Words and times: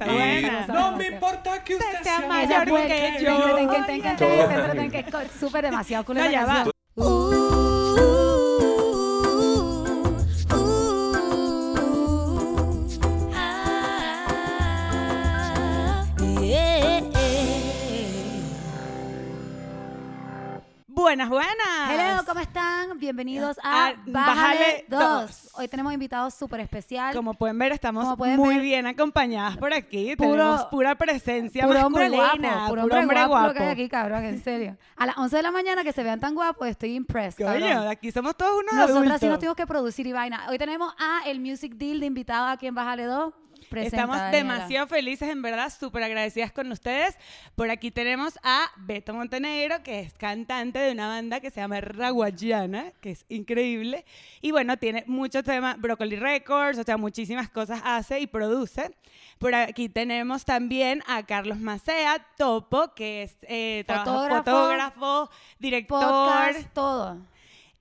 y 0.00 0.10
buena. 0.10 0.66
No 0.66 0.96
me 0.96 1.06
importa 1.08 1.62
que 1.64 1.76
usted 1.76 2.02
sea 2.02 2.20
mayor 2.26 2.64
que 2.64 3.18
yo. 3.20 3.56
Que 4.16 4.98
es 4.98 5.32
súper 5.38 5.64
demasiado 5.64 6.04
cool. 6.04 6.16
No, 6.16 6.30
ya 6.30 6.46
va. 6.46 6.64
Buenas, 20.86 21.28
buenas. 21.28 21.90
Hello, 21.90 22.22
¿cómo 22.24 22.40
están? 22.40 22.79
Bienvenidos 23.00 23.56
a 23.64 23.86
A 23.88 23.94
Bájale 24.06 24.12
Bájale 24.12 24.84
2. 24.88 25.00
dos. 25.00 25.50
Hoy 25.54 25.68
tenemos 25.68 25.92
invitados 25.94 26.34
súper 26.34 26.60
especial. 26.60 27.14
Como 27.14 27.32
pueden 27.34 27.58
ver, 27.58 27.72
estamos 27.72 28.14
pueden 28.16 28.36
muy 28.36 28.56
ver, 28.56 28.62
bien 28.62 28.86
acompañadas 28.86 29.56
por 29.56 29.72
aquí. 29.72 30.14
puro- 30.16 30.30
Tenemos 30.30 30.64
pura 30.66 30.94
presencia 30.96 31.66
Puro 31.66 31.86
hombre 31.86 32.10
masculina. 32.10 32.50
guapo, 32.68 32.70
puro 32.82 32.98
hombre 33.00 33.24
guapo, 33.26 33.46
lo 33.48 33.54
que 33.54 33.62
hay 33.62 33.68
aquí, 33.70 33.88
cabrón, 33.88 34.24
en 34.26 34.44
serio. 34.44 34.76
A 34.96 35.06
las 35.06 35.16
11 35.16 35.36
de 35.38 35.42
la 35.42 35.50
mañana 35.50 35.82
que 35.82 35.92
se 35.92 36.02
vean 36.02 36.20
tan 36.20 36.34
guapos, 36.34 36.68
estoy 36.68 36.94
impressed, 36.94 37.44
Coño, 37.44 37.88
aquí 37.88 38.12
somos 38.12 38.36
todos 38.36 38.52
unos 38.52 38.74
Nosotras 38.74 38.96
adultos. 38.96 39.20
sí 39.20 39.26
nos 39.28 39.38
tuvimos 39.38 39.56
que 39.56 39.66
producir 39.66 40.06
y 40.06 40.12
vaina. 40.12 40.46
Hoy 40.50 40.58
tenemos 40.58 40.92
a 40.98 41.22
el 41.26 41.40
Music 41.40 41.74
Deal 41.76 42.00
de 42.00 42.06
invitado 42.06 42.48
aquí 42.48 42.66
en 42.66 42.74
Bájale 42.74 43.04
2. 43.04 43.32
Presenta, 43.70 43.96
Estamos 43.98 44.16
Daniela. 44.18 44.36
demasiado 44.54 44.86
felices, 44.88 45.28
en 45.28 45.42
verdad, 45.42 45.72
súper 45.72 46.02
agradecidas 46.02 46.50
con 46.50 46.70
ustedes. 46.72 47.16
Por 47.54 47.70
aquí 47.70 47.90
tenemos 47.92 48.36
a 48.42 48.66
Beto 48.78 49.14
Montenegro, 49.14 49.82
que 49.84 50.00
es 50.00 50.12
cantante 50.14 50.80
de 50.80 50.90
una 50.92 51.06
banda 51.06 51.38
que 51.38 51.50
se 51.52 51.60
llama 51.60 51.80
Raguayana, 51.80 52.90
que 53.00 53.12
es 53.12 53.24
increíble. 53.28 54.04
Y 54.40 54.50
bueno, 54.50 54.76
tiene 54.76 55.04
muchos 55.06 55.44
temas, 55.44 55.80
Broccoli 55.80 56.16
Records, 56.16 56.78
o 56.78 56.82
sea, 56.82 56.96
muchísimas 56.96 57.48
cosas 57.48 57.80
hace 57.84 58.18
y 58.20 58.26
produce. 58.26 58.90
Por 59.38 59.54
aquí 59.54 59.88
tenemos 59.88 60.44
también 60.44 61.02
a 61.06 61.22
Carlos 61.24 61.58
Macea, 61.58 62.26
Topo, 62.36 62.92
que 62.94 63.22
es 63.22 63.36
eh, 63.42 63.84
trabaja- 63.86 64.10
Fotógrafo, 64.10 64.44
fotógrafo, 64.50 65.30
director. 65.60 66.00
Podcast, 66.02 66.72
todo. 66.74 67.18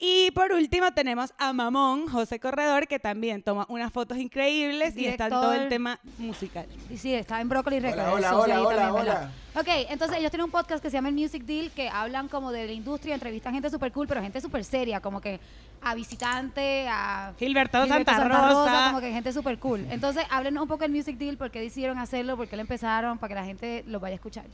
Y 0.01 0.31
por 0.31 0.53
último 0.53 0.93
tenemos 0.93 1.33
a 1.37 1.51
Mamón, 1.51 2.07
José 2.07 2.39
Corredor, 2.39 2.87
que 2.87 2.99
también 2.99 3.43
toma 3.43 3.65
unas 3.67 3.91
fotos 3.91 4.17
increíbles 4.17 4.95
y 4.95 5.05
está 5.05 5.25
en 5.25 5.29
todo 5.31 5.53
el 5.53 5.67
tema 5.67 5.99
musical. 6.17 6.65
Y 6.89 6.97
sí, 6.97 7.13
está 7.13 7.41
en 7.41 7.49
Broccoli 7.49 7.81
Records. 7.81 8.09
Hola, 8.09 8.61
hola, 8.61 8.93
hola. 8.93 9.31
Ok, 9.55 9.67
entonces 9.89 10.19
ellos 10.19 10.31
tienen 10.31 10.45
un 10.45 10.51
podcast 10.51 10.81
que 10.81 10.89
se 10.89 10.95
llama 10.95 11.09
el 11.09 11.15
Music 11.15 11.43
Deal, 11.43 11.69
que 11.71 11.89
hablan 11.89 12.29
como 12.29 12.53
de 12.53 12.65
la 12.65 12.71
industria, 12.71 13.13
entrevistan 13.13 13.53
gente 13.53 13.69
súper 13.69 13.91
cool, 13.91 14.07
pero 14.07 14.21
gente 14.21 14.39
súper 14.39 14.63
seria, 14.63 15.01
como 15.01 15.19
que 15.19 15.37
a 15.81 15.95
visitante, 15.95 16.87
a... 16.87 17.33
Gilberto, 17.37 17.83
Gilberto 17.83 18.11
Santa, 18.11 18.47
Rosa. 18.47 18.87
como 18.87 19.01
que 19.01 19.11
gente 19.11 19.33
súper 19.33 19.59
cool. 19.59 19.85
Entonces, 19.89 20.23
háblenos 20.29 20.63
un 20.63 20.69
poco 20.69 20.83
del 20.83 20.91
Music 20.91 21.17
Deal, 21.17 21.35
por 21.35 21.51
qué 21.51 21.59
decidieron 21.59 21.97
hacerlo, 21.97 22.37
por 22.37 22.47
qué 22.47 22.55
lo 22.55 22.61
empezaron, 22.61 23.17
para 23.17 23.27
que 23.29 23.35
la 23.35 23.45
gente 23.45 23.83
lo 23.85 23.99
vaya 23.99 24.13
a 24.13 24.15
escuchar. 24.15 24.45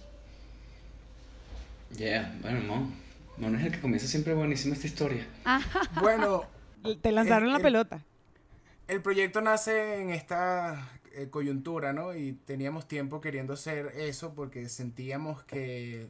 Yeah, 1.95 2.33
bueno, 2.41 2.61
Mon. 2.61 3.04
Mon 3.37 3.55
es 3.55 3.65
el 3.65 3.71
que 3.73 3.81
comienza 3.81 4.07
siempre 4.07 4.33
buenísima 4.33 4.75
esta 4.75 4.87
historia. 4.87 5.27
Ajá. 5.43 5.81
Bueno, 6.01 6.43
Te 7.01 7.11
lanzaron 7.11 7.45
El- 7.47 7.51
la 7.51 7.57
el- 7.57 7.63
pelota. 7.63 8.03
el 8.87 9.01
proyecto 9.01 9.41
nace 9.41 10.01
en 10.01 10.11
esta 10.11 10.89
eh, 11.13 11.29
coyuntura, 11.29 11.93
¿no? 11.93 12.13
Y 12.15 12.33
teníamos 12.33 12.87
tiempo 12.87 13.21
queriendo 13.21 13.53
hacer 13.53 13.87
eso 13.95 14.33
porque 14.35 14.69
sentíamos 14.69 15.43
que 15.43 16.09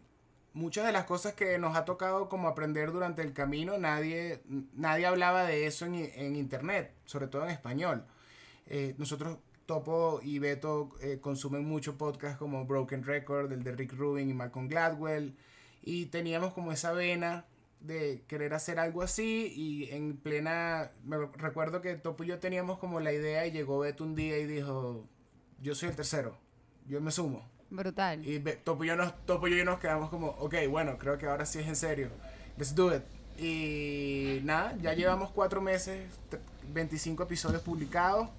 muchas 0.54 0.86
de 0.86 0.92
las 0.92 1.06
cosas 1.06 1.34
que 1.34 1.58
nos 1.58 1.76
ha 1.78 1.86
tocado 1.86 2.28
como 2.30 2.48
aprender 2.48 2.92
durante 2.92 3.22
el 3.22 3.32
camino, 3.34 3.78
nadie, 3.78 4.42
nadie 4.74 5.06
hablaba 5.06 5.44
de 5.46 5.66
eso 5.68 5.86
en, 5.86 5.96
en 5.96 6.36
internet, 6.36 6.92
sobre 7.06 7.28
todo 7.28 7.44
en 7.44 7.52
español. 7.52 8.04
Eh, 8.68 8.96
nosotros, 8.98 9.38
Topo 9.66 10.20
y 10.24 10.38
Beto, 10.40 10.90
eh, 11.02 11.20
consumen 11.22 11.66
mucho 11.66 11.98
podcast 11.98 12.38
como 12.38 12.66
Broken 12.66 13.04
Record, 13.04 13.52
el 13.52 13.64
de 13.64 13.72
Rick 13.72 13.94
Rubin 13.94 14.30
y 14.30 14.34
Malcolm 14.34 14.68
Gladwell, 14.68 15.36
y 15.86 16.08
teníamos 16.08 16.54
como 16.54 16.72
esa 16.74 16.92
vena 16.92 17.46
de 17.80 18.24
querer 18.28 18.54
hacer 18.56 18.80
algo 18.80 19.04
así 19.04 19.54
y 19.56 19.92
en 19.92 20.18
plena, 20.18 20.92
me 21.04 21.18
recuerdo 21.38 21.82
que 21.82 21.96
Topo 21.96 22.24
y 22.24 22.28
yo 22.28 22.40
teníamos 22.40 22.80
como 22.80 23.00
la 23.00 23.14
idea 23.14 23.46
y 23.46 23.52
llegó 23.52 23.80
Beto 23.80 24.04
un 24.04 24.16
día 24.16 24.38
y 24.40 24.46
dijo, 24.48 25.08
yo 25.62 25.76
soy 25.76 25.90
el 25.90 25.96
tercero, 25.96 26.36
yo 26.88 27.00
me 27.00 27.12
sumo. 27.12 27.48
Brutal. 27.70 28.26
Y 28.28 28.40
Topo 28.64 28.84
y, 28.84 28.88
yo 28.88 28.96
nos, 28.96 29.14
Topo 29.26 29.48
y 29.48 29.58
yo 29.58 29.64
nos 29.66 29.80
quedamos 29.80 30.10
como, 30.10 30.30
ok, 30.30 30.56
bueno, 30.70 30.98
creo 30.98 31.18
que 31.18 31.28
ahora 31.28 31.46
sí 31.46 31.60
es 31.60 31.68
en 31.68 31.76
serio. 31.76 32.10
Let's 32.58 32.74
do 32.74 32.96
it. 32.96 33.04
Y 33.38 34.40
nada, 34.44 34.76
ya 34.82 34.94
llevamos 34.94 35.30
cuatro 35.32 35.62
meses, 35.62 36.08
t- 36.30 36.40
25 36.74 37.24
episodios 37.24 37.62
publicados. 37.62 38.30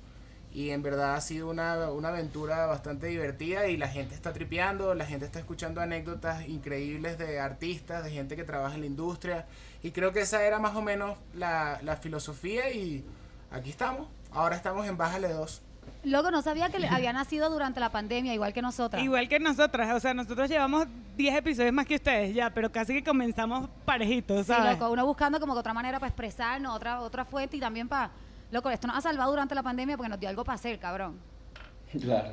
Y 0.56 0.70
en 0.70 0.82
verdad 0.82 1.16
ha 1.16 1.20
sido 1.20 1.50
una, 1.50 1.90
una 1.90 2.08
aventura 2.08 2.64
bastante 2.64 3.08
divertida 3.08 3.66
y 3.68 3.76
la 3.76 3.88
gente 3.88 4.14
está 4.14 4.32
tripeando, 4.32 4.94
la 4.94 5.04
gente 5.04 5.26
está 5.26 5.38
escuchando 5.38 5.82
anécdotas 5.82 6.48
increíbles 6.48 7.18
de 7.18 7.38
artistas, 7.38 8.02
de 8.02 8.10
gente 8.10 8.36
que 8.36 8.42
trabaja 8.44 8.74
en 8.74 8.80
la 8.80 8.86
industria. 8.86 9.44
Y 9.82 9.90
creo 9.90 10.12
que 10.14 10.20
esa 10.22 10.42
era 10.44 10.58
más 10.58 10.74
o 10.74 10.80
menos 10.80 11.18
la, 11.34 11.78
la 11.82 11.96
filosofía 11.96 12.70
y 12.70 13.04
aquí 13.50 13.68
estamos. 13.68 14.08
Ahora 14.32 14.56
estamos 14.56 14.86
en 14.86 14.96
Bájale 14.96 15.28
2. 15.28 15.60
Loco, 16.04 16.30
no 16.30 16.40
sabía 16.40 16.70
que 16.70 16.86
había 16.86 17.12
nacido 17.12 17.50
durante 17.50 17.78
la 17.78 17.92
pandemia, 17.92 18.32
igual 18.32 18.54
que 18.54 18.62
nosotras. 18.62 19.02
Igual 19.02 19.28
que 19.28 19.38
nosotras, 19.38 19.94
o 19.94 20.00
sea, 20.00 20.14
nosotros 20.14 20.48
llevamos 20.48 20.86
10 21.18 21.36
episodios 21.36 21.74
más 21.74 21.84
que 21.84 21.96
ustedes 21.96 22.34
ya, 22.34 22.48
pero 22.48 22.72
casi 22.72 22.94
que 22.94 23.04
comenzamos 23.04 23.68
parejitos, 23.84 24.46
Sí, 24.46 24.52
¿sabes? 24.54 24.78
loco, 24.78 24.90
uno 24.90 25.04
buscando 25.04 25.38
como 25.38 25.52
que 25.52 25.60
otra 25.60 25.74
manera 25.74 25.98
para 26.00 26.08
expresarnos, 26.08 26.74
otra, 26.74 27.00
otra 27.02 27.26
fuente 27.26 27.58
y 27.58 27.60
también 27.60 27.88
para... 27.88 28.10
Loco, 28.56 28.70
esto 28.70 28.86
nos 28.86 28.96
ha 28.96 29.00
salvado 29.02 29.30
durante 29.32 29.54
la 29.54 29.62
pandemia 29.62 29.98
porque 29.98 30.08
nos 30.08 30.18
dio 30.18 30.30
algo 30.30 30.42
para 30.42 30.54
hacer, 30.54 30.78
cabrón. 30.78 31.16
Claro. 32.00 32.30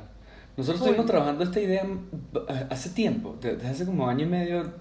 Nosotros 0.56 0.78
Full. 0.80 0.86
estuvimos 0.88 1.04
trabajando 1.06 1.44
esta 1.44 1.60
idea 1.60 1.82
eh, 1.84 2.66
hace 2.70 2.88
tiempo, 2.90 3.36
de- 3.42 3.56
desde 3.56 3.68
hace 3.68 3.84
como 3.84 4.08
año 4.08 4.24
y 4.24 4.28
medio 4.30 4.72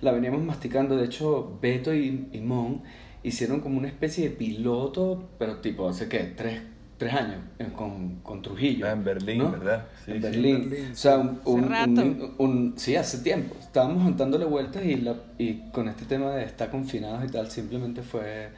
la 0.00 0.10
veníamos 0.10 0.42
masticando. 0.42 0.96
De 0.96 1.04
hecho, 1.04 1.56
Beto 1.62 1.94
y, 1.94 2.28
y 2.32 2.40
Mon 2.40 2.82
hicieron 3.22 3.60
como 3.60 3.78
una 3.78 3.86
especie 3.86 4.28
de 4.28 4.34
piloto, 4.34 5.28
pero 5.38 5.58
tipo 5.58 5.88
hace 5.88 6.08
qué, 6.08 6.34
tres, 6.36 6.62
tres 6.96 7.14
años, 7.14 7.42
con, 7.76 8.16
con 8.24 8.42
Trujillo. 8.42 8.84
Ah, 8.88 8.90
en 8.90 9.04
Berlín, 9.04 9.38
¿no? 9.38 9.52
¿verdad? 9.52 9.86
Sí, 10.04 10.10
en 10.10 10.16
sí. 10.16 10.22
Berlín. 10.24 10.70
Berlín, 10.70 10.92
O 10.92 10.96
sea, 10.96 11.18
un, 11.18 11.28
Hace 11.40 11.50
un- 11.50 11.68
rato. 11.68 11.90
un- 11.90 12.34
un- 12.38 12.74
sí, 12.76 12.96
hace 12.96 13.18
tiempo. 13.18 13.54
Estábamos 13.60 14.16
dándole 14.16 14.46
vueltas 14.46 14.84
y, 14.84 14.96
la, 14.96 15.14
y 15.38 15.70
con 15.70 15.86
este 15.88 16.06
tema 16.06 16.30
de 16.32 16.42
estar 16.42 16.70
confinados 16.72 17.22
y 17.24 17.28
tal, 17.30 17.48
simplemente 17.52 18.02
fue 18.02 18.48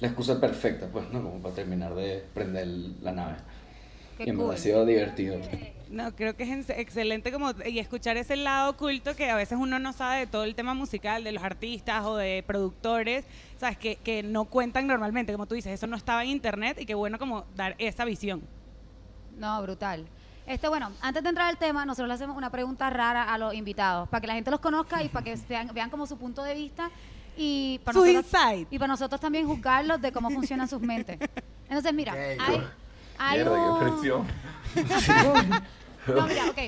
la 0.00 0.08
excusa 0.08 0.40
perfecta, 0.40 0.86
pues, 0.90 1.08
¿no? 1.10 1.22
Como 1.22 1.40
para 1.40 1.54
terminar 1.54 1.94
de 1.94 2.24
prender 2.34 2.66
la 3.02 3.12
nave. 3.12 3.36
Qué 4.16 4.30
y 4.30 4.32
cool. 4.34 4.52
ha 4.54 4.56
sido 4.56 4.84
divertido. 4.86 5.38
No, 5.90 6.14
creo 6.14 6.36
que 6.36 6.44
es 6.44 6.50
en- 6.50 6.78
excelente 6.78 7.32
como 7.32 7.50
y 7.66 7.80
escuchar 7.80 8.16
ese 8.16 8.36
lado 8.36 8.70
oculto 8.70 9.16
que 9.16 9.28
a 9.28 9.34
veces 9.34 9.58
uno 9.60 9.80
no 9.80 9.92
sabe 9.92 10.20
de 10.20 10.26
todo 10.28 10.44
el 10.44 10.54
tema 10.54 10.72
musical, 10.72 11.24
de 11.24 11.32
los 11.32 11.42
artistas 11.42 12.04
o 12.04 12.16
de 12.16 12.44
productores, 12.46 13.24
sabes, 13.58 13.76
que, 13.76 13.96
que 13.96 14.22
no 14.22 14.44
cuentan 14.44 14.86
normalmente, 14.86 15.32
como 15.32 15.46
tú 15.46 15.56
dices, 15.56 15.72
eso 15.72 15.88
no 15.88 15.96
estaba 15.96 16.22
en 16.22 16.30
internet 16.30 16.78
y 16.80 16.86
qué 16.86 16.94
bueno 16.94 17.18
como 17.18 17.44
dar 17.56 17.74
esa 17.78 18.04
visión. 18.04 18.40
No, 19.36 19.60
brutal. 19.62 20.06
Este, 20.46 20.68
bueno, 20.68 20.92
antes 21.00 21.24
de 21.24 21.28
entrar 21.28 21.48
al 21.48 21.58
tema, 21.58 21.84
nosotros 21.84 22.06
le 22.06 22.14
hacemos 22.14 22.36
una 22.36 22.50
pregunta 22.50 22.88
rara 22.88 23.24
a 23.24 23.36
los 23.36 23.52
invitados, 23.52 24.08
para 24.08 24.20
que 24.20 24.28
la 24.28 24.34
gente 24.34 24.52
los 24.52 24.60
conozca 24.60 25.02
y 25.02 25.08
para 25.08 25.24
que 25.24 25.34
vean, 25.48 25.74
vean 25.74 25.90
como 25.90 26.06
su 26.06 26.16
punto 26.16 26.44
de 26.44 26.54
vista 26.54 26.88
y 27.36 27.80
para, 27.84 27.94
Sus 27.98 28.06
nosotros, 28.12 28.66
y 28.70 28.78
para 28.78 28.88
nosotros 28.88 29.20
también 29.20 29.46
juzgarlos 29.46 30.00
de 30.00 30.12
cómo 30.12 30.30
funcionan 30.30 30.68
sus 30.68 30.80
mentes. 30.80 31.18
Entonces, 31.68 31.94
mira, 31.94 32.12
hay, 32.12 32.38
hay 33.18 33.38
Mierda, 33.38 33.72
un... 33.72 33.78
presión. 33.78 34.26
No, 36.06 36.26
mira, 36.26 36.46
ok. 36.50 36.58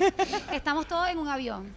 Estamos 0.53 0.87
todos 0.87 1.09
en 1.09 1.19
un 1.19 1.29
avión. 1.29 1.73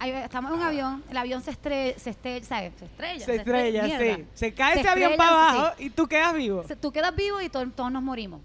Ahí 0.00 0.10
estamos 0.12 0.52
en 0.52 0.58
un 0.58 0.62
avión, 0.64 1.02
el 1.10 1.16
avión 1.16 1.42
se 1.42 1.50
estrella, 1.50 1.98
se 1.98 2.10
estrella, 2.10 2.46
¿sabes? 2.46 2.72
Se 2.78 2.84
estrella. 2.84 3.24
Se 3.24 3.34
estrella, 3.36 3.82
mierda. 3.82 4.16
sí. 4.16 4.24
Se 4.34 4.54
cae 4.54 4.74
Se 4.74 4.80
ese 4.80 4.88
avión 4.88 5.12
para 5.16 5.30
sí. 5.30 5.36
abajo 5.58 5.74
y 5.80 5.90
tú 5.90 6.06
quedas 6.06 6.34
vivo. 6.34 6.64
Se- 6.68 6.76
Tú 6.76 6.92
quedas 6.92 7.14
vivo 7.16 7.40
y 7.40 7.48
to- 7.48 7.68
todos 7.70 7.90
nos 7.90 8.02
morimos. 8.02 8.40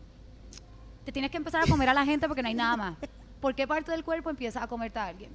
Te 1.06 1.12
tienes 1.12 1.30
que 1.30 1.38
empezar 1.38 1.62
a 1.64 1.68
comer 1.68 1.90
a 1.90 1.94
la 1.94 2.06
gente 2.06 2.28
porque 2.28 2.42
no 2.42 2.48
hay 2.48 2.56
nada 2.56 2.76
más. 2.78 2.96
¿Por 3.40 3.54
qué 3.54 3.68
parte 3.68 3.92
del 3.92 4.04
cuerpo 4.04 4.30
empieza 4.32 4.64
a 4.64 4.68
comerte 4.68 4.98
a 4.98 5.06
alguien? 5.08 5.30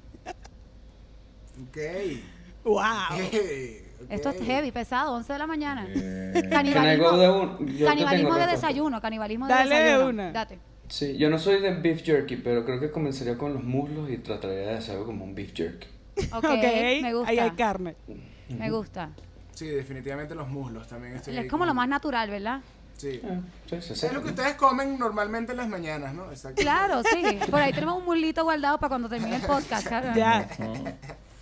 Ok. 1.69 1.77
¡Wow! 2.65 2.83
Hey, 3.31 3.88
ok. 4.05 4.11
Esto 4.11 4.31
es 4.31 4.41
heavy, 4.43 4.71
pesado, 4.73 5.13
11 5.15 5.33
de 5.33 5.39
la 5.39 5.47
mañana. 5.47 5.87
Eh, 5.89 6.33
I 6.45 6.49
Canibalismo, 6.51 7.17
de 7.19 7.29
un- 7.31 7.79
canibalismo 7.85 8.35
de 8.37 8.47
desayuno, 8.47 9.01
canibalismo 9.01 9.47
de 9.47 9.55
Dale 9.55 9.75
de 9.75 9.83
desayuno. 9.85 10.09
una. 10.11 10.33
Date. 10.33 10.59
Sí, 10.89 11.17
yo 11.19 11.29
no 11.29 11.39
soy 11.39 11.61
de 11.61 11.75
beef 11.75 12.03
jerky, 12.03 12.37
pero 12.37 12.65
creo 12.65 12.81
que 12.81 12.91
comenzaría 12.91 13.37
con 13.37 13.53
los 13.53 13.63
muslos 13.63 14.09
y 14.11 14.17
trataría 14.19 14.59
de 14.59 14.75
hacer 14.79 14.93
algo 14.95 15.07
como 15.07 15.25
un 15.25 15.35
beef 15.35 15.53
jerky. 15.55 15.87
Ok, 16.33 16.45
Ok, 16.45 16.51
me 17.03 17.13
gusta. 17.15 17.31
ahí 17.31 17.39
hay 17.39 17.51
carne. 17.51 17.95
Me 18.49 18.71
gusta. 18.71 19.11
Sí, 19.53 19.67
definitivamente 19.67 20.35
los 20.35 20.49
muslos 20.49 20.89
también. 20.89 21.15
Estoy 21.17 21.35
Es 21.35 21.41
ahí 21.41 21.49
como 21.49 21.67
lo 21.67 21.75
más 21.75 21.89
natural, 21.89 22.31
¿verdad? 22.31 22.61
Sí. 22.97 23.21
Ah, 23.25 23.39
sí, 23.69 23.81
se 23.83 23.93
Es 23.93 23.99
seca, 24.01 24.13
lo 24.15 24.23
que 24.23 24.29
ustedes 24.31 24.55
comen 24.55 24.99
normalmente 24.99 25.53
en 25.53 25.59
las 25.59 25.69
mañanas, 25.69 26.15
¿no? 26.15 26.31
Exacto. 26.31 26.61
Claro, 26.63 27.03
sí. 27.05 27.39
Por 27.51 27.61
ahí 27.61 27.73
tenemos 27.73 27.99
un 27.99 28.05
mulito 28.05 28.43
guardado 28.43 28.79
para 28.79 28.89
cuando 28.89 29.09
termine 29.09 29.37
el 29.37 29.43
podcast. 29.43 29.87
claro. 29.89 30.15
Ya. 30.17 30.49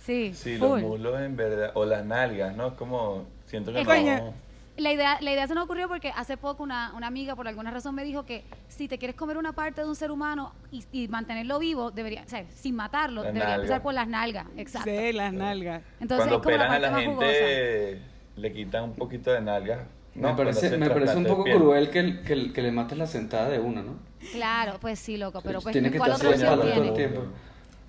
Sí, 0.07 0.31
Sí, 0.33 0.57
full. 0.57 0.79
los 0.79 0.81
muslos 0.81 1.21
en 1.21 1.35
verdad, 1.35 1.71
o 1.75 1.85
las 1.85 2.05
nalgas, 2.05 2.55
¿no? 2.55 2.75
Como, 2.77 3.25
siento 3.45 3.71
que 3.73 3.81
Es 3.81 3.85
no... 3.87 3.93
coño. 3.93 4.33
La 4.77 4.91
idea, 4.93 5.17
la 5.21 5.33
idea 5.33 5.47
se 5.47 5.55
nos 5.55 5.63
ocurrió 5.65 5.87
porque 5.87 6.13
hace 6.15 6.37
poco 6.37 6.61
una, 6.61 6.93
una 6.95 7.07
amiga 7.07 7.35
por 7.35 7.47
alguna 7.47 7.71
razón 7.71 7.95
me 7.95 8.03
dijo 8.03 8.25
que 8.27 8.43
si 8.67 8.87
te 8.87 8.99
quieres 8.99 9.15
comer 9.17 9.35
una 9.37 9.51
parte 9.51 9.81
de 9.81 9.87
un 9.87 9.95
ser 9.95 10.11
humano 10.11 10.53
y, 10.71 10.83
y 10.91 11.07
mantenerlo 11.07 11.57
vivo, 11.57 11.89
debería, 11.89 12.21
o 12.25 12.29
sea, 12.29 12.45
sin 12.55 12.75
matarlo, 12.75 13.21
La 13.23 13.27
debería 13.29 13.45
nalga. 13.49 13.55
empezar 13.63 13.81
por 13.81 13.93
las 13.95 14.07
nalgas. 14.07 14.45
Exacto. 14.55 14.89
Sí, 14.89 15.13
las 15.13 15.33
nalgas. 15.33 15.81
Entonces 15.99 16.27
Cuando 16.27 16.35
es 16.35 16.41
como 16.43 16.57
la 16.57 16.65
operan 16.67 16.71
a 16.73 16.79
la 16.79 17.03
jugosa. 17.09 17.25
gente, 17.27 18.01
le 18.35 18.53
quitan 18.53 18.83
un 18.83 18.93
poquito 18.93 19.31
de 19.31 19.41
nalgas. 19.41 19.79
¿no? 20.13 20.29
me 20.29 20.35
parece, 20.35 20.77
me 20.77 20.89
parece 20.91 21.17
un 21.17 21.25
poco 21.25 21.43
cruel 21.43 21.89
que, 21.89 22.21
que, 22.21 22.53
que 22.53 22.61
le 22.61 22.71
mates 22.71 22.97
la 22.99 23.07
sentada 23.07 23.49
de 23.49 23.59
una, 23.59 23.81
¿no? 23.81 23.95
Claro, 24.31 24.77
pues 24.79 24.99
sí, 24.99 25.17
loco, 25.17 25.41
pero 25.43 25.59
pues 25.59 25.73
Tiene 25.73 25.89
que 25.91 25.97
¿cuál 25.97 26.11
estar 26.11 26.33
otra 26.33 26.53
opción 26.53 26.93
tiene? 26.93 27.19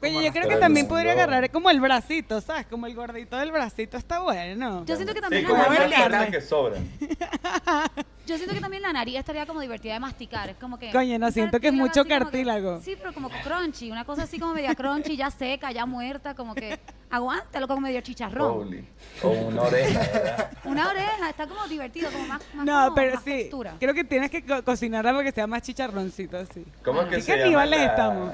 Oye, 0.01 0.25
yo 0.25 0.33
creo 0.33 0.49
que 0.49 0.57
también 0.57 0.87
podría 0.87 1.13
agarrar 1.13 1.51
como 1.51 1.71
el 1.71 1.81
bracito, 1.81 2.41
¿sabes? 2.41 2.67
Como 2.67 2.87
el 2.87 2.95
gordito 2.95 3.37
del 3.37 3.51
bracito 3.51 3.97
está 3.97 4.21
bueno. 4.21 4.85
Yo 4.87 4.95
siento 4.97 5.13
que 5.13 5.19
Sí, 5.19 5.23
también 5.23 5.45
como 5.45 5.59
la 5.59 5.65
Como 5.65 5.75
esas 5.77 5.91
ver 5.91 6.11
nariz, 6.11 6.31
que 6.31 6.41
sobran. 6.41 6.89
yo 8.27 8.37
siento 8.37 8.55
que 8.55 8.61
también 8.61 8.83
la 8.83 8.93
nariz 8.93 9.17
estaría 9.17 9.45
como 9.47 9.61
divertida 9.61 9.95
de 9.95 10.01
masticar, 10.01 10.51
es 10.51 10.57
como 10.57 10.79
que 10.79 10.91
Coño, 10.91 11.19
no, 11.19 11.31
siento 11.31 11.59
que 11.59 11.69
es 11.69 11.73
Cartílago 11.73 11.89
mucho 11.89 12.01
así 12.01 12.09
como 12.09 12.19
que- 12.19 12.25
cartílago. 12.25 12.81
sí, 12.81 12.95
pero 12.97 13.13
como 13.13 13.29
crunchy, 13.31 13.91
una 13.91 14.05
cosa 14.05 14.23
así 14.25 14.39
como 14.39 14.55
media 14.55 14.75
crunchy, 14.75 15.17
ya 15.17 15.31
seca, 15.31 15.73
ya 15.73 15.85
muerta, 15.87 16.35
como 16.35 16.55
que 16.55 16.79
aguántalo 17.11 17.67
como 17.69 17.81
medio 17.83 18.01
chicharrón. 18.01 18.59
Holy. 18.63 18.89
O 19.23 19.31
una 19.31 19.63
oreja, 19.63 20.01
¿verdad? 20.13 20.51
Una 20.65 20.89
oreja, 20.91 21.31
está 21.31 21.47
como 21.47 21.67
divertido, 21.67 22.11
como 22.11 22.27
más, 22.27 22.43
más 22.55 22.67
No, 22.67 22.85
como- 22.85 22.95
pero 22.95 23.15
más 23.15 23.25
sí. 23.25 23.31
textura. 23.31 23.75
Creo 23.81 23.95
que 23.95 24.05
tienes 24.05 24.31
que 24.31 24.45
co- 24.45 24.63
cocinarla 24.65 25.13
para 25.13 25.25
que 25.25 25.33
sea 25.33 25.47
más 25.47 25.63
chicharroncito 25.63 26.37
así. 26.37 26.65
¿Cómo 26.85 27.03
es 27.03 27.09
que 27.09 27.17
¿Qué 27.17 27.23
se 27.23 27.37
llama? 27.51 27.67
la- 27.67 27.85
estamos? 27.85 28.33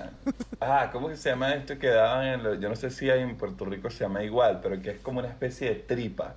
Ah, 0.60 0.88
¿cómo 0.92 1.08
que 1.08 1.16
se 1.16 1.30
llama 1.30 1.52
esto 1.54 1.78
que 1.78 1.88
daban 1.88 2.26
en 2.26 2.42
los- 2.42 2.60
Yo 2.60 2.68
no 2.68 2.76
sé 2.76 2.90
si 2.90 3.08
hay 3.10 3.20
en 3.20 3.36
Puerto 3.36 3.64
Rico 3.64 3.90
se 3.90 4.00
llama 4.04 4.22
igual, 4.22 4.60
pero 4.62 4.80
que 4.80 4.90
es 4.92 4.98
como 5.00 5.20
una 5.20 5.28
especie 5.28 5.68
de 5.68 5.74
tripa. 5.76 6.34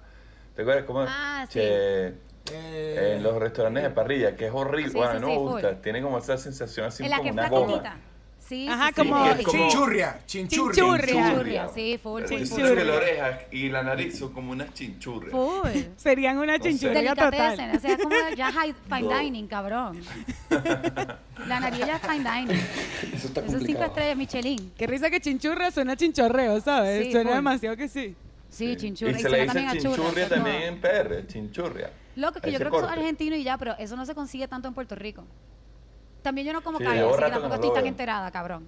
¿Te 0.55 0.61
acuerdas 0.63 0.85
cómo? 0.85 1.05
Ah, 1.07 1.45
sí. 1.49 1.59
Eh, 1.61 2.13
en 3.15 3.23
los 3.23 3.35
restaurantes 3.37 3.83
de 3.83 3.89
parrilla, 3.89 4.35
que 4.35 4.47
es 4.47 4.51
horrible. 4.53 4.91
Sí, 4.91 4.97
bueno, 4.97 5.13
sí, 5.15 5.19
no 5.19 5.27
sí, 5.27 5.33
me 5.33 5.37
full. 5.39 5.51
gusta. 5.51 5.81
Tiene 5.81 6.01
como 6.01 6.17
esa 6.17 6.37
sensación 6.37 6.85
así 6.87 7.03
en 7.03 7.09
la 7.09 7.17
como 7.17 7.23
que 7.23 7.29
es 7.29 7.33
una 7.33 7.49
goma. 7.49 7.97
Sí, 8.47 8.65
Ajá, 8.69 8.87
sí, 8.87 8.93
como- 8.93 9.33
sí. 9.35 9.43
como- 9.43 9.67
Chinchurria, 9.69 10.19
chinchurria. 10.25 10.73
Chinchurria. 10.73 11.27
Chinchurria, 11.27 11.67
sí, 11.67 11.99
full, 12.01 12.23
full, 12.23 12.45
full. 12.45 12.61
la 12.61 12.93
oreja 12.93 13.39
y 13.51 13.67
la 13.67 13.83
nariz 13.83 14.17
son 14.19 14.31
como 14.31 14.51
unas 14.53 14.73
chinchurrias. 14.73 15.31
Full. 15.31 15.69
Serían 15.97 16.37
una 16.37 16.57
No 16.57 16.63
chinchurria 16.63 17.13
total. 17.13 17.53
o 17.75 17.79
sea, 17.79 17.91
es 17.93 18.01
como 18.01 18.15
ya 18.37 18.51
high, 18.53 18.73
fine 18.87 19.01
No. 19.01 19.19
dining, 19.19 19.47
cabrón. 19.47 19.99
La 21.47 21.59
nariz 21.59 21.79
ya 21.79 21.97
es 21.97 22.01
fine 22.01 22.23
dining. 22.31 22.61
Eso 23.13 23.27
está 23.27 23.41
Eso 23.41 23.57
es 23.57 23.63
cinco 23.65 23.83
estrellas 23.83 24.17
Michelin. 24.17 24.71
Qué 24.77 24.87
risa 24.87 25.09
que 25.09 25.19
chinchurria 25.19 25.69
suena 25.71 25.93
a 25.93 25.95
chinchorreo, 25.97 26.59
¿sabes? 26.61 27.05
Sí, 27.05 27.11
suena 27.11 27.29
full. 27.31 27.35
demasiado 27.35 27.75
que 27.77 27.87
sí. 27.87 28.15
Sí, 28.49 28.65
Y 28.71 28.75
chinchurria. 28.77 29.15
se 29.17 29.21
suena 29.21 29.37
le 29.37 29.43
dice 29.43 29.53
también 29.53 29.69
a 29.77 29.81
churra, 29.81 29.95
chinchurria 29.95 30.29
también 30.29 30.61
en 30.63 30.79
PR, 30.81 31.27
chinchurria. 31.27 31.91
Loco, 32.15 32.39
que 32.39 32.51
yo 32.51 32.57
creo 32.59 32.71
que 32.71 32.77
eso 32.77 32.85
es 32.85 32.89
corte. 32.91 32.99
argentino 33.01 33.35
y 33.35 33.43
ya, 33.43 33.57
pero 33.57 33.75
eso 33.77 33.95
no 33.97 34.05
se 34.05 34.15
consigue 34.15 34.47
tanto 34.47 34.67
en 34.69 34.73
Puerto 34.73 34.95
Rico. 34.95 35.25
También 36.27 36.45
yo 36.47 36.51
no 36.51 36.61
como 36.61 36.77
Sí, 36.79 36.83
carne, 36.83 36.99
así 37.03 37.15
que 37.15 37.21
tampoco 37.21 37.47
no 37.47 37.55
estoy 37.55 37.69
tan 37.69 37.83
veo. 37.83 37.87
enterada, 37.89 38.29
cabrón. 38.31 38.67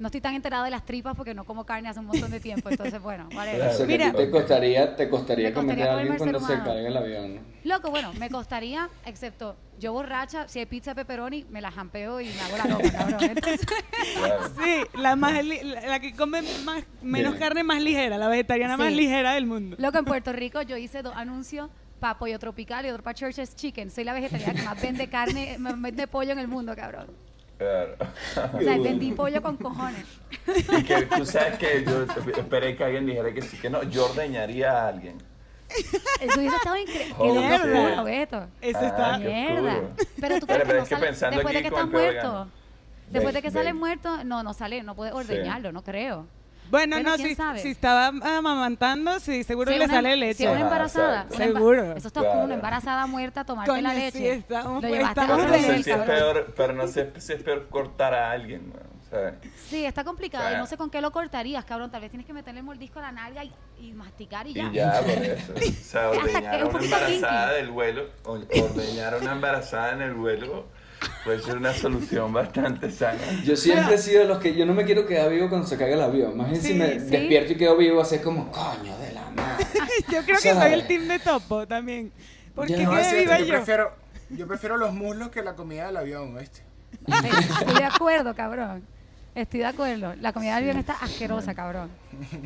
No 0.00 0.06
estoy 0.08 0.20
tan 0.20 0.34
enterada 0.34 0.64
de 0.64 0.70
las 0.72 0.84
tripas 0.84 1.16
porque 1.16 1.32
no 1.32 1.44
como 1.44 1.64
carne 1.64 1.88
hace 1.88 2.00
un 2.00 2.06
montón 2.06 2.28
de 2.32 2.40
tiempo, 2.40 2.68
entonces 2.70 3.00
bueno. 3.00 3.28
Claro. 3.30 3.78
Que 3.78 3.86
Mira. 3.86 4.12
te 4.12 4.28
costaría, 4.30 4.96
te 4.96 5.08
costaría 5.08 5.54
costaría 5.54 5.92
a 5.92 5.98
alguien 5.98 6.16
cuando 6.18 6.40
se 6.40 6.54
caiga 6.54 6.88
el 6.88 6.96
avión, 6.96 7.34
¿no? 7.36 7.40
Loco, 7.62 7.90
bueno, 7.90 8.12
me 8.14 8.28
costaría, 8.30 8.88
excepto 9.06 9.54
yo 9.78 9.92
borracha, 9.92 10.48
si 10.48 10.58
hay 10.58 10.66
pizza 10.66 10.92
pepperoni, 10.96 11.44
me 11.50 11.60
la 11.60 11.70
jampeo 11.70 12.20
y 12.20 12.26
me 12.26 12.40
hago 12.40 12.56
la 12.56 12.64
loca, 12.66 12.90
cabrón. 12.98 13.22
Entonces, 13.30 13.60
Claro. 14.16 14.40
Sí, 14.60 14.82
la, 15.00 15.14
más 15.14 15.44
li- 15.44 15.62
la, 15.62 15.80
la 15.82 16.00
que 16.00 16.12
come 16.14 16.42
más, 16.64 16.82
menos 17.00 17.32
Bien. 17.34 17.40
carne 17.44 17.62
más 17.62 17.80
ligera, 17.80 18.18
la 18.18 18.26
vegetariana 18.28 18.76
más 18.76 18.92
ligera 18.92 19.34
del 19.34 19.46
mundo. 19.46 19.76
loco, 19.78 19.98
en 19.98 20.04
Puerto 20.04 20.32
Rico 20.32 20.62
yo 20.62 20.76
hice 20.76 21.02
dos 21.02 21.14
anuncios 21.16 21.70
para 21.98 22.18
Pollo 22.18 22.38
Tropical 22.38 22.86
y 22.86 22.90
otro 22.90 23.02
para 23.02 23.14
Church's 23.14 23.54
Chicken. 23.54 23.90
Soy 23.90 24.04
la 24.04 24.12
vegetariana 24.12 24.54
que 24.54 24.62
más 24.62 24.80
vende 24.80 25.08
carne, 25.08 25.56
más 25.58 25.80
vende 25.80 26.06
pollo 26.06 26.32
en 26.32 26.38
el 26.38 26.48
mundo, 26.48 26.74
cabrón. 26.76 27.06
Claro. 27.58 27.96
O 28.54 28.60
sea, 28.60 28.78
vendí 28.78 29.10
pollo 29.12 29.42
con 29.42 29.56
cojones. 29.56 30.04
Y 30.46 30.82
que 30.84 31.02
tú 31.06 31.26
sabes 31.26 31.58
que 31.58 31.84
yo 31.84 32.04
esperé 32.36 32.76
que 32.76 32.84
alguien 32.84 33.04
dijera 33.06 33.32
que 33.34 33.42
sí, 33.42 33.56
que 33.58 33.68
no, 33.68 33.82
yo 33.82 34.06
ordeñaría 34.06 34.70
a 34.84 34.88
alguien. 34.88 35.18
Eso 36.20 36.38
hubiese 36.38 36.56
estado 36.56 36.76
increíble. 36.76 37.14
Qué 37.18 37.58
puro, 37.90 38.04
Beto. 38.04 38.46
Eso 38.60 38.78
Ah, 38.80 38.86
está... 38.86 39.18
qué 39.18 39.28
Mierda. 39.28 39.80
Pero 40.20 40.38
tú 40.40 40.46
Pero- 40.46 40.64
crees 40.64 40.64
que 40.64 40.66
pero 40.66 40.78
no 40.78 40.82
es 40.82 40.88
que 40.88 41.14
sale 41.14 41.36
después 41.36 41.54
de 41.54 41.62
que 41.62 41.70
con 41.70 41.78
está 41.80 41.82
el 41.84 41.90
peor 41.90 42.12
muerto. 42.24 42.48
Después 43.10 43.34
de 43.34 43.42
que 43.42 43.50
sale 43.50 43.72
muerto, 43.74 44.24
no, 44.24 44.42
no 44.42 44.54
sale, 44.54 44.82
no 44.82 44.94
puede 44.94 45.12
ordeñarlo, 45.12 45.72
no 45.72 45.82
creo. 45.82 46.26
Bueno, 46.70 46.96
Bueno, 46.96 47.10
no, 47.10 47.16
si, 47.16 47.34
si 47.62 47.68
estaba 47.70 48.08
amamantando, 48.08 49.18
sí, 49.20 49.42
seguro 49.44 49.72
Si 49.72 49.78
le 49.78 49.84
una- 49.86 49.94
sale 49.94 50.12
Si 50.14 50.20
leche. 50.20 50.44
es 50.44 50.50
una 50.50 50.60
embarazada. 50.60 51.14
exacto. 51.22 51.36
una 51.36 51.44
emba- 51.46 51.54
Seguro. 51.58 51.92
Eso 51.96 52.08
está 52.08 52.20
oscuro, 52.20 52.36
una 52.38 52.44
Claro. 52.46 52.54
embarazada 52.54 53.06
muerta, 53.06 53.44
tomarte 53.44 53.70
Coño, 53.70 53.82
la 53.82 53.90
sí, 53.92 53.96
leche. 54.00 54.32
estamos- 54.34 54.82
Lo 54.82 54.88
llevaste 54.88 55.20
estamos 55.20 55.36
Pero 55.36 55.48
no 55.48 55.58
sé 55.58 55.82
si 55.82 55.90
es 55.90 55.96
peor, 55.98 56.54
pero 56.56 56.72
no 56.74 56.86
sé 56.88 57.12
si 57.18 57.32
es 57.32 57.42
peor 57.42 57.68
cortar 57.68 58.14
a 58.14 58.30
alguien, 58.32 58.72
sea, 59.10 59.34
Sí, 59.68 59.86
está 59.86 60.04
complicado. 60.04 60.44
Y 60.44 60.48
Claro. 60.48 60.58
no 60.62 60.66
sé 60.66 60.76
con 60.76 60.90
qué 60.90 61.00
lo 61.00 61.10
cortarías, 61.10 61.64
cabrón. 61.64 61.90
Tal 61.90 62.02
vez 62.02 62.10
tienes 62.10 62.26
que 62.26 62.34
meterle 62.34 62.60
el 62.60 62.66
mordisco 62.66 62.98
a 62.98 63.02
la 63.02 63.12
nalga 63.12 63.42
y, 63.44 63.52
y 63.80 63.92
masticar 63.92 64.46
y 64.46 64.52
ya. 64.54 64.64
y 64.64 64.72
ya, 64.72 65.00
por 65.00 65.10
eso. 65.10 65.52
O 65.56 65.84
sea, 65.84 66.10
ordeñar 66.10 66.60
a 66.60 66.66
un 66.66 66.74
una 66.76 66.84
embarazada 66.84 67.52
del 67.54 67.70
vuelo, 67.70 68.04
ordeñar 68.24 69.14
a 69.14 69.16
una 69.18 69.32
embarazada 69.32 69.92
en 69.92 70.02
el 70.02 70.12
vuelo, 70.14 70.66
puede 71.24 71.40
ser 71.40 71.56
una 71.58 71.72
solución 71.74 72.32
bastante 72.32 72.90
sana. 72.90 73.18
Yo 73.44 73.56
siempre 73.56 73.94
he 73.94 73.98
sido 73.98 74.20
de 74.22 74.26
los 74.28 74.38
que 74.38 74.54
yo 74.54 74.66
no 74.66 74.74
me 74.74 74.84
quiero 74.84 75.06
quedar 75.06 75.30
vivo 75.30 75.48
cuando 75.48 75.66
se 75.66 75.76
caiga 75.76 75.94
el 75.96 76.02
avión. 76.02 76.36
Más 76.36 76.50
bien 76.50 76.60
Sí, 76.62 76.68
si 76.68 76.74
me 76.74 76.98
sí. 77.00 77.06
despierto 77.10 77.52
y 77.52 77.56
quedo 77.56 77.76
vivo, 77.76 78.00
así 78.00 78.16
es 78.16 78.20
como, 78.22 78.50
coño 78.50 78.96
de 78.98 79.12
la 79.12 79.30
madre. 79.30 79.66
Yo 80.12 80.22
creo 80.24 80.38
que 80.40 80.54
soy 80.54 80.72
el 80.72 80.86
team 80.86 81.06
de 81.08 81.18
topo 81.18 81.66
también. 81.66 82.12
Porque 82.54 82.76
No, 82.84 82.92
cierto, 82.92 83.16
viva 83.16 83.38
yo 83.38 83.44
yo. 83.46 83.52
prefiero, 83.54 83.92
yo 84.30 84.46
prefiero 84.48 84.76
los 84.76 84.92
muslos 84.92 85.28
que 85.30 85.42
la 85.42 85.54
comida 85.54 85.86
del 85.86 85.96
avión, 85.96 86.36
¿viste? 86.36 86.62
Estoy 87.06 87.74
de 87.74 87.84
acuerdo, 87.84 88.34
cabrón. 88.34 88.84
Estoy 89.34 89.60
de 89.60 89.66
acuerdo. 89.66 90.14
La 90.20 90.32
comida 90.32 90.54
del 90.56 90.64
avión 90.64 90.78
está 90.78 90.94
asquerosa, 90.94 91.54
cabrón. 91.54 91.90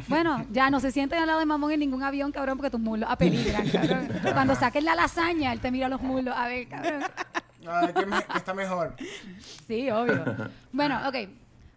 Bueno, 0.09 0.45
ya 0.51 0.69
no 0.69 0.81
se 0.81 0.91
sienten 0.93 1.21
al 1.21 1.27
lado 1.29 1.39
de 1.39 1.47
mamón 1.47 1.73
en 1.73 1.81
ningún 1.81 2.03
avión, 2.03 2.31
cabrón, 2.33 2.59
porque 2.59 2.71
tus 2.71 2.81
muslos 2.81 3.09
apeligran, 3.11 3.67
cabrón. 3.71 4.09
Cuando 4.35 4.55
saques 4.55 4.83
la 4.85 4.95
lasaña, 4.95 5.53
él 5.53 5.61
te 5.61 5.71
mira 5.71 5.89
los 5.89 6.03
muslos. 6.03 6.35
A 6.37 6.47
ver, 6.49 6.69
cabrón. 6.69 7.03
Ah, 7.67 7.91
¿qué, 7.95 8.07
me- 8.07 8.25
qué 8.25 8.39
está 8.39 8.55
mejor? 8.55 8.95
Sí, 9.67 9.91
obvio. 9.91 10.25
Bueno, 10.73 11.01
ok. 11.09 11.29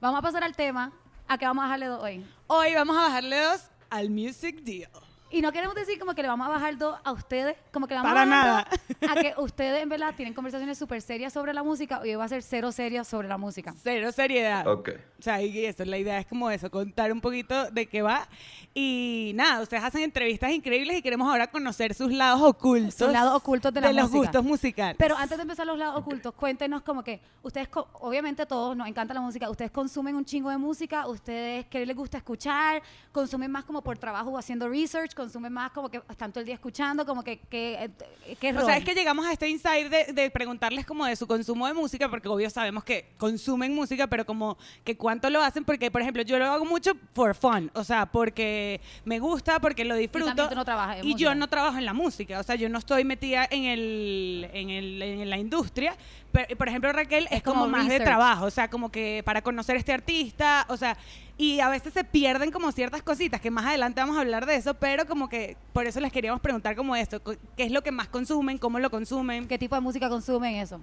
Vamos 0.02 0.20
a 0.20 0.22
pasar 0.22 0.44
al 0.44 0.56
tema. 0.56 0.92
¿A 1.28 1.38
qué 1.38 1.46
vamos 1.46 1.64
a 1.64 1.66
bajarle 1.68 1.86
dos 1.88 2.02
hoy? 2.04 2.26
Hoy 2.48 2.74
vamos 2.74 2.96
a 2.98 3.02
bajarle 3.02 3.42
dos 3.44 3.62
al 3.90 4.10
Music 4.10 4.62
Deal. 4.62 4.90
Y 5.36 5.42
no 5.42 5.52
queremos 5.52 5.76
decir 5.76 6.00
como 6.00 6.16
que 6.16 6.22
le 6.22 6.30
vamos 6.30 6.48
a 6.48 6.50
bajar 6.50 6.78
dos 6.78 6.98
a 7.04 7.12
ustedes, 7.12 7.58
como 7.74 7.88
que 7.88 7.94
le 7.94 8.00
vamos 8.00 8.14
Para 8.14 8.22
a 8.22 8.26
bajar 8.26 8.46
nada. 8.46 8.68
dos 9.02 9.10
a 9.10 9.22
que 9.22 9.34
ustedes 9.42 9.84
en 9.84 9.90
verdad 9.90 10.14
tienen 10.16 10.34
conversaciones 10.34 10.78
súper 10.78 11.02
serias 11.02 11.34
sobre 11.34 11.54
la 11.54 11.62
música 11.62 12.00
y 12.06 12.10
hoy 12.12 12.16
va 12.16 12.24
a 12.24 12.30
ser 12.30 12.42
cero 12.42 12.72
serias 12.72 13.06
sobre 13.06 13.28
la 13.28 13.38
música. 13.38 13.74
Cero 13.84 14.14
seriedad. 14.14 14.66
Ok. 14.66 14.92
O 15.20 15.22
sea, 15.22 15.42
y 15.42 15.66
eso, 15.66 15.84
la 15.84 15.98
idea 15.98 16.20
es 16.20 16.26
como 16.26 16.50
eso, 16.52 16.72
contar 16.72 17.12
un 17.12 17.20
poquito 17.20 17.70
de 17.72 17.86
qué 17.86 18.02
va. 18.02 18.30
Y 18.74 19.34
nada, 19.36 19.62
ustedes 19.62 19.84
hacen 19.84 20.04
entrevistas 20.04 20.52
increíbles 20.52 20.98
y 21.00 21.02
queremos 21.02 21.28
ahora 21.28 21.48
conocer 21.48 21.94
sus 21.94 22.14
lados 22.14 22.42
ocultos. 22.42 22.96
Sus 22.96 23.12
lados 23.12 23.34
ocultos 23.36 23.74
de 23.74 23.82
la 23.82 23.92
los 23.92 24.04
música. 24.04 24.18
gustos 24.20 24.44
musicales. 24.46 24.96
Pero 24.98 25.18
antes 25.18 25.38
de 25.38 25.42
empezar 25.42 25.66
los 25.68 25.78
lados 25.78 25.98
ocultos, 25.98 26.34
cuéntenos 26.34 26.82
como 26.82 27.04
que 27.04 27.20
ustedes, 27.44 27.68
obviamente 27.94 28.46
todos 28.46 28.76
nos 28.78 28.88
encanta 28.88 29.14
la 29.14 29.22
música, 29.22 29.50
ustedes 29.50 29.72
consumen 29.72 30.16
un 30.16 30.24
chingo 30.24 30.50
de 30.50 30.58
música, 30.58 31.08
ustedes 31.08 31.66
qué 31.68 31.86
les 31.86 31.96
gusta 31.96 32.18
escuchar, 32.18 32.82
consumen 33.12 33.52
más 33.52 33.66
como 33.66 33.82
por 33.82 33.98
trabajo 33.98 34.30
o 34.32 34.38
haciendo 34.38 34.70
research, 34.70 35.14
consumen 35.26 35.52
más 35.52 35.72
como 35.72 35.90
que 35.90 36.02
están 36.08 36.32
todo 36.32 36.42
el 36.42 36.46
día 36.46 36.56
escuchando, 36.56 37.06
como 37.06 37.24
que, 37.24 37.40
que, 37.50 37.90
eh, 38.26 38.36
¿qué 38.40 38.54
O 38.56 38.64
sea, 38.64 38.78
es 38.78 38.84
que 38.84 38.94
llegamos 38.94 39.26
a 39.26 39.32
este 39.32 39.50
insight 39.50 39.90
de, 39.90 40.14
de 40.14 40.30
preguntarles 40.30 40.86
como 40.86 41.06
de 41.06 41.16
su 41.16 41.26
consumo 41.26 41.66
de 41.66 41.74
música, 41.74 42.08
porque 42.10 42.28
obvio 42.28 42.50
sabemos 42.50 42.84
que 42.84 43.08
consumen 43.18 43.74
música, 43.74 44.06
pero 44.08 44.26
como 44.26 44.58
que 44.84 44.96
cuánto 44.96 45.30
lo 45.32 45.42
hacen, 45.42 45.66
porque 45.66 45.90
por 45.90 46.02
ejemplo 46.02 46.22
yo 46.22 46.38
lo 46.38 46.46
hago 46.46 46.66
mucho 46.66 46.94
for 47.14 47.34
fun, 47.34 47.72
o 47.74 47.84
sea, 47.84 48.06
porque 48.06 48.80
me 49.04 49.18
gusta, 49.20 49.60
porque 49.60 49.84
lo 49.84 49.96
disfruto. 49.96 50.28
también 50.28 50.50
tú 50.50 50.56
no 50.56 50.66
trabajas 50.66 51.00
en 51.00 51.08
y 51.08 51.16
yo 51.16 51.34
no 51.34 51.48
trabajo 51.48 51.78
en 51.78 51.86
la 51.86 51.94
música, 51.94 52.40
o 52.40 52.44
sea, 52.44 52.56
yo 52.56 52.70
no 52.70 52.78
estoy 52.78 53.04
metida 53.04 53.48
en, 53.50 53.64
el, 53.64 54.50
en, 54.54 54.70
el, 54.70 55.02
en 55.02 55.30
la 55.30 55.38
industria. 55.38 55.98
Pero, 56.32 56.58
por 56.58 56.68
ejemplo, 56.68 56.92
Raquel 56.92 57.28
es, 57.32 57.38
Es 57.38 57.44
como, 57.44 57.62
como 57.62 57.72
más 57.78 57.88
de 57.88 58.00
trabajo, 58.00 58.46
o 58.46 58.52
sea, 58.52 58.70
como 58.70 58.92
que 58.92 59.22
para 59.24 59.42
conocer 59.42 59.78
a 59.78 59.80
este 59.80 59.94
artista, 59.94 60.66
o 60.68 60.76
sea, 60.76 60.98
y 61.38 61.60
a 61.60 61.70
veces 61.70 61.94
se 61.94 62.04
pierden 62.04 62.52
como 62.52 62.72
ciertas 62.72 63.02
cositas, 63.04 63.42
que 63.42 63.52
más 63.52 63.66
adelante 63.66 64.00
vamos 64.02 64.18
a 64.18 64.22
hablar 64.22 64.46
de 64.46 64.56
eso, 64.56 64.74
pero 64.76 65.06
como 65.06 65.28
que 65.30 65.58
por 65.74 65.86
eso 65.86 66.00
les 66.00 66.12
queríamos 66.14 66.42
preguntar 66.42 66.76
como 66.76 66.96
esto, 66.96 67.22
¿qué 67.24 67.64
es 67.64 67.72
lo 67.72 67.82
que 67.84 67.92
más 67.92 68.08
consumen, 68.08 68.58
cómo 68.58 68.80
lo 68.80 68.90
consumen? 68.90 69.48
¿Qué 69.48 69.58
tipo 69.58 69.76
de 69.76 69.82
música 69.82 70.10
consumen 70.10 70.56
eso? 70.56 70.80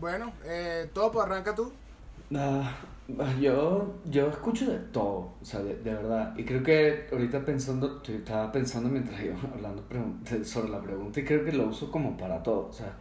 Bueno, 0.00 0.32
eh, 0.44 0.90
Topo, 0.92 1.20
arranca 1.22 1.54
tú. 1.54 1.72
Ah, 2.34 2.74
yo, 3.40 3.94
yo 4.04 4.28
escucho 4.28 4.70
de 4.70 4.78
todo, 4.78 5.34
o 5.40 5.44
sea, 5.44 5.60
de, 5.62 5.76
de 5.76 5.94
verdad. 5.94 6.34
Y 6.36 6.44
creo 6.44 6.62
que 6.62 7.06
ahorita 7.12 7.44
pensando, 7.44 7.98
estoy- 7.98 8.16
estaba 8.16 8.50
pensando 8.52 8.88
mientras 8.88 9.20
iba 9.24 9.36
hablando 9.54 9.84
sobre 10.44 10.68
la 10.70 10.80
pregunta 10.82 11.20
y 11.20 11.24
creo 11.24 11.44
que 11.44 11.52
lo 11.52 11.68
uso 11.68 11.90
como 11.90 12.16
para 12.16 12.42
todo, 12.42 12.68
o 12.68 12.72
sea, 12.72 12.96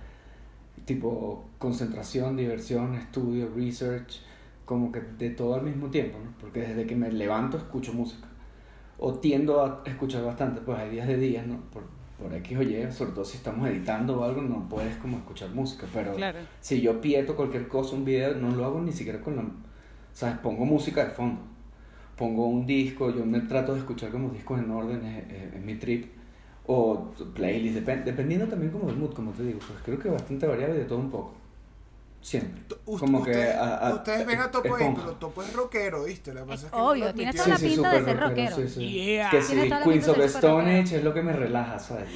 tipo 0.86 1.46
concentración, 1.58 2.38
diversión, 2.38 2.96
estudio, 2.96 3.50
research, 3.56 4.22
como 4.66 4.92
que 4.92 5.00
de 5.02 5.30
todo 5.32 5.56
al 5.56 5.62
mismo 5.64 5.88
tiempo, 5.90 6.18
¿no? 6.24 6.32
Porque 6.42 6.62
desde 6.62 6.86
que 6.86 6.96
me 6.96 7.12
levanto 7.12 7.58
escucho 7.58 7.94
música. 7.94 8.28
O 8.98 9.14
tiendo 9.16 9.64
a 9.64 9.84
escuchar 9.86 10.24
bastante, 10.24 10.62
pues 10.62 10.78
hay 10.80 10.90
días 10.90 11.08
de 11.08 11.18
días, 11.18 11.46
¿no? 11.46 11.58
Por, 11.72 11.84
por 12.22 12.34
X 12.34 12.58
o 12.58 12.62
Y, 12.64 12.92
sobre 12.92 13.12
todo 13.12 13.26
si 13.26 13.38
estamos 13.38 13.68
editando 13.70 14.20
o 14.20 14.24
algo, 14.24 14.42
no 14.42 14.68
puedes 14.70 14.96
como 14.98 15.18
escuchar 15.18 15.50
música, 15.50 15.86
pero 15.94 16.14
Claro. 16.16 16.40
si 16.62 16.82
yo 16.82 17.00
pieto 17.02 17.36
cualquier 17.36 17.68
cosa, 17.68 17.96
un 17.96 18.06
video, 18.06 18.36
no 18.36 18.52
lo 18.56 18.66
hago 18.66 18.82
ni 18.82 18.92
siquiera 18.92 19.20
con 19.22 19.36
la... 19.36 19.44
¿Sabes? 20.14 20.38
Pongo 20.38 20.64
música 20.66 21.04
de 21.04 21.12
fondo, 21.12 21.42
pongo 22.18 22.48
un 22.48 22.66
disco, 22.66 23.14
yo 23.14 23.26
me 23.26 23.42
trato 23.42 23.74
de 23.74 23.80
escuchar 23.80 24.12
como 24.12 24.30
discos 24.30 24.60
en 24.60 24.72
orden, 24.72 25.06
es, 25.06 25.30
es- 25.30 25.54
es 25.56 25.62
mi 25.62 25.76
trip, 25.76 26.06
o 26.68 27.12
playlist, 27.36 27.78
depen- 27.80 28.06
dependiendo 28.06 28.48
también 28.48 28.72
como 28.72 28.88
del 28.88 28.96
mood, 28.98 29.14
como 29.14 29.32
te 29.32 29.44
digo, 29.44 29.60
pues 29.60 29.78
creo 29.84 30.00
que 30.00 30.10
bastante 30.10 30.48
variable 30.48 30.76
de 30.80 30.86
todo 30.86 31.00
un 31.00 31.12
poco, 31.12 31.34
siempre. 32.26 32.64
Como 32.84 33.24
que 33.24 33.32
ustedes, 33.32 33.56
a- 33.56 33.88
a- 33.90 33.94
ustedes 33.94 34.26
ven 34.26 34.40
a 34.40 34.50
Topo 34.52 34.76
ahí, 34.76 34.94
pero 34.96 35.12
Topo 35.14 35.44
es 35.44 35.54
rockero, 35.54 36.04
¿viste? 36.06 36.32
Que 36.34 36.40
pasa 36.40 36.66
es 36.66 36.72
que 36.72 36.78
Obvio, 36.78 37.14
tiene 37.14 37.34
toda 37.34 37.48
la 37.50 37.56
pinta 37.58 37.70
de 37.70 37.76
súper 37.76 38.06
ser 38.06 38.20
rockero. 38.20 38.56
sí, 38.56 38.68
sí. 38.68 38.92
Yeah. 38.92 39.30
Que 39.30 39.42
si 39.44 39.54
toda 39.54 39.66
la 39.66 39.84
Queens 39.84 39.94
pinta 40.06 40.12
of 40.12 40.18
de 40.18 40.26
Stone 40.26 40.64
rockero. 40.64 40.82
Age 40.84 40.96
es 40.98 41.04
lo 41.04 41.14
que 41.14 41.22
me 41.22 41.34
relaja, 41.34 41.78
¿sabes? 41.80 42.08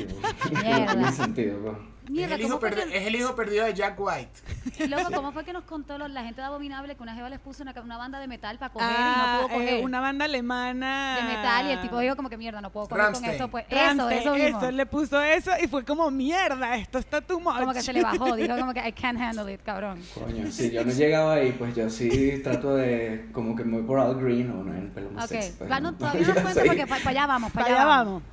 Tiene 0.49 1.11
sentido, 1.11 1.77
pues. 2.09 2.19
Es 2.23 2.27
Mierda, 2.29 2.35
el, 2.35 2.41
hijo 2.41 2.49
¿cómo 2.49 2.59
fue, 2.59 2.69
perdi- 2.71 2.89
que, 2.91 2.97
es 2.97 3.07
el 3.07 3.15
hijo 3.15 3.35
perdido 3.35 3.65
de 3.65 3.73
Jack 3.73 3.95
White. 3.99 4.87
loco, 4.89 5.11
¿cómo 5.13 5.31
fue 5.31 5.43
que 5.45 5.53
nos 5.53 5.63
contó 5.63 5.97
lo- 5.97 6.07
la 6.07 6.23
gente 6.23 6.41
de 6.41 6.47
Abominable 6.47 6.95
que 6.95 7.03
una 7.03 7.13
jeva 7.15 7.29
les 7.29 7.39
puso 7.39 7.63
una, 7.63 7.73
una 7.81 7.97
banda 7.97 8.19
de 8.19 8.27
metal 8.27 8.57
para 8.57 8.73
coger 8.73 8.87
Ah, 8.91 9.13
y 9.15 9.19
no 9.41 9.47
pudo 9.47 9.57
coger? 9.59 9.73
eh, 9.75 9.83
una 9.83 9.99
banda 10.01 10.25
alemana. 10.25 11.15
de 11.17 11.23
metal 11.23 11.65
y 11.67 11.71
el 11.71 11.81
tipo 11.81 11.99
dijo 11.99 12.15
como 12.15 12.29
que 12.29 12.37
mierda, 12.37 12.61
no 12.61 12.71
puedo 12.71 12.87
coger 12.87 12.97
con 12.97 13.13
Rammstein. 13.13 13.31
esto. 13.33 13.47
Pues 13.49 13.65
Rammstein, 13.69 14.11
eso, 14.19 14.33
eso 14.35 14.43
mismo. 14.43 14.59
eso, 14.59 14.71
le 14.71 14.85
puso 14.85 15.21
eso 15.21 15.51
y 15.63 15.67
fue 15.67 15.85
como 15.85 16.09
mierda, 16.11 16.75
esto 16.77 16.97
está 16.99 17.21
much. 17.29 17.59
Como 17.59 17.73
que 17.73 17.81
se 17.81 17.93
le 17.93 18.01
bajó, 18.01 18.35
dijo 18.35 18.57
como 18.57 18.73
que 18.73 18.87
I 18.87 18.91
can't 18.91 19.19
handle 19.19 19.53
it, 19.53 19.61
cabrón. 19.63 20.01
Coño, 20.15 20.51
si 20.51 20.71
yo 20.71 20.83
no 20.83 20.91
llegaba 20.91 21.33
ahí, 21.35 21.51
pues 21.51 21.75
yo 21.75 21.89
sí 21.89 22.41
trato 22.43 22.75
de, 22.75 23.29
como 23.31 23.55
que 23.55 23.63
me 23.63 23.77
voy 23.77 23.85
por 23.85 23.99
Al 23.99 24.15
Green 24.15 24.49
o 24.51 24.63
no, 24.63 24.73
el 24.75 24.87
pelo 24.87 25.11
más 25.11 25.25
Ok, 25.25 25.31
sexy. 25.31 25.53
pues, 25.57 25.81
no, 25.81 25.93
todavía 25.97 26.27
no 26.27 26.49
sé. 26.53 26.63
porque 26.65 26.87
para 26.87 27.09
allá 27.09 27.27
vamos, 27.27 27.51
para 27.51 27.65
Para 27.65 27.75
allá 27.77 27.85
vamos. 27.85 28.23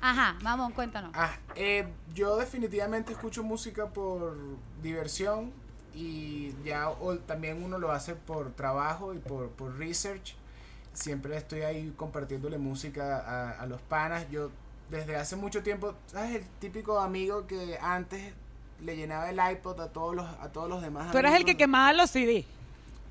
Ajá, 0.00 0.36
vamos, 0.42 0.72
cuéntanos. 0.74 1.10
Ah, 1.14 1.30
eh, 1.56 1.86
yo 2.14 2.36
definitivamente 2.36 3.12
escucho 3.12 3.42
música 3.42 3.86
por 3.88 4.36
diversión 4.82 5.52
y 5.94 6.54
ya 6.64 6.90
o- 6.90 7.18
también 7.18 7.62
uno 7.62 7.78
lo 7.78 7.90
hace 7.90 8.14
por 8.14 8.52
trabajo 8.52 9.12
y 9.14 9.18
por, 9.18 9.48
por 9.50 9.76
research. 9.76 10.34
Siempre 10.92 11.36
estoy 11.36 11.62
ahí 11.62 11.92
compartiéndole 11.96 12.58
música 12.58 13.18
a, 13.18 13.60
a 13.60 13.66
los 13.66 13.80
panas. 13.82 14.28
Yo 14.30 14.50
desde 14.90 15.16
hace 15.16 15.36
mucho 15.36 15.62
tiempo, 15.62 15.94
¿sabes? 16.06 16.36
El 16.36 16.44
típico 16.60 17.00
amigo 17.00 17.46
que 17.46 17.78
antes 17.80 18.32
le 18.80 18.96
llenaba 18.96 19.28
el 19.30 19.38
iPod 19.52 19.80
a 19.80 19.88
todos 19.92 20.14
los, 20.14 20.26
a 20.40 20.48
todos 20.52 20.68
los 20.68 20.80
demás. 20.80 21.10
Tú 21.10 21.18
eres 21.18 21.30
el 21.30 21.36
amigos. 21.38 21.50
que 21.52 21.56
quemaba 21.56 21.92
los 21.92 22.10
CD. 22.10 22.44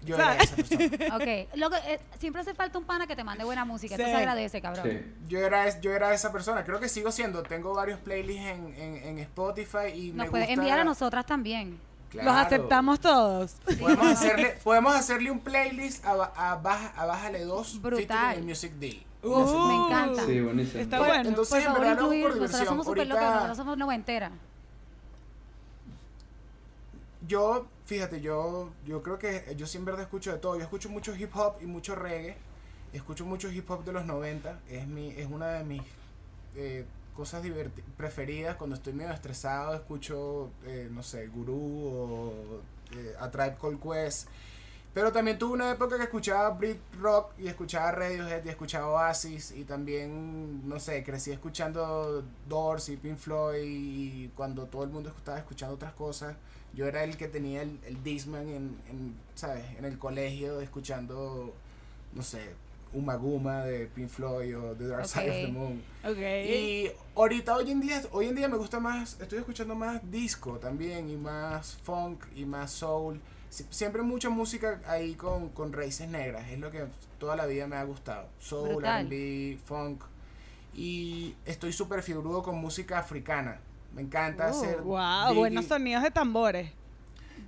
Yo 0.05 0.15
era 0.15 0.35
esa 0.37 0.55
persona. 0.55 0.85
Ok, 1.15 1.55
lo 1.55 1.69
que, 1.69 1.77
eh, 1.93 1.99
siempre 2.19 2.41
hace 2.41 2.53
falta 2.53 2.77
un 2.77 2.85
pana 2.85 3.07
que 3.07 3.15
te 3.15 3.23
mande 3.23 3.43
buena 3.43 3.65
música, 3.65 3.95
eso 3.95 4.03
Sí. 4.03 4.09
se 4.09 4.15
agradece, 4.15 4.61
cabrón. 4.61 4.87
Sí. 4.89 4.99
Yo 5.27 5.39
era, 5.39 5.67
es- 5.67 5.81
yo 5.81 5.91
era 5.93 6.13
esa 6.13 6.31
persona. 6.31 6.63
Creo 6.63 6.79
que 6.79 6.87
sigo 6.89 7.11
siendo. 7.11 7.43
Tengo 7.43 7.73
varios 7.73 7.99
playlists 7.99 8.45
en, 8.45 8.73
en, 8.77 8.95
en 9.03 9.19
Spotify 9.19 9.87
y 9.93 10.07
Nos 10.13 10.25
me 10.27 10.31
puede 10.31 10.45
gusta- 10.45 10.53
enviar 10.61 10.79
a 10.79 10.83
nosotras 10.83 11.25
también. 11.25 11.79
Los 12.13 12.23
Claro. 12.23 12.31
aceptamos 12.39 12.99
todos. 13.01 13.55
Podemos 13.79 14.07
hacerle, 14.07 14.57
podemos 14.63 14.95
hacerle 14.95 15.29
un 15.29 15.39
playlist 15.41 16.05
a, 16.05 16.15
ba- 16.15 16.33
a, 16.37 16.55
baja, 16.55 16.93
a 16.95 17.05
Bájale 17.05 17.43
2 17.43 17.81
Brutal. 17.81 18.37
el 18.37 18.43
Music 18.45 18.71
Deal. 18.73 19.03
Uh, 19.23 19.67
me 19.67 19.75
encanta. 19.75 20.25
Sí, 20.25 20.39
buenísimo. 20.39 20.81
Está 20.83 20.99
Pues, 20.99 21.09
bueno. 21.09 21.29
entonces, 21.29 21.49
Por 21.49 21.57
en 21.59 21.63
favor, 21.65 21.79
verdad 21.81 21.95
lo 21.97 22.01
hago 22.05 22.13
incluir, 22.13 22.21
por 22.23 22.29
nosotros 22.31 22.49
diversión. 22.51 22.67
somos 22.69 22.85
súper 22.85 23.07
locas, 23.07 23.23
Ahorita- 23.23 23.35
nosotros 23.39 23.57
somos 23.57 23.77
noventera. 23.77 24.31
Yo, 27.27 27.65
fíjate, 27.87 28.19
yo, 28.19 28.69
yo 28.85 29.01
creo 29.01 29.17
que 29.17 29.55
yo 29.55 29.65
sí 29.65 29.77
en 29.77 29.85
verdad 29.85 30.01
escucho 30.01 30.31
de 30.31 30.37
todo. 30.37 30.57
Yo 30.57 30.63
escucho 30.63 30.89
mucho 30.89 31.15
hip 31.15 31.35
hop 31.35 31.55
y 31.61 31.65
mucho 31.65 31.95
reggae. 31.95 32.35
Escucho 32.93 33.25
mucho 33.25 33.49
hip 33.49 33.69
hop 33.71 33.83
de 33.85 33.93
los 33.93 34.05
90. 34.05 34.59
Es, 34.69 34.85
mi, 34.87 35.09
es 35.11 35.27
una 35.27 35.47
de 35.53 35.63
mis 35.63 35.81
eh, 36.55 36.85
cosas 37.15 37.43
preferidas. 37.95 38.57
Cuando 38.57 38.75
estoy 38.75 38.93
medio 38.93 39.11
estresado, 39.11 39.73
escucho, 39.73 40.51
eh, 40.65 40.89
no 40.91 41.01
sé, 41.01 41.27
Guru 41.27 41.87
o 41.87 42.33
eh, 42.91 43.15
A 43.19 43.31
Tribe 43.31 43.55
Called 43.59 43.79
Quest. 43.79 44.27
Pero 44.93 45.11
también 45.11 45.37
tuve 45.37 45.53
una 45.53 45.71
época 45.71 45.95
que 45.95 46.03
escuchaba 46.03 46.49
Brit 46.49 46.79
Rock 46.99 47.33
y 47.37 47.47
escuchaba 47.47 47.91
Radiohead 47.91 48.43
y 48.43 48.49
escuchaba 48.49 48.87
Oasis 48.87 49.51
y 49.51 49.63
también, 49.63 50.67
no 50.67 50.79
sé, 50.79 51.03
crecí 51.03 51.31
escuchando 51.31 52.23
Doors 52.49 52.89
y 52.89 52.97
Pink 52.97 53.17
Floyd 53.17 53.61
y 53.63 54.31
cuando 54.35 54.65
todo 54.65 54.83
el 54.83 54.89
mundo 54.89 55.13
estaba 55.15 55.37
escuchando 55.37 55.75
otras 55.75 55.93
cosas, 55.93 56.35
yo 56.77 56.87
era 56.87 57.03
el 57.03 57.17
que 57.17 57.27
tenía 57.27 57.63
el, 57.63 57.77
el 57.85 58.01
Discman 58.03 58.47
en, 58.47 58.77
en, 58.89 59.15
¿sabes? 59.35 59.65
en 59.77 59.83
el 59.83 59.97
colegio 59.97 60.61
escuchando, 60.61 61.53
no 62.13 62.21
sé, 62.23 62.51
Uma 62.93 63.15
Guma 63.15 63.65
de 63.65 63.87
Pink 63.87 64.07
Floyd 64.07 64.57
o 64.57 64.73
The 64.75 64.87
Dark 64.87 65.07
Side 65.07 65.29
of 65.29 65.35
the. 65.47 65.51
Moon. 65.51 65.81
Ok. 66.05 66.17
Y 66.17 66.91
ahorita 67.15 67.57
hoy 67.57 67.71
en 67.71 67.81
día, 67.81 68.01
hoy 68.11 68.27
en 68.27 68.35
día 68.35 68.47
me 68.47 68.57
gusta 68.57 68.79
más, 68.79 69.19
estoy 69.19 69.39
escuchando 69.39 69.75
más 69.75 69.99
disco 70.09 70.57
también 70.59 71.09
y 71.09 71.17
más 71.17 71.75
funk 71.83 72.23
y 72.35 72.45
más 72.45 72.71
soul. 72.71 73.19
Sie- 73.51 73.65
Siempre 73.71 74.01
mucha 74.03 74.29
música 74.29 74.79
ahí 74.87 75.15
con, 75.15 75.49
con 75.49 75.73
raíces 75.73 76.07
negras, 76.07 76.47
es 76.49 76.59
lo 76.59 76.69
que 76.71 76.85
toda 77.19 77.35
la 77.35 77.45
vida 77.45 77.67
me 77.67 77.75
ha 77.75 77.83
gustado. 77.83 78.27
Soul. 78.39 78.85
R&B, 78.85 79.57
funk. 79.65 80.03
Y 80.73 81.35
estoy 81.45 81.73
súper 81.73 82.03
fibrudo 82.03 82.43
con 82.43 82.55
música 82.57 82.99
africana. 82.99 83.59
Me 83.97 84.03
encanta 84.03 84.45
Uh, 84.47 84.49
hacer... 84.51 84.81
Wow, 84.81 84.95
digging- 84.99 85.35
buenos 85.35 85.65
sonidos 85.65 86.03
de 86.03 86.11
tambores. 86.11 86.71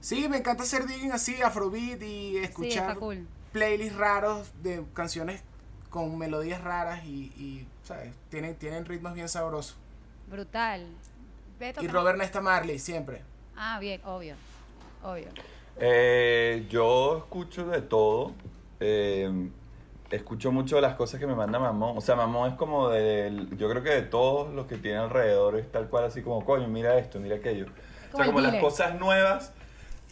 Sí, 0.02 0.28
me 0.28 0.38
encanta 0.38 0.64
hacer 0.64 0.86
digging 0.88 1.12
así, 1.14 1.42
afrobeat 1.42 2.02
y 2.02 2.38
escuchar 2.38 2.98
cool. 2.98 3.26
playlists 3.54 3.96
raros 3.98 4.52
de 4.64 4.84
canciones 4.94 5.42
con 5.90 6.18
melodías 6.18 6.62
raras 6.62 7.06
y, 7.06 7.32
y 7.38 7.68
¿sabes? 7.84 8.14
Tienen, 8.30 8.56
tienen 8.56 8.86
ritmos 8.86 9.14
bien 9.14 9.30
sabrosos. 9.30 9.78
Brutal. 10.28 10.88
Beto, 11.60 11.82
Y 11.84 11.86
¿qué- 11.88 11.92
Robert 11.94 12.18
Nesta 12.18 12.42
Marley, 12.42 12.80
siempre. 12.80 13.22
Ah, 13.56 13.78
bien, 13.80 14.02
obvio. 14.06 14.36
Obvio. 15.04 15.28
Eh, 15.78 16.66
yo 16.70 17.18
escucho 17.20 17.68
de 17.68 17.82
todo. 17.82 18.34
Eh, 18.80 19.50
escucho 20.12 20.52
mucho 20.52 20.82
las 20.82 20.96
cosas 20.96 21.20
que 21.20 21.28
me 21.28 21.36
manda 21.36 21.60
Mamón. 21.60 21.98
O 21.98 22.02
sea, 22.02 22.16
Mamón 22.16 22.52
es 22.52 22.58
como 22.58 22.90
del. 22.90 23.56
Yo 23.58 23.70
creo 23.70 23.84
que 23.84 23.92
de 23.92 24.02
todos 24.02 24.54
los 24.54 24.68
que 24.68 24.78
tiene 24.78 24.98
alrededor 24.98 25.58
es 25.58 25.72
tal 25.72 25.90
cual, 25.90 26.06
así 26.06 26.22
como, 26.22 26.44
coño, 26.46 26.68
mira 26.68 26.98
esto, 26.98 27.20
mira 27.20 27.38
aquello. 27.38 27.68
O 28.14 28.18
sea, 28.18 28.26
como 28.26 28.42
las 28.42 28.56
cosas 28.56 29.00
nuevas, 29.00 29.54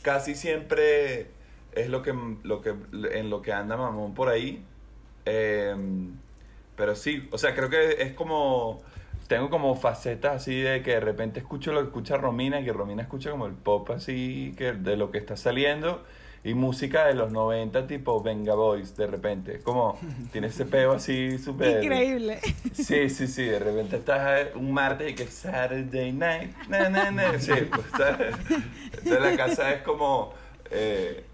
casi 0.02 0.36
siempre 0.36 1.32
es 1.74 1.90
lo 1.90 2.02
que, 2.02 2.14
lo 2.44 2.62
que, 2.62 2.76
en 3.12 3.30
lo 3.30 3.42
que 3.42 3.54
anda 3.54 3.78
Mamón 3.78 4.14
por 4.14 4.30
ahí. 4.30 4.64
Eh, 5.26 5.76
pero 6.76 6.96
sí, 6.96 7.28
o 7.32 7.38
sea, 7.38 7.56
creo 7.56 7.70
que 7.70 8.02
es 8.04 8.14
como. 8.14 8.82
Tengo 9.28 9.50
como 9.50 9.76
facetas 9.76 10.38
así 10.38 10.62
de 10.62 10.82
que 10.82 10.92
de 10.92 11.00
repente 11.02 11.42
escucho 11.42 11.74
lo 11.74 11.82
que 11.82 11.88
escucha 11.88 12.16
Romina, 12.16 12.62
y 12.62 12.64
que 12.64 12.72
Romina 12.72 13.02
escucha 13.02 13.30
como 13.30 13.46
el 13.46 13.52
pop 13.56 13.90
así 13.92 14.54
que 14.58 14.72
de 14.72 14.96
lo 14.96 15.12
que 15.12 15.18
está 15.18 15.36
saliendo. 15.36 16.06
Y 16.44 16.54
música 16.54 17.08
de 17.08 17.14
los 17.14 17.32
90 17.32 17.88
tipo 17.88 18.22
Venga 18.22 18.56
Boys, 18.56 18.96
de 18.96 19.08
repente. 19.08 19.60
Como 19.62 20.00
tiene 20.32 20.48
ese 20.48 20.66
peo 20.66 20.94
así 20.94 21.38
súper... 21.38 21.84
Increíble. 21.84 22.40
Sí, 22.74 23.10
sí, 23.10 23.28
sí, 23.28 23.44
de 23.44 23.60
repente 23.60 23.98
estás 23.98 24.42
eh, 24.42 24.52
un 24.56 24.72
martes 24.72 25.12
y 25.12 25.16
que 25.16 25.24
es 25.24 25.34
Saturday 25.34 26.12
night, 26.14 26.56
na, 26.70 26.90
na, 26.90 27.12
na, 27.12 27.40
sí, 27.40 27.52
pues, 27.70 27.86
¿sabes? 27.98 28.36
Entonces 28.94 29.22
la 29.22 29.36
casa 29.36 29.74
es 29.74 29.82
como 29.82 30.34
eh, 30.72 31.26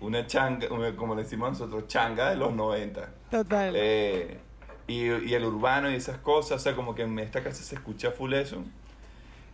una 0.00 0.26
changa, 0.26 0.68
como 0.94 1.14
le 1.14 1.22
decimos 1.22 1.50
nosotros, 1.50 1.88
changa 1.88 2.30
de 2.30 2.36
los 2.36 2.54
90. 2.54 3.08
Total. 3.30 3.72
Eh, 3.74 4.38
y, 4.86 5.06
y 5.06 5.34
el 5.34 5.44
urbano 5.44 5.90
y 5.90 5.94
esas 5.94 6.18
cosas, 6.18 6.60
o 6.60 6.62
sea, 6.62 6.76
como 6.76 6.94
que 6.94 7.02
en 7.02 7.18
esta 7.18 7.42
casa 7.42 7.62
se 7.62 7.74
escucha 7.74 8.10
full 8.12 8.34
eso. 8.34 8.62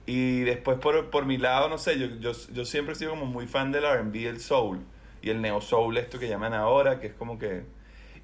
Y 0.04 0.40
después 0.40 0.78
por, 0.78 1.10
por 1.10 1.26
mi 1.26 1.38
lado, 1.38 1.68
no 1.68 1.78
sé, 1.78 1.98
yo, 1.98 2.06
yo, 2.20 2.32
yo 2.52 2.64
siempre 2.64 2.92
he 2.92 2.96
sido 2.96 3.10
como 3.10 3.26
muy 3.26 3.46
fan 3.46 3.72
del 3.72 3.84
R&B, 3.84 4.28
el 4.28 4.40
soul 4.40 4.80
y 5.26 5.30
el 5.30 5.42
neo 5.42 5.60
soul, 5.60 5.96
esto 5.96 6.20
que 6.20 6.28
llaman 6.28 6.54
ahora, 6.54 7.00
que 7.00 7.08
es 7.08 7.14
como 7.14 7.36
que... 7.36 7.64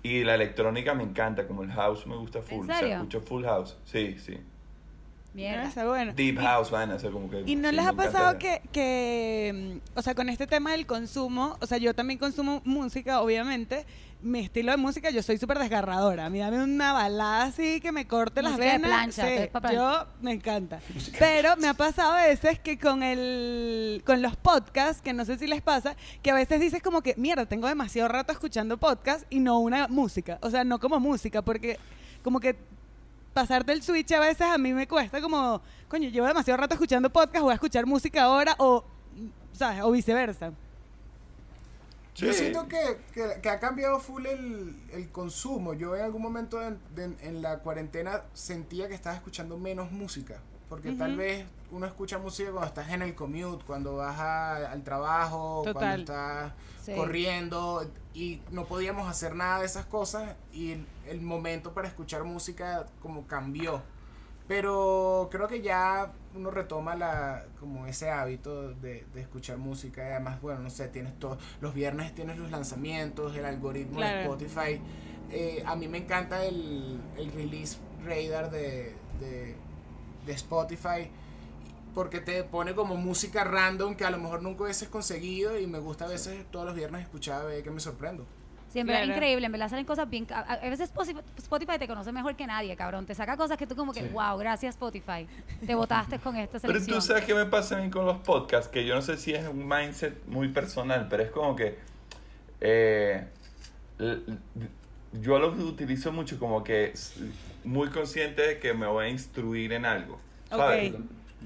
Y 0.04 0.22
la 0.22 0.36
electrónica 0.36 0.94
me 0.94 1.02
encanta, 1.02 1.48
como 1.48 1.64
el 1.64 1.72
house 1.72 2.06
me 2.06 2.14
gusta 2.14 2.42
full. 2.42 2.60
O 2.60 2.64
sea, 2.64 2.78
serio? 2.78 2.94
escucho 2.94 3.20
full 3.20 3.42
house, 3.42 3.76
sí, 3.84 4.18
sí. 4.20 4.38
Mierda. 5.34 5.64
Está 5.68 5.86
bueno. 5.86 6.12
Deep 6.14 6.38
house, 6.38 6.70
van 6.70 6.90
a 6.90 6.98
ser 6.98 7.10
como 7.10 7.30
que... 7.30 7.42
¿Y 7.46 7.56
no 7.56 7.72
les 7.72 7.86
ha 7.86 7.92
pasado 7.94 8.38
que, 8.38 8.60
que, 8.70 9.80
mm, 9.94 9.98
o 9.98 10.02
sea, 10.02 10.14
con 10.14 10.28
este 10.28 10.46
tema 10.46 10.72
del 10.72 10.86
consumo, 10.86 11.56
o 11.60 11.66
sea, 11.66 11.78
yo 11.78 11.94
también 11.94 12.18
consumo 12.18 12.60
música, 12.64 13.20
obviamente, 13.22 13.86
mi 14.22 14.40
estilo 14.40 14.70
de 14.70 14.76
música, 14.76 15.10
yo 15.10 15.22
soy 15.22 15.38
súper 15.38 15.58
desgarradora. 15.58 16.26
A 16.26 16.30
mí 16.30 16.38
dame 16.38 16.62
una 16.62 16.92
balada 16.92 17.44
así 17.44 17.80
que 17.80 17.92
me 17.92 18.06
corte 18.06 18.42
las 18.42 18.52
Música 18.52 18.72
de 18.72 18.78
venas. 18.78 18.90
plancha, 18.90 19.26
sí, 19.26 19.74
yo 19.74 20.06
me 20.20 20.32
encanta. 20.32 20.80
Pero 21.18 21.56
me 21.56 21.68
ha 21.68 21.74
pasado 21.74 22.12
a 22.12 22.26
veces 22.26 22.58
que 22.60 22.78
con 22.78 23.02
el 23.02 24.02
con 24.06 24.22
los 24.22 24.36
podcasts, 24.36 25.02
que 25.02 25.12
no 25.12 25.24
sé 25.24 25.38
si 25.38 25.46
les 25.46 25.60
pasa, 25.60 25.96
que 26.22 26.30
a 26.30 26.34
veces 26.34 26.60
dices 26.60 26.82
como 26.82 27.02
que, 27.02 27.14
mierda, 27.16 27.46
tengo 27.46 27.66
demasiado 27.66 28.08
rato 28.08 28.32
escuchando 28.32 28.78
podcast 28.78 29.24
y 29.30 29.40
no 29.40 29.58
una 29.58 29.88
música. 29.88 30.38
O 30.42 30.50
sea, 30.50 30.62
no 30.62 30.78
como 30.78 31.00
música, 31.00 31.42
porque 31.42 31.78
como 32.22 32.38
que 32.38 32.56
pasarte 33.32 33.72
el 33.72 33.82
switch 33.82 34.12
a 34.12 34.20
veces 34.20 34.46
a 34.46 34.58
mí 34.58 34.72
me 34.72 34.86
cuesta 34.86 35.20
como, 35.20 35.60
coño, 35.88 36.08
llevo 36.08 36.26
demasiado 36.26 36.58
rato 36.60 36.74
escuchando 36.74 37.10
podcast, 37.10 37.42
voy 37.42 37.52
a 37.52 37.54
escuchar 37.54 37.86
música 37.86 38.24
ahora 38.24 38.54
o, 38.58 38.84
¿sabes? 39.52 39.82
O 39.82 39.90
viceversa. 39.90 40.52
Yo 42.14 42.30
siento 42.34 42.68
que, 42.68 42.98
que, 43.14 43.40
que 43.40 43.48
ha 43.48 43.58
cambiado 43.58 43.98
full 43.98 44.26
el, 44.26 44.76
el 44.92 45.08
consumo. 45.10 45.72
Yo 45.72 45.96
en 45.96 46.02
algún 46.02 46.20
momento 46.20 46.62
en, 46.62 46.78
de- 46.94 47.16
en 47.22 47.40
la 47.40 47.60
cuarentena 47.60 48.20
sentía 48.34 48.86
que 48.86 48.94
estaba 48.94 49.16
escuchando 49.16 49.56
menos 49.56 49.90
música. 49.90 50.40
porque 50.68 50.92
tal 50.92 51.16
vez 51.16 51.46
uno 51.70 51.86
escucha 51.86 52.18
música 52.18 52.50
cuando 52.50 52.68
estás 52.68 52.90
en 52.90 53.00
el 53.02 53.14
commute, 53.14 53.64
cuando 53.66 53.96
vas 53.96 54.18
a- 54.18 54.70
al 54.72 54.82
trabajo, 54.82 55.62
Total. 55.64 55.72
cuando 55.74 55.96
estás 56.00 56.52
Sí. 56.82 56.94
corriendo 56.94 57.88
y 58.12 58.40
no 58.50 58.64
podíamos 58.64 59.08
hacer 59.08 59.34
nada 59.36 59.60
de 59.60 59.66
esas 59.66 59.86
cosas 59.86 60.34
y 60.52 60.72
el, 60.72 60.86
el 61.08 61.20
momento 61.20 61.72
para 61.74 61.86
escuchar 61.88 62.24
música 62.24 62.86
como 63.00 63.26
cambió. 63.26 63.82
Pero 64.48 65.28
creo 65.30 65.46
que 65.46 65.62
ya 65.62 66.12
uno 66.34 66.50
retoma 66.50 66.96
la 66.96 67.44
como 67.60 67.86
ese 67.86 68.10
hábito 68.10 68.72
de, 68.74 69.06
de 69.14 69.20
escuchar 69.20 69.56
música 69.58 70.02
y 70.02 70.10
además, 70.10 70.40
bueno, 70.42 70.60
no 70.60 70.70
sé, 70.70 70.88
tienes 70.88 71.16
todo, 71.18 71.38
los 71.60 71.72
viernes 71.74 72.14
tienes 72.14 72.36
los 72.38 72.50
lanzamientos, 72.50 73.36
el 73.36 73.44
algoritmo 73.44 74.00
de 74.00 74.06
Claro. 74.06 74.20
Spotify. 74.34 74.80
Eh, 75.30 75.62
a 75.64 75.76
mí 75.76 75.86
me 75.88 75.98
encanta 75.98 76.44
el, 76.44 77.00
el 77.16 77.32
release 77.32 77.78
radar 78.04 78.50
de, 78.50 78.94
de, 79.20 79.54
de 80.26 80.32
Spotify 80.32 81.08
porque 81.94 82.20
te 82.20 82.44
pone 82.44 82.74
como 82.74 82.96
música 82.96 83.44
random 83.44 83.94
que 83.94 84.04
a 84.04 84.10
lo 84.10 84.18
mejor 84.18 84.42
nunca 84.42 84.64
hubieses 84.64 84.88
conseguido 84.88 85.58
y 85.58 85.66
me 85.66 85.78
gusta 85.78 86.04
a 86.06 86.08
veces 86.08 86.44
todos 86.50 86.64
los 86.66 86.74
viernes 86.74 87.02
escuchar 87.02 87.42
a 87.42 87.44
ver 87.44 87.62
que 87.62 87.70
me 87.70 87.80
sorprendo. 87.80 88.26
Sí, 88.72 88.78
en 88.80 88.86
verdad, 88.86 89.02
Claro. 89.02 89.16
increíble, 89.18 89.44
en 89.46 89.52
verdad 89.52 89.68
salen 89.68 89.84
cosas 89.84 90.08
bien... 90.08 90.26
A, 90.32 90.40
a 90.40 90.68
veces 90.70 90.90
Spotify 91.36 91.78
te 91.78 91.86
conoce 91.86 92.10
mejor 92.10 92.36
que 92.36 92.46
nadie, 92.46 92.74
cabrón. 92.74 93.04
Te 93.04 93.14
saca 93.14 93.36
cosas 93.36 93.58
que 93.58 93.66
tú 93.66 93.76
como 93.76 93.92
que, 93.92 94.00
Sí. 94.00 94.08
wow, 94.08 94.38
gracias 94.38 94.76
Spotify. 94.76 95.26
Te 95.66 95.74
votaste 95.74 96.18
con 96.18 96.36
esta 96.36 96.58
Pero 96.58 96.72
selección. 96.74 96.98
tú 96.98 97.04
sabes 97.06 97.24
qué 97.26 97.34
me 97.34 97.44
pasa 97.44 97.76
a 97.76 97.82
mí 97.82 97.90
con 97.90 98.06
los 98.06 98.16
podcasts, 98.18 98.68
que 98.68 98.86
yo 98.86 98.94
no 98.94 99.02
sé 99.02 99.18
si 99.18 99.34
es 99.34 99.46
un 99.46 99.68
mindset 99.68 100.24
muy 100.26 100.48
personal, 100.48 101.06
pero 101.10 101.22
es 101.22 101.30
como 101.30 101.54
que 101.54 101.78
eh, 102.62 103.26
yo 105.12 105.38
los 105.38 105.58
utilizo 105.58 106.10
mucho 106.12 106.38
como 106.38 106.64
que 106.64 106.94
muy 107.64 107.88
consciente 107.90 108.40
de 108.42 108.58
que 108.58 108.72
me 108.72 108.86
voy 108.86 109.04
a 109.06 109.08
instruir 109.10 109.72
en 109.74 109.84
algo. 109.84 110.18
¿sabes? 110.48 110.94
Ok. 110.94 111.00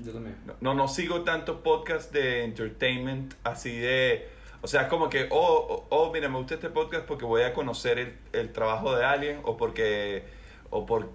Yo 0.04 0.12
también. 0.12 0.36
No, 0.60 0.74
no, 0.74 0.88
sigo 0.88 1.22
tanto 1.22 1.62
podcast 1.62 2.12
de 2.12 2.44
entertainment 2.44 3.34
así 3.44 3.76
de... 3.76 4.28
O 4.62 4.68
sea, 4.68 4.88
como 4.88 5.08
que, 5.08 5.28
oh, 5.30 5.66
oh, 5.68 5.86
oh, 5.90 6.12
mira, 6.12 6.28
me 6.28 6.38
gusta 6.38 6.54
este 6.54 6.70
podcast 6.70 7.06
porque 7.06 7.24
voy 7.24 7.42
a 7.42 7.52
conocer 7.52 7.98
el, 7.98 8.18
el 8.32 8.52
trabajo 8.52 8.94
de 8.94 9.04
alguien 9.04 9.40
o 9.44 9.56
porque... 9.56 10.24
O 10.70 10.84
por, 10.84 11.08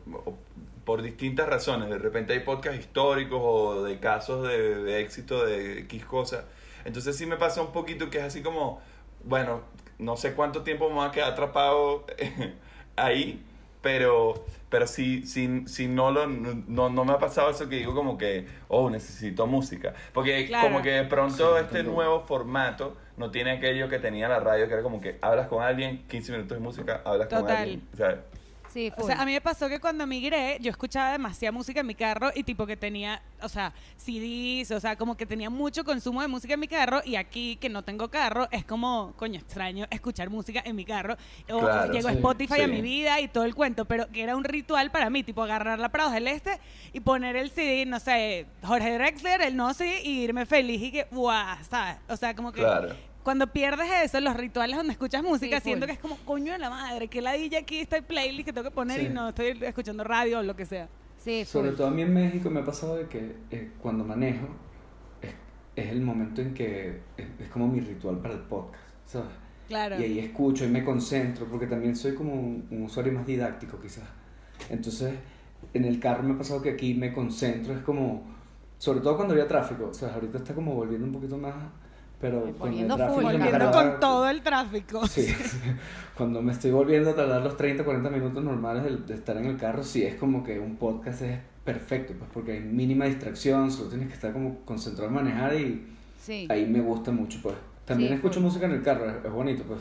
por 0.85 1.01
distintas 1.01 1.47
razones. 1.47 1.89
De 1.89 1.97
repente 1.97 2.33
hay 2.33 2.39
podcasts 2.39 2.79
históricos 2.79 3.39
o 3.41 3.83
de 3.83 3.99
casos 3.99 4.47
de, 4.47 4.83
de 4.83 5.01
éxito 5.01 5.45
de 5.45 5.79
X 5.79 6.05
cosas. 6.05 6.45
Entonces 6.85 7.17
sí 7.17 7.25
me 7.25 7.37
pasa 7.37 7.61
un 7.61 7.71
poquito 7.71 8.09
que 8.09 8.19
es 8.19 8.23
así 8.23 8.41
como, 8.41 8.81
bueno, 9.23 9.61
no 9.99 10.17
sé 10.17 10.33
cuánto 10.33 10.63
tiempo 10.63 10.89
me 10.89 10.95
va 10.97 11.05
a 11.07 11.11
quedar 11.11 11.31
atrapado 11.33 12.05
ahí, 12.95 13.43
pero 13.81 14.45
pero 14.71 14.87
si, 14.87 15.27
si, 15.27 15.67
si 15.67 15.87
no, 15.87 16.11
lo, 16.11 16.25
no, 16.25 16.89
no 16.89 17.05
me 17.05 17.11
ha 17.11 17.19
pasado 17.19 17.51
eso 17.51 17.67
que 17.67 17.75
digo 17.75 17.93
como 17.93 18.17
que, 18.17 18.47
oh, 18.69 18.89
necesito 18.89 19.45
música. 19.45 19.93
Porque 20.13 20.47
Claro. 20.47 20.69
como 20.69 20.81
que 20.81 20.91
de 20.91 21.03
pronto 21.03 21.57
Sí, 21.57 21.63
este 21.63 21.83
nuevo 21.83 22.21
formato 22.21 22.95
no 23.17 23.29
tiene 23.29 23.51
aquello 23.51 23.89
que 23.89 23.99
tenía 23.99 24.29
la 24.29 24.39
radio, 24.39 24.67
que 24.67 24.73
era 24.73 24.81
como 24.81 25.01
que 25.01 25.19
hablas 25.21 25.47
con 25.49 25.61
alguien, 25.61 26.03
15 26.07 26.31
minutos 26.31 26.57
de 26.57 26.63
música, 26.63 27.01
hablas 27.03 27.27
con 27.27 27.47
alguien. 27.49 27.83
O 27.93 28.40
Sí, 28.71 28.91
O 28.95 29.01
full. 29.01 29.05
sea, 29.07 29.21
a 29.21 29.25
mí 29.25 29.33
me 29.33 29.41
pasó 29.41 29.67
que 29.67 29.79
cuando 29.79 30.07
migré, 30.07 30.57
yo 30.61 30.69
escuchaba 30.71 31.11
demasiada 31.11 31.51
música 31.51 31.81
en 31.81 31.87
mi 31.87 31.95
carro 31.95 32.31
y 32.33 32.43
tipo 32.43 32.65
que 32.65 32.77
tenía, 32.77 33.21
o 33.41 33.49
sea, 33.49 33.73
CDs, 33.97 34.71
o 34.71 34.79
sea, 34.79 34.95
como 34.95 35.15
que 35.17 35.25
tenía 35.25 35.49
mucho 35.49 35.83
consumo 35.83 36.21
de 36.21 36.27
música 36.27 36.53
en 36.53 36.59
mi 36.61 36.67
carro 36.67 37.01
y 37.03 37.15
aquí 37.15 37.57
que 37.57 37.69
no 37.69 37.83
tengo 37.83 38.09
carro, 38.09 38.47
es 38.51 38.63
como, 38.65 39.13
coño, 39.17 39.39
extraño 39.39 39.87
escuchar 39.89 40.29
música 40.29 40.61
en 40.63 40.75
mi 40.75 40.85
carro. 40.85 41.17
O 41.51 41.59
Claro, 41.59 41.91
llegó 41.91 42.09
sí, 42.09 42.15
Spotify 42.15 42.61
a 42.61 42.67
mi 42.67 42.81
vida 42.81 43.19
y 43.19 43.27
todo 43.27 43.43
el 43.43 43.55
cuento, 43.55 43.85
pero 43.85 44.07
que 44.09 44.23
era 44.23 44.35
un 44.35 44.43
ritual 44.43 44.89
para 44.91 45.09
mí, 45.09 45.23
tipo 45.23 45.43
agarrar 45.43 45.79
la 45.79 45.89
Prados 45.89 46.13
del 46.13 46.27
Este 46.27 46.59
y 46.93 47.01
poner 47.01 47.35
el 47.35 47.51
CD, 47.51 47.85
no 47.85 47.99
sé, 47.99 48.45
Jorge 48.63 48.93
Drexler, 48.93 49.41
el 49.41 49.55
no 49.55 49.73
sé, 49.73 50.01
y 50.03 50.21
irme 50.21 50.45
feliz 50.45 50.81
y 50.81 50.91
que, 50.91 51.07
guau, 51.11 51.57
¿sabes? 51.69 51.97
O 52.07 52.15
sea, 52.15 52.33
como 52.35 52.51
que 52.51 52.61
Claro. 52.61 52.95
Cuando 53.23 53.47
pierdes 53.47 53.87
eso, 54.03 54.19
los 54.19 54.35
rituales 54.35 54.77
donde 54.77 54.93
escuchas 54.93 55.23
música, 55.23 55.57
Sí, 55.59 55.65
siento 55.65 55.85
que 55.85 55.93
es 55.93 55.99
como, 55.99 56.17
coño 56.25 56.53
de 56.53 56.59
la 56.59 56.69
madre, 56.69 57.07
que 57.07 57.21
la 57.21 57.33
DJ 57.33 57.57
aquí 57.59 57.79
está 57.79 57.97
en 57.97 58.03
playlist 58.05 58.45
que 58.45 58.53
tengo 58.53 58.69
que 58.69 58.73
poner 58.75 58.99
Sí. 58.99 59.05
y 59.07 59.09
no 59.09 59.29
estoy 59.29 59.57
escuchando 59.61 60.03
radio 60.03 60.39
o 60.39 60.43
lo 60.43 60.55
que 60.55 60.65
sea. 60.65 60.87
sí, 61.17 61.45
Sobre 61.45 61.69
full. 61.69 61.77
todo 61.77 61.87
a 61.87 61.91
mí 61.91 62.01
en 62.01 62.13
México 62.13 62.49
me 62.49 62.61
ha 62.61 62.65
pasado 62.65 62.95
de 62.97 63.07
que 63.07 63.35
eh, 63.51 63.71
cuando 63.81 64.03
manejo 64.03 64.47
es, 65.21 65.31
es 65.75 65.91
el 65.91 66.01
momento 66.01 66.41
en 66.41 66.53
que 66.53 66.99
es, 67.17 67.27
es 67.39 67.49
como 67.49 67.67
mi 67.67 67.79
ritual 67.79 68.17
para 68.19 68.33
el 68.33 68.41
podcast, 68.41 68.83
¿sabes? 69.05 69.29
Claro. 69.67 69.99
Y 69.99 70.03
ahí 70.03 70.19
escucho 70.19 70.65
y 70.65 70.67
me 70.67 70.83
concentro 70.83 71.45
porque 71.45 71.65
también 71.67 71.95
soy 71.95 72.13
como 72.15 72.33
un, 72.33 72.67
un 72.71 72.83
usuario 72.83 73.13
más 73.13 73.25
didáctico 73.25 73.79
quizás. 73.79 74.03
Entonces 74.69 75.13
en 75.73 75.85
el 75.85 75.99
carro 75.99 76.23
me 76.23 76.33
ha 76.33 76.37
pasado 76.37 76.61
que 76.61 76.71
aquí 76.71 76.93
me 76.95 77.13
concentro, 77.13 77.73
es 77.73 77.81
como, 77.83 78.23
sobre 78.79 78.99
todo 78.99 79.15
cuando 79.15 79.33
había 79.33 79.47
tráfico, 79.47 79.89
o 79.89 79.93
sea, 79.93 80.13
ahorita 80.15 80.39
está 80.39 80.55
como 80.55 80.73
volviendo 80.73 81.05
un 81.05 81.13
poquito 81.13 81.37
más, 81.37 81.53
pero 82.21 82.43
con 82.43 82.53
Poniendo 82.53 82.95
full, 83.09 83.23
Volviendo 83.23 83.71
con 83.71 83.99
todo 83.99 84.29
el 84.29 84.41
tráfico. 84.41 85.05
Sí, 85.07 85.27
cuando 86.17 86.41
me 86.41 86.51
estoy 86.51 86.71
volviendo 86.71 87.09
a 87.09 87.15
tardar 87.15 87.41
los 87.41 87.57
30, 87.57 87.83
40 87.83 88.09
minutos 88.09 88.43
normales 88.43 88.83
de, 88.83 88.95
de 88.97 89.13
estar 89.15 89.35
en 89.37 89.45
el 89.45 89.57
carro, 89.57 89.83
sí 89.83 90.03
es 90.03 90.15
como 90.15 90.43
que 90.43 90.59
un 90.59 90.75
podcast 90.77 91.21
es 91.23 91.39
perfecto, 91.65 92.13
pues 92.17 92.29
porque 92.33 92.53
hay 92.53 92.59
mínima 92.61 93.05
distracción, 93.05 93.71
solo 93.71 93.89
tienes 93.89 94.07
que 94.07 94.13
estar 94.13 94.31
como 94.33 94.59
concentrado 94.65 95.09
en 95.09 95.15
manejar 95.15 95.55
y 95.55 95.87
Sí. 96.19 96.45
ahí 96.49 96.65
me 96.67 96.79
gusta 96.81 97.11
mucho, 97.11 97.39
pues. 97.41 97.55
También 97.85 98.09
Sí, 98.11 98.15
escucho 98.15 98.35
full. 98.35 98.43
música 98.43 98.65
en 98.67 98.73
el 98.73 98.83
carro, 98.83 99.09
es, 99.09 99.15
es 99.25 99.31
bonito, 99.31 99.63
pues. 99.63 99.79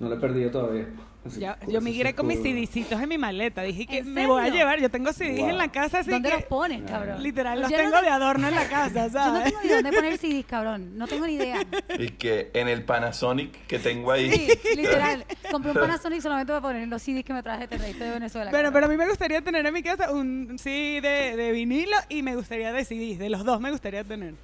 No 0.00 0.08
lo 0.08 0.16
he 0.16 0.18
perdido 0.18 0.50
todavía. 0.50 0.86
Yo 1.30 1.54
eso 1.68 1.80
migré 1.80 2.14
con 2.14 2.26
mis 2.26 2.40
CDcitos 2.40 3.00
en 3.00 3.08
mi 3.08 3.18
maleta. 3.18 3.62
Dije 3.62 3.86
que 3.86 3.98
¿En 3.98 4.12
me 4.14 4.26
voy 4.26 4.42
a 4.44 4.48
llevar. 4.48 4.80
Yo 4.80 4.90
tengo 4.90 5.12
CDs 5.12 5.38
Wow. 5.40 5.50
en 5.50 5.58
la 5.58 5.68
casa, 5.68 6.00
así 6.00 6.10
¿Dónde 6.10 6.28
que 6.30 6.34
los 6.36 6.44
pones, 6.44 6.82
cabrón? 6.90 7.22
literal 7.22 7.60
los 7.60 7.70
Yo 7.70 7.76
no 7.76 7.82
tengo 7.84 7.96
te- 7.98 8.04
de 8.04 8.10
adorno 8.10 8.48
en 8.48 8.54
la 8.54 8.68
casa, 8.68 8.88
Yo 8.94 9.04
no 9.06 9.10
¿sabes? 9.12 9.44
tengo 9.44 9.58
ni 9.62 9.68
dónde 9.68 9.92
poner 9.92 10.18
CDs, 10.18 10.44
cabrón. 10.46 10.98
No 10.98 11.06
tengo 11.08 11.26
ni 11.26 11.34
idea. 11.34 11.58
y 11.98 12.08
que 12.10 12.50
en 12.54 12.68
el 12.68 12.84
Panasonic 12.84 13.66
que 13.66 13.78
tengo 13.78 14.12
ahí... 14.12 14.30
Sí, 14.30 14.48
literal. 14.76 15.24
Compré 15.50 15.70
un 15.72 15.76
Panasonic 15.78 16.20
solamente 16.20 16.52
para 16.52 16.62
poner 16.62 16.88
los 16.88 17.02
CDs 17.02 17.24
que 17.24 17.32
me 17.32 17.42
traje 17.42 17.66
de 17.66 17.76
de 17.78 18.10
Venezuela. 18.10 18.50
Bueno, 18.50 18.66
cabrón. 18.68 18.72
pero 18.74 18.86
a 18.86 18.88
mí 18.88 18.96
me 18.96 19.08
gustaría 19.08 19.40
tener 19.42 19.64
en 19.66 19.72
mi 19.74 19.82
casa 19.82 20.12
un 20.12 20.58
CD 20.58 21.00
de, 21.00 21.36
de 21.36 21.52
vinilo 21.52 21.96
y 22.08 22.22
me 22.22 22.34
gustaría 22.36 22.72
de 22.72 22.84
CDs. 22.84 23.18
De 23.18 23.28
los 23.30 23.44
dos 23.44 23.60
me 23.60 23.70
gustaría 23.70 24.04
tener. 24.04 24.34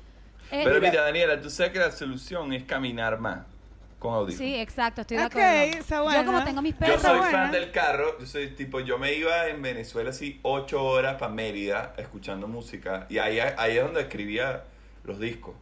Eh, 0.50 0.62
Pero 0.64 0.80
mira, 0.80 1.02
Daniela, 1.02 1.40
tú 1.40 1.48
sabes 1.48 1.72
que 1.72 1.78
la 1.78 1.90
solución 1.92 2.52
es 2.52 2.64
caminar 2.64 3.18
más 3.18 3.38
con 4.02 4.14
audífonos. 4.14 4.38
Sí, 4.38 4.56
exacto, 4.56 5.02
estoy 5.02 5.16
de 5.18 5.24
Ok, 5.24 5.30
acuerdo. 5.30 6.12
Yo 6.12 6.24
como 6.24 6.42
tengo 6.44 6.60
mis 6.62 6.74
Yo 6.74 6.78
perros, 6.78 7.02
soy 7.02 7.18
buena. 7.18 7.30
fan 7.30 7.52
del 7.52 7.70
carro, 7.70 8.18
yo 8.18 8.26
soy 8.26 8.48
tipo, 8.54 8.80
yo 8.80 8.98
me 8.98 9.14
iba 9.14 9.48
en 9.48 9.62
Venezuela 9.62 10.10
así 10.10 10.40
ocho 10.42 10.82
horas 10.84 11.16
para 11.18 11.32
Mérida 11.32 11.94
escuchando 11.98 12.48
música 12.48 13.06
y 13.08 13.18
ahí, 13.18 13.38
ahí 13.40 13.76
es 13.78 13.84
donde 13.84 14.00
escribía 14.02 14.64
los 15.04 15.20
discos. 15.20 15.54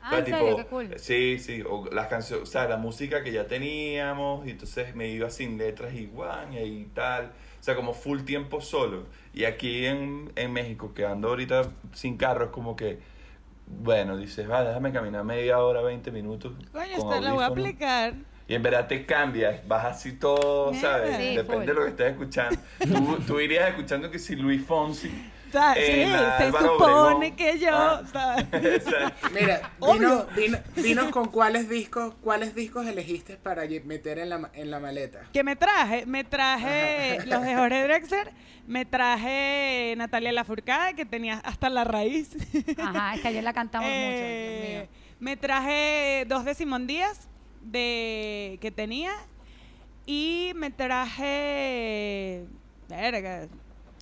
Ah, 0.00 0.08
O 0.10 0.10
sea, 0.10 0.18
en 0.18 0.26
serio, 0.26 0.56
qué 0.56 0.66
cool. 0.66 0.98
Sí, 0.98 1.38
sí, 1.38 1.62
o 1.68 1.86
las 1.92 2.08
canciones, 2.08 2.48
o 2.48 2.50
sea, 2.50 2.66
la 2.68 2.76
música 2.76 3.22
que 3.22 3.32
ya 3.32 3.46
teníamos, 3.46 4.46
y 4.46 4.50
entonces 4.50 4.94
me 4.96 5.08
iba 5.08 5.30
sin 5.30 5.58
letras 5.58 5.94
y 5.94 6.06
guaña 6.06 6.60
y 6.62 6.84
tal. 6.94 7.26
O 7.60 7.62
sea, 7.64 7.76
como 7.76 7.94
full 7.94 8.22
tiempo 8.22 8.60
solo. 8.60 9.06
Y 9.32 9.44
aquí 9.44 9.86
en, 9.86 10.32
en 10.36 10.52
México, 10.52 10.92
que 10.94 11.06
ando 11.06 11.28
ahorita 11.28 11.70
sin 11.94 12.16
carro, 12.16 12.46
es 12.46 12.50
como 12.50 12.74
que, 12.76 12.98
bueno, 13.80 14.16
dices, 14.16 14.48
va, 14.50 14.62
déjame 14.64 14.92
caminar 14.92 15.24
media 15.24 15.58
hora, 15.58 15.82
20 15.82 16.10
minutos. 16.12 16.52
Coño, 16.72 16.84
con 16.96 17.12
esta 17.14 17.20
la 17.20 17.32
voy 17.32 17.42
a 17.42 17.46
audífonos". 17.46 17.50
aplicar. 17.50 18.14
Y 18.48 18.54
en 18.54 18.62
verdad 18.62 18.86
te 18.88 19.06
cambias, 19.06 19.66
vas 19.66 19.84
así 19.86 20.12
todo. 20.18 20.74
¿sabes? 20.74 21.16
Sí, 21.16 21.36
Depende 21.36 21.44
full. 21.58 21.66
de 21.66 21.74
lo 21.74 21.82
que 21.84 21.90
estés 21.90 22.10
escuchando. 22.12 22.58
Tú, 22.80 23.18
tú 23.26 23.40
irías 23.40 23.68
escuchando 23.68 24.10
que 24.10 24.18
si 24.18 24.36
Luis 24.36 24.64
Fonsi. 24.66 25.10
Sea, 25.52 25.74
sí, 25.74 25.80
se 25.82 26.04
Álvaro 26.44 26.66
supone 26.72 26.92
Obregón. 26.94 27.36
que 27.36 27.58
yo, 27.58 27.68
Ah. 27.72 28.02
¿sabes? 28.10 28.86
O 28.86 28.90
sea, 28.90 29.12
Mira, 29.34 29.70
dinos, 29.80 30.26
dinos- 30.34 30.60
dinos 30.76 31.10
con 31.10 31.28
cuáles 31.28 31.68
discos, 31.68 32.14
cuáles 32.22 32.54
discos 32.54 32.86
elegiste 32.86 33.36
para 33.36 33.62
meter 33.84 34.18
en 34.18 34.30
la, 34.30 34.38
ma- 34.38 34.50
en 34.54 34.70
la 34.70 34.80
maleta. 34.80 35.28
que 35.32 35.44
me 35.44 35.54
traje, 35.56 36.06
me 36.06 36.24
traje 36.24 37.18
Ajá. 37.18 37.26
los 37.26 37.42
de 37.42 37.54
Jorge 37.54 37.82
Drexler, 37.86 38.32
me 38.66 38.84
traje 38.86 39.94
Natalia 39.98 40.32
Lafourcade, 40.32 40.94
que 40.94 41.04
tenía 41.04 41.34
hasta 41.44 41.68
la 41.68 41.84
raíz. 41.84 42.30
Ajá, 42.78 43.14
es 43.14 43.20
que 43.20 43.28
ayer 43.28 43.44
la 43.44 43.52
cantamos 43.52 43.88
Eh, 43.92 44.06
mucho, 44.08 44.70
Dios 44.72 44.80
mío. 44.80 44.88
me 45.20 45.36
traje 45.36 46.24
dos 46.28 46.44
de 46.46 46.54
Simón 46.54 46.86
Díaz 46.86 47.28
de 47.60 48.58
que 48.62 48.70
tenía 48.70 49.12
y 50.06 50.52
me 50.56 50.70
traje 50.70 52.44
verga 52.88 53.46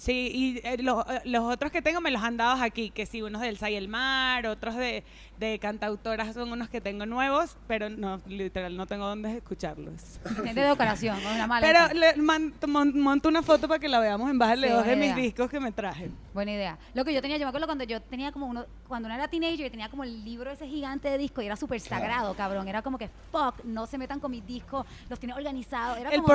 sí 0.00 0.30
y 0.32 0.60
eh, 0.66 0.78
los, 0.82 1.04
eh, 1.10 1.20
los 1.26 1.44
otros 1.52 1.70
que 1.70 1.82
tengo 1.82 2.00
me 2.00 2.10
los 2.10 2.22
han 2.22 2.38
dado 2.38 2.62
aquí 2.62 2.88
que 2.88 3.04
sí 3.04 3.20
unos 3.20 3.42
del 3.42 3.58
Say 3.58 3.74
el 3.76 3.88
Mar 3.88 4.46
otros 4.46 4.74
de, 4.76 5.04
de 5.38 5.58
cantautoras 5.58 6.32
son 6.32 6.50
unos 6.50 6.70
que 6.70 6.80
tengo 6.80 7.04
nuevos 7.04 7.58
pero 7.68 7.90
no 7.90 8.18
literal 8.26 8.74
no 8.78 8.86
tengo 8.86 9.06
dónde 9.06 9.36
escucharlos 9.36 10.18
Gente 10.42 10.60
de 10.60 10.68
decoración, 10.68 11.20
con 11.20 11.32
una 11.34 11.46
maleta. 11.46 11.88
pero 11.90 12.00
le 12.00 12.16
man- 12.16 12.54
mon- 12.66 12.98
monto 12.98 13.28
una 13.28 13.42
foto 13.42 13.68
para 13.68 13.78
que 13.78 13.88
la 13.88 14.00
veamos 14.00 14.30
en 14.30 14.38
Bájale 14.38 14.68
Sí, 14.68 14.72
dos 14.72 14.86
de 14.86 14.96
mis 14.96 15.14
discos 15.16 15.50
que 15.50 15.60
me 15.60 15.70
traje 15.70 16.08
Buena 16.32 16.52
idea. 16.52 16.78
Lo 16.94 17.04
que 17.04 17.12
yo 17.12 17.20
tenía, 17.20 17.36
yo 17.38 17.44
me 17.44 17.48
acuerdo 17.48 17.66
cuando 17.66 17.82
yo 17.82 18.00
tenía 18.00 18.30
como 18.30 18.46
uno, 18.46 18.64
cuando 18.86 19.06
uno 19.06 19.14
era 19.16 19.26
teenager, 19.26 19.58
yo 19.66 19.70
tenía 19.70 19.88
como 19.88 20.04
el 20.04 20.24
libro 20.24 20.48
ese 20.52 20.66
gigante 20.68 21.08
de 21.08 21.18
disco 21.18 21.42
y 21.42 21.46
era 21.46 21.56
súper 21.56 21.80
sagrado, 21.80 22.34
cabrón. 22.36 22.68
Era 22.68 22.82
como 22.82 22.98
que, 22.98 23.10
fuck, 23.32 23.64
no 23.64 23.84
se 23.88 23.98
metan 23.98 24.20
con 24.20 24.30
mis 24.30 24.46
discos, 24.46 24.86
los 25.08 25.18
tiene 25.18 25.34
organizados. 25.34 25.98
Era 25.98 26.08
El 26.10 26.22
como. 26.22 26.28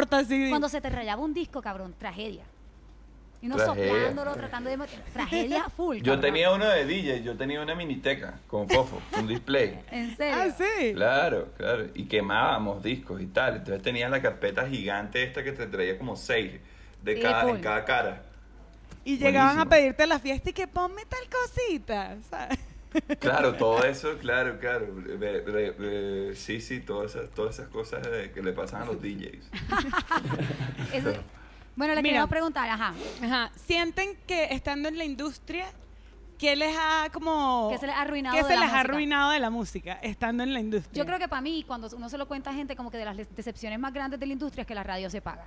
Cuando 0.50 0.68
se 0.68 0.82
te 0.82 0.90
rayaba 0.90 1.22
un 1.24 1.34
disco, 1.34 1.62
cabrón, 1.62 1.96
tragedia. 1.98 2.44
Y 3.46 3.48
uno 3.48 3.58
Tragedia. 3.58 3.90
soplándolo, 3.94 4.34
tratando 4.34 4.70
de 4.72 4.78
meter. 4.78 5.00
Tragedia 5.14 5.70
full. 5.70 5.98
Yo 5.98 6.04
cabrón. 6.04 6.22
tenía 6.22 6.52
uno 6.52 6.66
de 6.68 6.84
DJ, 6.86 7.22
yo 7.22 7.38
tenía 7.38 7.62
una 7.62 7.76
miniteca 7.76 8.40
con 8.48 8.68
fofo, 8.68 9.00
un 9.20 9.28
display. 9.28 9.80
¿En 9.92 10.18
serio? 10.18 10.36
Ah, 10.36 10.50
sí. 10.50 10.94
Claro, 10.96 11.50
claro. 11.56 11.86
Y 11.94 12.06
quemábamos 12.06 12.82
discos 12.82 13.22
y 13.22 13.28
tal. 13.28 13.58
Entonces 13.58 13.84
tenías 13.84 14.10
la 14.10 14.20
carpeta 14.20 14.68
gigante 14.68 15.22
esta 15.22 15.44
que 15.44 15.52
te 15.52 15.68
traía 15.68 15.96
como 16.00 16.16
seis 16.16 16.54
de 17.04 17.16
Sí, 17.18 17.22
cada, 17.22 17.48
en 17.52 17.62
cada 17.62 17.86
cara. 17.86 18.24
Y 19.04 19.20
llegaban 19.20 19.60
a 19.60 19.70
pedirte 19.70 20.02
a 20.02 20.08
la 20.08 20.18
fiesta 20.18 20.50
y 20.50 20.54
que 20.54 20.68
ponme 20.68 21.04
tal 21.06 21.20
cosita, 21.30 22.18
¿sabes? 22.28 22.58
Claro, 23.20 23.54
todo 23.56 23.84
eso, 23.84 24.18
claro, 24.20 24.58
claro. 24.58 24.88
Sí, 26.34 26.62
sí, 26.62 26.80
todas 26.80 27.14
esas, 27.14 27.30
todas 27.32 27.60
esas 27.60 27.68
cosas 27.68 28.08
que 28.34 28.42
le 28.42 28.54
pasan 28.54 28.84
a 28.84 28.86
los 28.86 29.00
DJs. 29.02 29.50
Eso- 30.94 31.14
bueno, 31.76 31.94
le 31.96 32.02
Mira. 32.02 32.14
quería 32.14 32.28
preguntar, 32.28 32.70
ajá. 32.70 32.94
Ajá. 33.24 33.52
¿Sienten 33.66 34.16
que 34.28 34.46
estando 34.52 34.88
en 34.90 34.98
la 34.98 35.04
industria, 35.06 35.66
qué 36.38 36.56
les 36.56 36.76
ha 36.78 37.10
como... 37.12 37.70
¿Qué 37.72 37.78
se 37.78 37.88
les 37.88 37.96
ha 37.96 38.02
arruinado 38.02 38.36
qué 38.36 38.44
de 38.44 38.50
se 38.50 38.56
la 38.56 38.62
les 38.62 38.70
ha 38.70 38.74
música? 38.74 38.80
arruinado 38.92 39.32
de 39.32 39.40
la 39.40 39.50
música 39.50 39.94
estando 40.02 40.44
en 40.44 40.54
la 40.54 40.60
industria? 40.60 40.98
Yo 41.02 41.06
creo 41.06 41.20
que 41.20 41.28
para 41.28 41.42
mí, 41.42 41.64
cuando 41.68 41.88
uno 41.96 42.10
se 42.10 42.18
lo 42.18 42.28
cuenta 42.28 42.50
a 42.50 42.54
gente, 42.54 42.76
como 42.76 42.92
que 42.92 42.98
de 42.98 43.06
las 43.06 43.16
les- 43.16 43.34
decepciones 43.36 43.80
más 43.80 43.94
grandes 43.94 44.20
de 44.20 44.26
la 44.26 44.34
industria 44.34 44.62
es 44.62 44.68
que 44.68 44.76
la 44.76 44.84
radio 44.84 45.10
se 45.10 45.22
paga. 45.22 45.46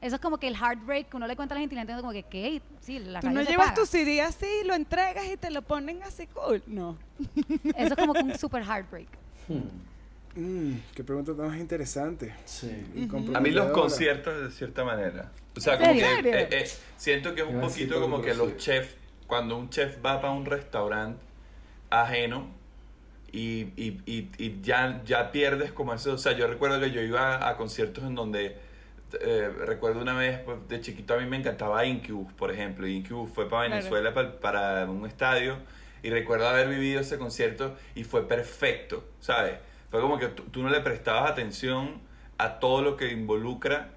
Eso 0.00 0.16
es 0.16 0.20
como 0.20 0.36
que 0.38 0.48
el 0.48 0.54
heartbreak 0.56 1.08
que 1.10 1.16
uno 1.16 1.26
le 1.28 1.36
cuenta 1.36 1.54
a 1.54 1.56
la 1.56 1.60
gente 1.60 1.74
y 1.74 1.76
la 1.76 1.82
gente 1.82 2.00
como 2.00 2.12
que, 2.12 2.24
¿qué? 2.24 2.60
Sí, 2.80 2.98
la 2.98 3.20
Tú 3.20 3.28
radio 3.28 3.38
no 3.40 3.44
se 3.44 3.50
llevas 3.52 3.68
paga. 3.70 3.80
tu 3.80 3.86
CD 3.86 4.20
así, 4.20 4.46
lo 4.64 4.74
entregas 4.74 5.24
y 5.32 5.36
te 5.36 5.50
lo 5.50 5.62
ponen 5.62 6.02
así 6.02 6.26
cool. 6.28 6.60
No. 6.66 6.96
Eso 7.76 7.94
es 7.94 7.96
como 7.96 8.12
que 8.12 8.20
un 8.22 8.36
super 8.38 8.62
heartbreak. 8.64 9.06
Hmm, 9.48 9.60
Mm, 10.36 10.74
qué 10.94 11.02
pregunta 11.04 11.34
tan 11.34 11.48
más 11.48 11.58
interesante. 11.58 12.34
Sí. 12.44 12.70
A 13.34 13.40
mí 13.40 13.50
los 13.50 13.70
conciertos 13.72 14.40
de 14.42 14.50
cierta 14.50 14.84
manera. 14.84 15.32
O 15.56 15.60
sea, 15.60 15.74
¿En 15.74 15.80
como 15.80 15.94
serio? 15.94 16.22
que 16.22 16.38
eh, 16.38 16.48
eh, 16.52 16.70
siento 16.96 17.34
que 17.34 17.40
es 17.42 17.46
un 17.48 17.60
poquito 17.60 18.00
como 18.00 18.22
que 18.22 18.34
los 18.34 18.56
chefs, 18.56 18.94
cuando 19.26 19.56
un 19.56 19.70
chef 19.70 19.96
va 20.04 20.20
para 20.20 20.32
un 20.32 20.46
restaurante 20.46 21.20
ajeno 21.90 22.48
y, 23.32 23.68
y, 23.76 24.00
y, 24.06 24.30
y 24.38 24.60
ya, 24.62 25.02
ya 25.04 25.32
pierdes 25.32 25.72
como 25.72 25.94
eso. 25.94 26.14
O 26.14 26.18
sea, 26.18 26.32
yo 26.32 26.46
recuerdo 26.46 26.80
que 26.80 26.90
yo 26.92 27.00
iba 27.02 27.48
a 27.48 27.56
conciertos 27.56 28.04
en 28.04 28.14
donde 28.14 28.56
eh, 29.20 29.48
recuerdo 29.66 30.00
una 30.02 30.14
vez 30.14 30.38
pues, 30.40 30.58
de 30.68 30.80
chiquito 30.80 31.14
a 31.14 31.18
mí 31.18 31.26
me 31.26 31.36
encantaba 31.38 31.84
Incubus, 31.84 32.32
por 32.34 32.52
ejemplo. 32.52 32.86
Incubus 32.86 33.30
fue 33.30 33.48
para 33.48 33.66
Claro. 33.66 33.76
Venezuela 33.76 34.14
pa- 34.14 34.40
para 34.40 34.84
un 34.90 35.06
estadio 35.06 35.56
y 36.02 36.10
recuerdo 36.10 36.48
haber 36.48 36.68
vivido 36.68 37.00
ese 37.00 37.18
concierto 37.18 37.76
y 37.94 38.04
fue 38.04 38.26
perfecto, 38.28 39.04
¿sabes? 39.20 39.54
Fue 39.90 40.00
como 40.00 40.18
que 40.18 40.28
tú, 40.28 40.62
no 40.62 40.70
le 40.70 40.80
prestabas 40.80 41.30
atención 41.30 42.00
a 42.38 42.58
todo 42.60 42.82
lo 42.82 42.96
que 42.96 43.10
involucra 43.10 43.90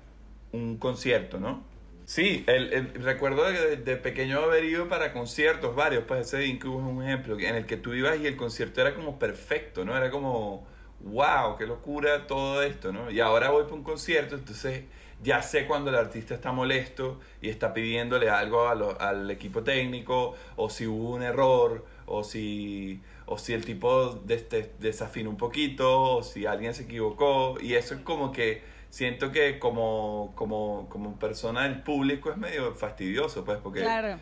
un 0.51 0.77
concierto, 0.77 1.39
¿no? 1.39 1.63
Sí, 2.05 2.43
el, 2.47 2.93
recuerdo 2.95 3.43
de, 3.43 3.95
pequeño 3.95 4.39
haber 4.39 4.65
ido 4.65 4.89
para 4.89 5.13
conciertos 5.13 5.75
varios, 5.75 6.03
pues 6.03 6.27
ese 6.27 6.45
Incubus 6.45 6.83
es 6.83 6.89
un 6.89 7.03
ejemplo, 7.03 7.39
en 7.39 7.55
el 7.55 7.65
que 7.65 7.77
tú 7.77 7.93
ibas 7.93 8.19
y 8.19 8.27
el 8.27 8.35
concierto 8.35 8.81
era 8.81 8.93
como 8.93 9.17
perfecto, 9.17 9.85
¿no? 9.85 9.95
Era 9.95 10.11
como, 10.11 10.67
wow, 10.99 11.55
qué 11.57 11.65
locura 11.65 12.27
todo 12.27 12.61
esto, 12.61 12.91
¿no? 12.91 13.09
Y 13.09 13.21
ahora 13.21 13.51
voy 13.51 13.63
para 13.63 13.75
un 13.75 13.83
concierto, 13.83 14.35
entonces 14.35 14.83
ya 15.21 15.41
sé 15.41 15.65
cuando 15.65 15.91
el 15.91 15.95
artista 15.95 16.33
está 16.33 16.51
molesto 16.51 17.19
y 17.41 17.49
está 17.49 17.73
pidiéndole 17.73 18.29
algo 18.29 18.67
al 18.67 19.31
equipo 19.31 19.63
técnico, 19.63 20.35
o 20.57 20.69
si 20.69 20.85
hubo 20.87 21.11
un 21.11 21.23
error, 21.23 21.85
o 22.05 22.23
si, 22.23 23.01
o 23.25 23.37
si 23.37 23.53
el 23.53 23.63
tipo 23.65 24.13
des- 24.25 24.49
des- 24.49 24.79
desafinó 24.79 25.29
un 25.29 25.37
poquito, 25.37 26.17
o 26.17 26.23
si 26.23 26.45
alguien 26.45 26.73
se 26.73 26.83
equivocó, 26.83 27.57
y 27.61 27.73
eso 27.75 27.95
es 27.95 28.01
como 28.01 28.31
que 28.31 28.61
siento 28.89 29.31
que 29.31 29.59
como, 29.59 30.31
como, 30.35 30.87
como 30.89 31.17
persona 31.17 31.63
del 31.63 31.81
público 31.81 32.29
es 32.31 32.37
medio 32.37 32.75
fastidioso, 32.75 33.43
pues, 33.45 33.57
porque 33.63 33.81
Claro. 33.81 34.19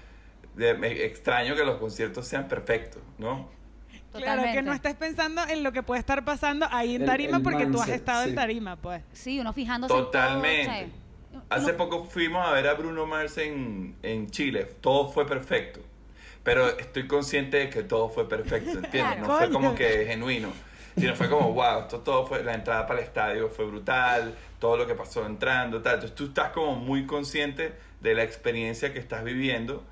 de- 0.55 0.73
me 0.75 1.03
extraño 1.05 1.55
que 1.55 1.63
los 1.65 1.77
conciertos 1.77 2.27
sean 2.27 2.47
perfectos, 2.47 3.01
¿no? 3.17 3.49
Claro, 4.11 4.11
que 4.13 4.19
Totalmente. 4.49 4.61
no 4.63 4.73
estés 4.73 4.95
pensando 4.95 5.41
en 5.47 5.63
lo 5.63 5.71
que 5.71 5.83
puede 5.83 5.99
estar 5.99 6.23
pasando 6.25 6.65
ahí 6.69 6.95
en 6.95 7.05
tarima 7.05 7.37
el 7.37 7.43
porque 7.43 7.65
tú 7.65 7.81
has 7.81 7.87
estado 7.89 8.23
en 8.27 8.35
tarima, 8.35 8.75
pues. 8.75 9.01
Sí, 9.13 9.39
uno 9.39 9.53
fijándose 9.53 9.93
en 9.93 9.99
todo, 9.99 10.05
Totalmente. 10.07 10.61
o 10.69 10.73
sea, 10.73 10.87
uno- 11.33 11.43
Hace 11.49 11.73
poco 11.73 12.03
fuimos 12.03 12.45
a 12.45 12.51
ver 12.51 12.67
a 12.67 12.73
Bruno 12.73 13.05
Mars 13.05 13.37
en, 13.37 13.95
en 14.03 14.29
Chile. 14.29 14.65
Todo 14.81 15.09
fue 15.09 15.25
perfecto. 15.25 15.79
Pero 16.43 16.67
estoy 16.79 17.07
consciente 17.07 17.57
de 17.57 17.69
que 17.69 17.83
todo 17.83 18.09
fue 18.09 18.27
perfecto, 18.27 18.71
¿entiendes? 18.71 19.19
No 19.19 19.37
fue 19.37 19.49
como 19.51 19.75
que 19.75 20.05
genuino. 20.07 20.49
Sino 20.97 21.15
fue 21.15 21.29
como, 21.29 21.53
wow, 21.53 21.81
esto 21.81 21.99
todo 21.99 22.25
fue, 22.25 22.43
la 22.43 22.53
entrada 22.53 22.85
para 22.85 22.99
el 22.99 23.05
estadio 23.05 23.47
fue 23.49 23.65
brutal, 23.65 24.35
todo 24.59 24.75
lo 24.75 24.85
que 24.87 24.93
pasó 24.95 25.25
entrando, 25.25 25.81
tal. 25.81 25.95
Entonces 25.95 26.15
tú 26.15 26.25
estás 26.25 26.49
como 26.51 26.75
muy 26.75 27.05
consciente 27.05 27.73
de 28.01 28.13
la 28.13 28.23
experiencia 28.23 28.91
que 28.91 28.99
estás 28.99 29.23
viviendo. 29.23 29.83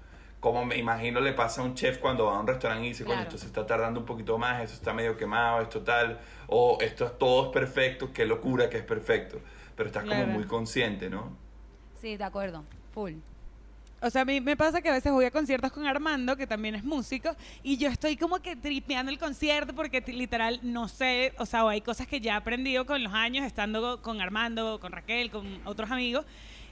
Como 0.42 0.66
me 0.66 0.78
imagino 0.78 1.20
le 1.22 1.34
pasa 1.34 1.62
a 1.62 1.66
un 1.66 1.76
chef 1.76 2.00
cuando 2.00 2.26
va 2.26 2.36
a 2.38 2.40
un 2.40 2.48
restaurante 2.48 2.86
y 2.86 2.90
dice, 2.90 3.06
Claro. 3.06 3.22
esto 3.22 3.38
se 3.38 3.46
está 3.46 3.66
tardando 3.66 4.00
un 4.02 4.06
poquito 4.06 4.38
más, 4.38 4.62
esto 4.64 4.76
está 4.76 4.94
medio 4.94 5.16
quemado, 5.18 5.62
esto 5.62 5.82
tal, 5.82 6.20
o 6.48 6.78
esto 6.82 7.06
es 7.06 7.18
todo 7.18 7.46
es 7.48 7.52
perfecto, 7.52 8.12
qué 8.14 8.26
locura 8.26 8.70
que 8.70 8.78
es 8.78 8.84
perfecto. 8.84 9.40
Pero 9.76 9.88
estás 9.88 10.04
Claro. 10.04 10.22
como 10.24 10.34
muy 10.34 10.46
consciente, 10.48 11.10
¿no? 11.10 11.32
Sí, 11.96 12.18
de 12.18 12.24
acuerdo. 12.24 12.64
Full. 12.94 13.14
O 14.02 14.10
sea, 14.10 14.22
a 14.22 14.26
mí 14.26 14.40
me 14.42 14.56
pasa 14.56 14.82
que 14.82 14.90
a 14.90 14.94
veces 14.94 15.12
voy 15.12 15.26
a 15.26 15.32
conciertos 15.32 15.72
con 15.72 15.86
Armando, 15.86 16.36
que 16.38 16.48
también 16.48 16.76
es 16.76 16.84
músico, 16.84 17.36
y 17.64 17.78
yo 17.78 17.90
estoy 17.90 18.16
como 18.16 18.40
que 18.40 18.56
tripeando 18.56 19.12
el 19.12 19.18
concierto 19.20 19.74
porque 19.74 20.02
literal 20.08 20.60
no 20.64 20.88
sé, 20.88 21.34
o 21.38 21.46
sea, 21.46 21.66
o 21.66 21.70
hay 21.70 21.82
cosas 21.82 22.08
que 22.08 22.22
ya 22.22 22.34
he 22.34 22.38
aprendido 22.38 22.86
con 22.86 23.04
los 23.04 23.14
años 23.14 23.46
estando 23.46 24.02
con 24.02 24.22
Armando, 24.22 24.80
con 24.80 24.92
Raquel, 24.92 25.30
con 25.32 25.46
otros 25.66 25.92
amigos, 25.92 26.26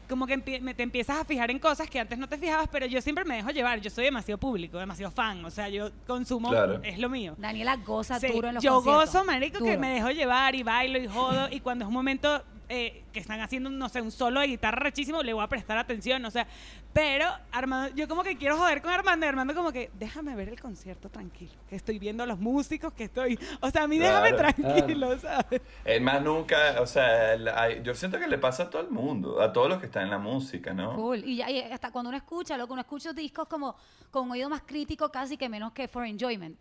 como 0.07 0.25
que 0.25 0.37
te 0.37 0.83
empiezas 0.83 1.17
a 1.17 1.25
fijar 1.25 1.51
en 1.51 1.59
cosas 1.59 1.89
que 1.89 1.99
antes 1.99 2.17
no 2.17 2.29
te 2.29 2.37
fijabas, 2.37 2.69
pero 2.71 2.85
yo 2.85 3.01
siempre 3.01 3.25
me 3.25 3.35
dejo 3.35 3.49
llevar, 3.49 3.81
yo 3.81 3.89
soy 3.89 4.05
demasiado 4.05 4.37
público, 4.37 4.77
demasiado 4.79 5.11
fan, 5.11 5.43
o 5.43 5.51
sea, 5.51 5.67
yo 5.67 5.89
consumo, 6.07 6.49
Claro. 6.51 6.79
es 6.81 6.97
lo 6.97 7.09
mío. 7.09 7.35
Daniela 7.37 7.75
goza 7.75 8.17
Sí, 8.21 8.27
duro 8.27 8.47
en 8.47 8.55
los 8.55 8.63
yo 8.63 8.75
conciertos. 8.75 9.11
gozo, 9.13 9.25
marico, 9.25 9.61
que 9.65 9.77
me 9.77 9.95
dejo 9.95 10.09
llevar 10.11 10.55
y 10.55 10.63
bailo 10.63 10.97
y 10.97 11.07
jodo. 11.07 11.49
y 11.51 11.59
cuando 11.59 11.83
es 11.83 11.87
un 11.89 11.93
momento 11.93 12.41
eh, 12.69 13.03
que 13.13 13.19
están 13.19 13.39
haciendo, 13.39 13.69
no 13.69 13.87
sé, 13.89 14.01
un 14.01 14.11
solo 14.11 14.41
de 14.41 14.47
guitarra 14.47 14.79
rechísimo, 14.79 15.23
le 15.23 15.33
voy 15.33 15.43
a 15.43 15.47
prestar 15.47 15.77
atención, 15.77 16.23
o 16.25 16.31
sea. 16.31 16.47
Pero 16.93 17.25
Armando, 17.51 17.95
yo 17.95 18.07
como 18.07 18.23
que 18.23 18.37
quiero 18.37 18.57
joder 18.57 18.81
con 18.81 18.91
Armando 18.91 19.25
y 19.25 19.29
Armando 19.29 19.53
como 19.53 19.71
que, 19.71 19.91
déjame 19.99 20.35
ver 20.35 20.49
el 20.49 20.59
concierto 20.59 21.09
tranquilo, 21.09 21.51
que 21.69 21.75
estoy 21.75 21.99
viendo 21.99 22.23
a 22.23 22.25
los 22.25 22.39
músicos, 22.39 22.91
que 22.93 23.03
estoy... 23.05 23.37
O 23.61 23.69
sea, 23.69 23.83
a 23.83 23.87
mí 23.87 23.99
déjame 23.99 24.33
Claro, 24.33 24.53
tranquilo, 24.55 25.19
¿sabes? 25.19 25.61
Es 25.85 26.01
más 26.01 26.21
nunca, 26.23 26.81
o 26.81 26.87
sea, 26.87 27.33
el- 27.35 27.47
hay- 27.49 27.83
yo 27.83 27.93
siento 27.93 28.17
que 28.19 28.27
le 28.27 28.37
pasa 28.39 28.63
a 28.63 28.69
todo 28.69 28.81
el 28.81 28.89
mundo, 28.89 29.41
a 29.41 29.53
todos 29.53 29.69
los 29.69 29.79
que 29.79 29.85
están 29.85 30.03
en 30.05 30.09
la 30.09 30.17
música, 30.17 30.73
¿no? 30.73 30.95
Full. 30.95 31.19
Y, 31.23 31.37
ya- 31.37 31.51
y 31.51 31.59
hasta 31.61 31.91
cuando 31.91 32.09
uno 32.09 32.17
escucha, 32.17 32.57
lo 32.57 32.65
que 32.65 32.73
uno 32.73 32.81
escucha 32.81 33.13
discos 33.13 33.47
como 33.47 33.75
con 34.09 34.25
un 34.25 34.31
oído 34.31 34.49
más 34.49 34.61
crítico 34.65 35.09
casi 35.11 35.37
que 35.37 35.47
menos 35.49 35.71
que 35.73 35.87
for 35.87 36.05
enjoyment. 36.05 36.59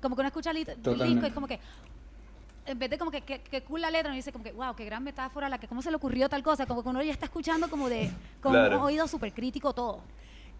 Como 0.00 0.14
que 0.16 0.20
uno 0.20 0.28
escucha 0.28 0.50
el, 0.52 0.64
disco 0.64 0.94
y 1.04 1.26
es 1.26 1.32
como 1.34 1.46
que, 1.46 1.60
en 2.68 2.78
vez 2.78 2.90
de 2.90 2.98
como 2.98 3.10
que, 3.10 3.22
que, 3.22 3.40
que 3.40 3.62
cool 3.62 3.80
la 3.80 3.90
letra, 3.90 4.10
uno 4.10 4.16
dice 4.16 4.32
como 4.32 4.44
que, 4.44 4.52
wow, 4.52 4.74
qué 4.76 4.84
gran 4.84 5.02
metáfora, 5.02 5.48
la 5.48 5.58
que 5.58 5.66
cómo 5.68 5.82
se 5.82 5.90
le 5.90 5.96
ocurrió 5.96 6.28
tal 6.28 6.42
cosa, 6.42 6.66
como 6.66 6.82
que 6.82 6.88
uno 6.90 7.02
ya 7.02 7.12
está 7.12 7.26
escuchando 7.26 7.68
como 7.70 7.88
de, 7.88 8.10
con 8.42 8.52
Claro. 8.52 8.78
un 8.78 8.84
oído 8.84 9.08
súper 9.08 9.32
crítico 9.32 9.72
todo. 9.72 10.02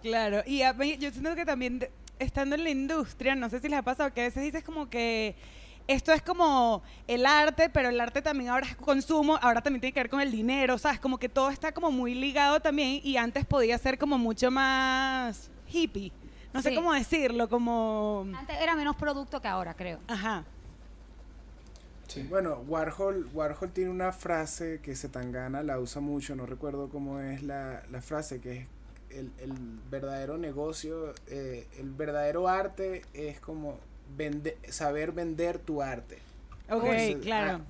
Claro, 0.02 0.42
y 0.46 0.62
a 0.62 0.72
mí- 0.72 0.96
yo 0.98 1.10
siento 1.10 1.34
que 1.34 1.44
también 1.44 1.78
de- 1.80 1.90
estando 2.18 2.54
en 2.54 2.64
la 2.64 2.70
industria, 2.70 3.34
no 3.34 3.48
sé 3.48 3.60
si 3.60 3.68
les 3.68 3.78
ha 3.78 3.82
pasado 3.82 4.12
que 4.12 4.20
a 4.22 4.24
veces 4.24 4.42
dices 4.42 4.64
como 4.64 4.88
que 4.88 5.36
esto 5.86 6.12
es 6.12 6.22
como 6.22 6.82
el 7.06 7.24
arte, 7.26 7.68
pero 7.70 7.88
el 7.88 8.00
arte 8.00 8.20
también 8.22 8.50
ahora 8.50 8.66
es 8.66 8.76
consumo, 8.76 9.38
ahora 9.40 9.60
también 9.62 9.80
tiene 9.80 9.92
que 9.94 10.00
ver 10.00 10.10
con 10.10 10.20
el 10.20 10.30
dinero, 10.30 10.76
¿sabes? 10.78 11.00
Como 11.00 11.18
que 11.18 11.28
todo 11.28 11.50
está 11.50 11.72
como 11.72 11.90
muy 11.90 12.14
ligado 12.14 12.60
también 12.60 13.00
y 13.02 13.16
antes 13.16 13.44
podía 13.46 13.76
ser 13.78 13.98
como 13.98 14.18
mucho 14.18 14.50
más 14.50 15.50
hippie. 15.70 16.12
No 16.52 16.62
sé 16.62 16.74
cómo 16.74 16.92
decirlo, 16.92 17.48
como... 17.48 18.26
Antes 18.36 18.56
era 18.60 18.74
menos 18.74 18.96
producto 18.96 19.40
que 19.40 19.48
ahora, 19.48 19.74
creo. 19.74 19.98
Ajá. 20.08 20.44
Sí. 22.08 22.22
Bueno, 22.24 22.64
Warhol, 22.66 23.28
Warhol 23.32 23.70
tiene 23.70 23.90
una 23.90 24.12
frase 24.12 24.80
que 24.82 24.96
Setangana 24.96 25.62
la 25.62 25.78
usa 25.78 26.00
mucho, 26.00 26.34
no 26.34 26.46
recuerdo 26.46 26.88
cómo 26.88 27.20
es 27.20 27.42
la, 27.42 27.82
la 27.90 28.00
frase, 28.02 28.40
que 28.40 28.60
es 28.62 28.66
el, 29.10 29.30
el 29.38 29.52
verdadero 29.90 30.38
negocio, 30.38 31.14
eh, 31.28 31.66
el 31.78 31.90
verdadero 31.90 32.48
arte 32.48 33.02
es 33.14 33.40
como 33.40 33.78
vende- 34.16 34.56
saber 34.70 35.12
vender 35.12 35.58
tu 35.58 35.82
arte. 35.82 36.18
Ok, 36.70 36.84
Entonces, 36.84 37.16
claro. 37.22 37.58
ah, 37.58 37.60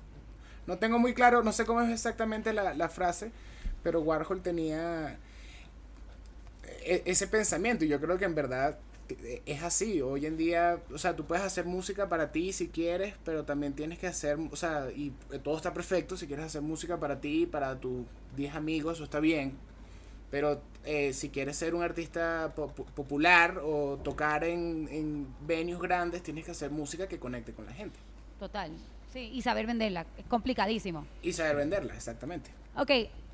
no 0.67 0.77
tengo 0.77 0.99
muy 0.99 1.13
claro, 1.13 1.43
no 1.43 1.51
sé 1.51 1.65
cómo 1.65 1.81
es 1.81 1.89
exactamente 1.91 2.53
la, 2.53 2.73
la 2.73 2.89
frase, 2.89 3.31
pero 3.83 4.01
Warhol 4.01 4.41
tenía 4.41 5.17
e- 6.85 7.03
ese 7.05 7.27
pensamiento 7.27 7.85
y 7.85 7.87
yo 7.87 7.99
creo 7.99 8.17
que 8.17 8.25
en 8.25 8.35
verdad 8.35 8.77
eh, 8.77 8.88
es 9.45 9.63
así. 9.63 10.01
Hoy 10.01 10.25
en 10.25 10.37
día, 10.37 10.79
o 10.93 10.97
sea, 10.97 11.15
tú 11.15 11.25
puedes 11.25 11.43
hacer 11.43 11.65
música 11.65 12.09
para 12.09 12.31
ti 12.31 12.53
si 12.53 12.67
quieres, 12.69 13.15
pero 13.23 13.43
también 13.45 13.73
tienes 13.73 13.99
que 13.99 14.07
hacer, 14.07 14.37
o 14.51 14.55
sea, 14.55 14.89
y 14.95 15.13
eh, 15.31 15.39
todo 15.39 15.57
está 15.57 15.73
perfecto. 15.73 16.15
Si 16.17 16.27
quieres 16.27 16.45
hacer 16.45 16.61
música 16.61 16.99
para 16.99 17.19
ti, 17.21 17.45
para 17.45 17.79
tus 17.79 18.05
10 18.35 18.55
amigos, 18.55 18.95
eso 18.95 19.03
está 19.03 19.19
bien. 19.19 19.53
Pero 20.31 20.61
eh, 20.85 21.13
si 21.13 21.29
quieres 21.29 21.57
ser 21.57 21.73
un 21.73 21.81
artista 21.81 22.53
po- 22.55 22.67
po- 22.67 22.85
popular 22.85 23.59
o 23.63 23.97
tocar 24.03 24.43
en, 24.43 24.87
en 24.91 25.27
venues 25.47 25.79
grandes, 25.81 26.21
tienes 26.21 26.45
que 26.45 26.51
hacer 26.51 26.69
música 26.69 27.07
que 27.07 27.17
conecte 27.19 27.51
con 27.53 27.65
la 27.65 27.73
gente. 27.73 27.97
Total. 28.39 28.71
Sí, 29.11 29.31
y 29.33 29.41
saber 29.41 29.65
venderla. 29.65 30.05
Es 30.19 30.25
complicadísimo. 30.27 31.07
Y 31.23 31.33
saber 31.33 31.55
venderla, 31.55 31.95
exactamente. 31.95 32.51
Ok, 32.75 32.91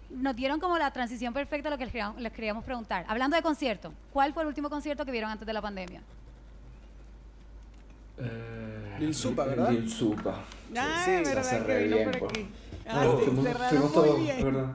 nos 0.10 0.36
dieron 0.36 0.60
como 0.60 0.78
la 0.78 0.91
transición 0.91 1.34
perfecta 1.34 1.68
a 1.68 1.72
lo 1.72 1.78
que 1.78 1.86
les 1.86 1.91
queríamos, 1.91 2.22
les 2.22 2.32
queríamos 2.32 2.63
preguntar. 2.63 3.06
Hablando 3.08 3.36
de 3.36 3.41
concierto, 3.41 3.94
¿cuál 4.13 4.34
fue 4.34 4.44
el 4.44 4.48
último 4.48 4.70
concierto 4.70 5.06
que 5.06 5.12
vieron 5.12 5.30
antes 5.32 5.46
de 5.46 5.54
la 5.54 5.62
pandemia? 5.62 6.02
Eh, 8.18 8.96
Lil 9.00 9.13
Supa, 9.13 9.46
¿verdad? 9.46 9.72
Lil 9.72 9.89
Supa. 9.89 10.44
Ah, 10.78 11.02
Sí, 11.06 11.12
hace 11.38 11.60
re 11.60 11.88
bien, 11.88 12.12
por 12.12 12.20
pues. 12.20 12.32
aquí. 12.32 12.50
Oh, 12.88 12.89
Ah, 12.89 13.04
sí, 13.18 13.24
fuimos, 13.26 13.46
cerraron 13.46 13.70
fuimos 13.70 13.96
muy 13.96 14.04
todos, 14.06 14.20
bien. 14.20 14.44
¿verdad? 14.44 14.72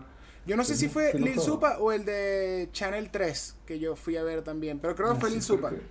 Yo 0.46 0.56
no 0.56 0.64
sé 0.64 0.74
si 0.76 0.88
fue 0.88 1.12
Lil. 1.14 1.38
Supa 1.38 1.78
o 1.78 1.92
el 1.92 2.04
de 2.04 2.68
Channel 2.72 3.10
3 3.10 3.56
que 3.66 3.78
yo 3.78 3.94
fui 3.96 4.16
a 4.16 4.22
ver 4.22 4.42
también, 4.42 4.78
pero 4.78 4.94
creo 4.96 5.10
que 5.10 5.16
Ah, 5.16 5.20
fue 5.20 5.28
sí, 5.30 5.36
Lil 5.36 5.42
Supa. 5.42 5.68
porque- 5.70 5.84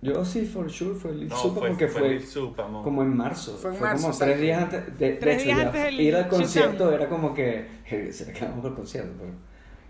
Yo 0.00 0.24
sí, 0.24 0.44
for 0.46 0.70
sure, 0.70 0.94
fue 0.94 1.12
Lil 1.12 1.28
No, 1.28 1.36
Supa 1.36 1.60
fue, 1.60 1.68
porque 1.70 1.88
fue, 1.88 2.00
fue, 2.00 2.08
Lil 2.10 2.26
Supa, 2.26 2.68
mo. 2.68 2.82
como 2.84 3.02
en 3.02 3.16
marzo. 3.16 3.52
Fue 3.58 3.70
Fue, 3.72 3.88
en 3.88 3.94
marzo, 3.94 4.06
como 4.06 4.18
tres 4.18 4.40
días 4.40 4.62
antes. 4.62 4.98
De, 4.98 5.08
hecho, 5.14 5.26
días 5.44 5.58
ya 5.58 5.66
antes 5.66 5.84
del 5.84 6.00
ir 6.00 6.14
al 6.14 6.22
shutdown. 6.24 6.40
concierto 6.40 6.92
era 6.92 7.08
como 7.08 7.34
que. 7.34 7.66
"Je, 7.84 8.12
¿Será 8.12 8.32
que 8.32 8.44
vamos 8.44 8.64
al 8.64 8.74
concierto? 8.74 9.12
Pero 9.18 9.32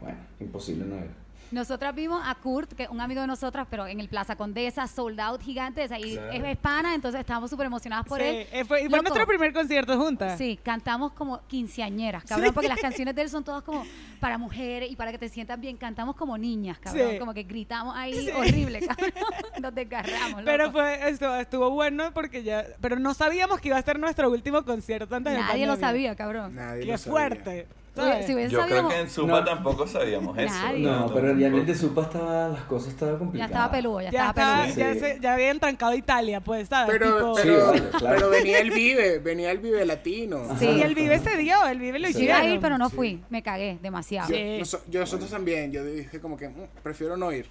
bueno, 0.00 0.18
imposible 0.40 0.84
no 0.86 0.96
ir. 0.96 1.10
Nosotras 1.50 1.94
vimos 1.94 2.20
a 2.24 2.34
Kurt, 2.34 2.72
que 2.74 2.82
es 2.84 2.88
un 2.90 3.00
amigo 3.00 3.20
de 3.22 3.26
nosotras, 3.26 3.66
pero 3.70 3.86
en 3.86 4.00
el 4.00 4.08
Plaza 4.08 4.36
Condesa, 4.36 4.86
sold 4.86 5.18
out 5.20 5.40
gigante, 5.40 5.82
o 5.84 5.88
sea, 5.88 5.98
y 5.98 6.14
Claro. 6.14 6.32
es 6.32 6.52
hispana, 6.52 6.94
entonces 6.94 7.20
estábamos 7.20 7.48
súper 7.48 7.66
emocionadas 7.66 8.04
por 8.06 8.18
Sí, 8.20 8.26
él. 8.26 8.46
eh, 8.52 8.64
fue, 8.66 8.80
y 8.82 8.88
fue 8.88 8.98
Loco. 8.98 9.02
nuestro 9.04 9.26
primer 9.26 9.52
concierto 9.54 9.96
juntas. 9.98 10.36
Sí, 10.36 10.58
cantamos 10.62 11.12
como 11.12 11.40
quinceañeras, 11.46 12.24
cabrón, 12.24 12.52
porque 12.52 12.68
las 12.68 12.78
canciones 12.80 13.14
de 13.14 13.22
él 13.22 13.30
son 13.30 13.44
todas 13.44 13.62
como 13.62 13.84
para 14.20 14.36
mujeres 14.36 14.90
y 14.90 14.96
para 14.96 15.10
que 15.10 15.18
te 15.18 15.28
sientas 15.28 15.58
bien. 15.58 15.76
Cantamos 15.78 16.16
como 16.16 16.36
niñas, 16.36 16.78
cabrón, 16.78 17.12
Sí. 17.12 17.18
como 17.18 17.32
que 17.32 17.44
gritamos 17.44 17.96
ahí 17.96 18.12
Sí. 18.14 18.30
horrible, 18.30 18.80
cabrón. 18.86 19.10
Nos 19.62 19.74
desgarramos, 19.74 20.42
Pero 20.44 20.66
loco. 20.66 20.78
fue, 20.78 21.08
estuvo, 21.08 21.34
estuvo 21.36 21.70
bueno 21.70 22.12
porque 22.12 22.42
ya, 22.42 22.66
pero 22.80 22.98
no 22.98 23.14
sabíamos 23.14 23.60
que 23.60 23.68
iba 23.68 23.78
a 23.78 23.82
ser 23.82 23.98
nuestro 23.98 24.30
último 24.30 24.64
concierto 24.64 25.14
antes 25.16 25.32
de 25.32 25.38
Nadie 25.38 25.66
lo 25.66 25.76
sabía, 25.76 26.14
cabrón. 26.14 26.54
Nadie 26.54 26.80
Qué 26.84 26.92
lo 26.92 26.98
sabía. 26.98 27.10
fuerte. 27.12 27.66
Yo 27.98 28.60
sabido, 28.60 28.66
creo 28.66 28.88
que 28.88 29.00
en 29.00 29.10
Supa 29.10 29.28
No. 29.40 29.44
tampoco 29.44 29.86
sabíamos 29.86 30.36
eso. 30.38 30.54
Nadie. 30.54 30.78
No, 30.86 31.12
pero 31.12 31.36
ya 31.38 31.50
de 31.50 31.74
Supa 31.74 32.02
estaba, 32.02 32.48
las 32.48 32.62
cosas 32.64 32.88
estaban 32.88 33.14
ya 33.14 33.18
complicadas. 33.18 33.50
estaba 33.50 33.70
peludo, 33.70 34.00
ya, 34.02 34.10
ya, 34.10 34.28
estaba 34.28 34.30
estaba, 34.30 34.74
peludo. 34.74 34.74
Sí. 34.94 35.00
ya, 35.00 35.06
se, 35.14 35.20
ya 35.20 35.34
habían 35.34 35.60
trancado 35.60 35.94
Italia, 35.94 36.40
pues, 36.40 36.68
¿sabes? 36.68 36.90
Pero, 36.98 37.16
Tipo- 37.18 37.34
Sí, 37.36 37.42
pero, 37.44 37.66
vale, 37.66 37.82
claro. 37.98 38.16
pero 38.16 38.30
venía 38.30 38.58
el 38.60 38.70
Vive, 38.70 39.18
venía 39.18 39.50
el 39.50 39.58
Vive 39.58 39.84
Latino. 39.86 40.38
Ajá. 40.44 40.58
Sí, 40.58 40.66
el 40.82 40.94
Vive 40.94 41.18
se 41.18 41.36
dio, 41.36 41.66
el 41.66 41.78
Vive 41.78 41.98
lo 41.98 42.08
Sí. 42.08 42.14
Yo 42.14 42.20
iba 42.20 42.32
hicieron. 42.34 42.50
a 42.50 42.54
ir, 42.54 42.60
pero 42.60 42.78
no 42.78 42.88
Sí. 42.90 42.96
fui. 42.96 43.22
Me 43.30 43.42
cagué 43.42 43.78
demasiado. 43.82 44.28
Yo, 44.30 44.36
Sí. 44.36 44.58
noso- 44.60 44.82
yo- 44.88 45.00
nosotros 45.00 45.30
también, 45.30 45.72
yo 45.72 45.84
dije 45.84 46.20
como 46.20 46.36
que 46.36 46.48
"Mm, 46.48 46.66
prefiero 46.82 47.16
no 47.16 47.32
ir. 47.32 47.46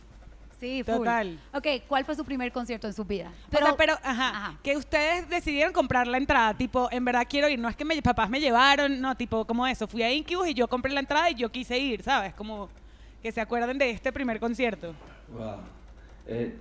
Sí, 0.59 0.83
full. 0.83 0.95
Total. 0.95 1.39
Ok, 1.53 1.67
¿cuál 1.87 2.03
fue 2.03 2.15
su 2.15 2.25
primer 2.25 2.51
concierto 2.51 2.87
en 2.87 2.93
su 2.93 3.05
vida? 3.05 3.31
Pero, 3.51 3.75
pero, 3.77 3.93
ajá, 4.03 4.29
Ajá. 4.29 4.59
que 4.63 4.75
ustedes 4.75 5.29
decidieron 5.29 5.71
comprar 5.71 6.07
la 6.07 6.17
entrada, 6.17 6.55
tipo, 6.55 6.87
en 6.91 7.05
verdad 7.05 7.27
quiero 7.29 7.47
ir, 7.47 7.59
no 7.59 7.69
es 7.69 7.75
que 7.75 7.85
mis 7.85 8.01
papás 8.01 8.27
me 8.29 8.39
llevaron, 8.39 8.99
no, 8.99 9.15
tipo, 9.15 9.45
como 9.45 9.67
eso, 9.67 9.87
fui 9.87 10.01
a 10.01 10.11
Incubus 10.11 10.47
y 10.47 10.53
yo 10.55 10.67
compré 10.67 10.91
la 10.93 10.99
entrada 11.01 11.29
y 11.29 11.35
yo 11.35 11.51
quise 11.51 11.77
ir, 11.77 12.01
¿sabes? 12.01 12.33
Como 12.33 12.69
que 13.21 13.31
se 13.31 13.39
acuerden 13.39 13.77
de 13.77 13.91
este 13.91 14.11
primer 14.11 14.39
concierto. 14.39 14.95
Wow. 15.31 15.59
Eh, 16.25 16.57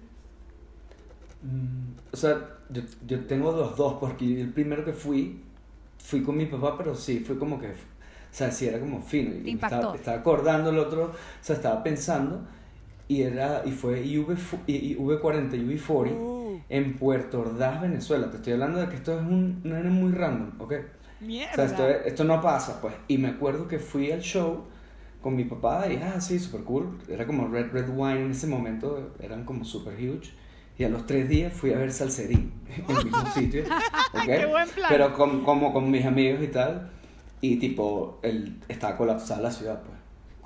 mm, 1.42 2.12
o 2.12 2.16
sea, 2.16 2.38
yo, 2.68 2.82
yo 3.06 3.24
tengo 3.26 3.52
los 3.52 3.76
dos, 3.76 3.94
porque 3.94 4.40
el 4.40 4.52
primero 4.52 4.85
que 4.85 4.92
fui, 4.92 5.42
fui 5.98 6.22
con 6.22 6.37
mi 6.37 6.44
papá, 6.46 6.76
pero 6.76 6.94
sí, 6.94 7.20
fue 7.20 7.38
como 7.38 7.59
que, 7.59 7.68
o 7.68 7.74
sea, 8.30 8.50
sí 8.50 8.66
era 8.66 8.78
como 8.78 9.00
fino. 9.00 9.35
y 9.35 9.38
me 9.40 9.50
impactó. 9.52 9.76
Estaba, 9.76 9.96
estaba 9.96 10.18
acordando 10.18 10.68
el 10.70 10.78
otro, 10.78 11.04
o 11.04 11.14
sea, 11.40 11.56
estaba 11.56 11.82
pensando, 11.82 12.46
y 13.09 13.23
era, 13.23 13.62
y 13.64 13.71
fue 13.71 14.03
IV, 14.05 14.37
fu- 14.37 14.59
y- 14.66 14.92
y 14.92 14.97
V40 14.97 15.55
y 15.55 15.79
V40 15.79 16.12
Uh. 16.19 16.61
en 16.69 16.95
Puerto 16.97 17.40
Ordaz, 17.40 17.81
Venezuela. 17.81 18.31
Te 18.31 18.37
estoy 18.37 18.55
hablando 18.55 18.81
de 18.81 18.88
que 18.88 18.97
esto 18.97 19.19
es 19.19 19.27
un, 19.27 19.61
no 19.64 19.77
era 19.77 19.88
muy 19.90 20.12
random, 20.12 20.53
¿ok? 20.61 20.73
O 21.23 21.25
Mierda. 21.25 21.55
sea, 21.55 21.64
esto, 21.66 21.88
esto 21.88 22.25
no 22.25 22.40
pasa, 22.40 22.81
pues. 22.81 22.95
Y 23.09 23.19
me 23.19 23.29
acuerdo 23.29 23.69
que 23.69 23.79
fui 23.79 24.11
al 24.11 24.21
show 24.21 24.64
con 25.23 25.35
mi 25.37 25.45
papá 25.45 25.87
y, 25.90 25.97
ah, 25.97 26.21
sí, 26.21 26.38
super 26.38 26.62
cool. 26.62 26.99
Era 27.09 27.27
como 27.27 27.49
Red 27.49 27.71
Red 27.73 27.88
Wine 27.90 28.21
en 28.27 28.31
ese 28.33 28.47
momento, 28.47 29.14
eran 29.21 29.45
como 29.45 29.64
super 29.64 29.95
huge. 29.95 30.33
Y 30.79 30.85
a 30.85 30.88
los 30.90 31.07
tres 31.07 31.29
días 31.29 31.53
fui 31.55 31.73
a 31.73 31.79
ver 31.79 31.90
Salserín 31.92 32.53
en 32.88 32.97
el 32.97 33.05
mismo 33.05 33.27
sitio. 33.35 33.62
¿ok? 34.14 34.25
Qué 34.27 34.47
buen 34.47 34.69
plan. 34.69 34.88
Pero 34.90 35.12
con, 35.14 35.42
como 35.45 35.73
con 35.73 35.90
mis 35.90 36.05
amigos 36.05 36.42
y 36.42 36.49
tal. 36.49 36.90
Y 37.40 37.57
tipo, 37.57 38.19
el, 38.23 38.59
estaba 38.69 38.97
colapsada 38.97 39.40
la 39.40 39.51
ciudad, 39.51 39.83
pues. 39.83 39.95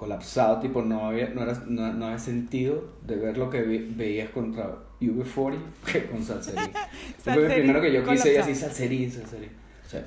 Colapsado, 0.00 0.60
tipo, 0.60 0.80
no 0.80 1.04
había, 1.04 1.28
no, 1.28 1.42
era, 1.42 1.52
no, 1.66 1.92
no 1.92 2.06
había 2.06 2.18
sentido 2.18 2.84
de 3.06 3.16
ver 3.16 3.36
lo 3.36 3.50
que 3.50 3.60
vi- 3.60 3.92
veías 3.94 4.30
contra 4.30 4.76
UB40 4.98 5.58
que 5.92 6.06
con 6.06 6.24
Salserín. 6.24 6.70
Fue 7.22 7.34
el 7.34 7.40
Salserín 7.40 7.48
primero 7.48 7.80
que 7.82 7.92
yo 7.92 8.00
quise 8.00 8.32
colapsado. 8.32 8.40
así, 8.40 8.54
Salserín, 8.54 9.12
Salserín. 9.12 9.50
O 9.86 9.88
sea, 9.90 10.06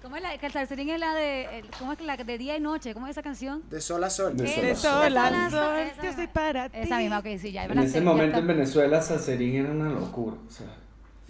¿Cómo 0.00 0.16
es 0.16 0.22
la 0.22 0.36
que 0.38 0.46
el 0.46 0.52
salserín 0.52 0.90
es 0.90 1.00
la 1.00 1.14
de 1.14 1.58
el- 1.58 1.66
cómo 1.78 1.92
es 1.92 1.98
que 1.98 2.04
la 2.04 2.16
de 2.16 2.38
día 2.38 2.56
y 2.56 2.60
noche? 2.60 2.94
¿Cómo 2.94 3.06
es 3.06 3.10
esa 3.12 3.22
canción? 3.22 3.62
De 3.68 3.80
sol 3.80 4.02
a 4.04 4.10
sol. 4.10 4.36
De 4.36 4.44
De 4.44 4.74
Sola, 4.76 5.08
sola, 5.08 5.50
sola. 5.50 5.50
sol, 5.50 5.78
Esa 5.78 6.02
yo 6.04 6.12
soy 6.12 6.26
para 6.28 6.68
ti. 6.68 6.78
Esa 6.80 6.98
misma, 6.98 7.18
ok, 7.18 7.26
sí, 7.40 7.50
ya. 7.52 7.64
En 7.64 7.78
ese 7.80 8.00
momento 8.00 8.38
en 8.38 8.46
Venezuela 8.46 9.02
Salserín 9.02 9.56
era 9.56 9.70
una 9.72 9.90
locura. 9.90 10.36
O 10.46 10.50
sea, 10.50 10.66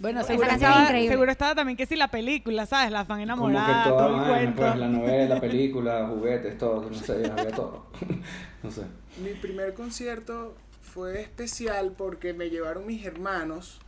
Bueno, 0.03 0.23
seguro 0.23 0.47
es 0.49 0.53
estaba, 0.55 0.83
increíble. 0.83 1.09
seguro 1.09 1.31
estaba 1.31 1.55
también 1.55 1.77
que 1.77 1.85
si 1.85 1.95
la 1.95 2.09
película, 2.09 2.65
¿sabes? 2.65 2.91
La 2.91 3.05
fan 3.05 3.21
enamorada, 3.21 3.85
todo 3.85 4.07
el 4.07 4.13
vaina, 4.15 4.27
cuento. 4.27 4.61
pues 4.61 4.75
la 4.77 4.87
novela, 4.89 5.39
película, 5.41 6.07
juguetes, 6.07 6.57
todo, 6.57 6.89
no 6.89 6.93
sé, 6.95 7.25
había 7.31 7.51
todo. 7.51 7.85
no 8.63 8.69
sé. 8.69 8.81
Mi 9.23 9.33
primer 9.33 9.73
concierto 9.73 10.55
fue 10.81 11.21
especial 11.21 11.93
porque 11.97 12.33
me 12.33 12.49
llevaron 12.49 12.85
mis 12.85 13.05
hermanos 13.05 13.79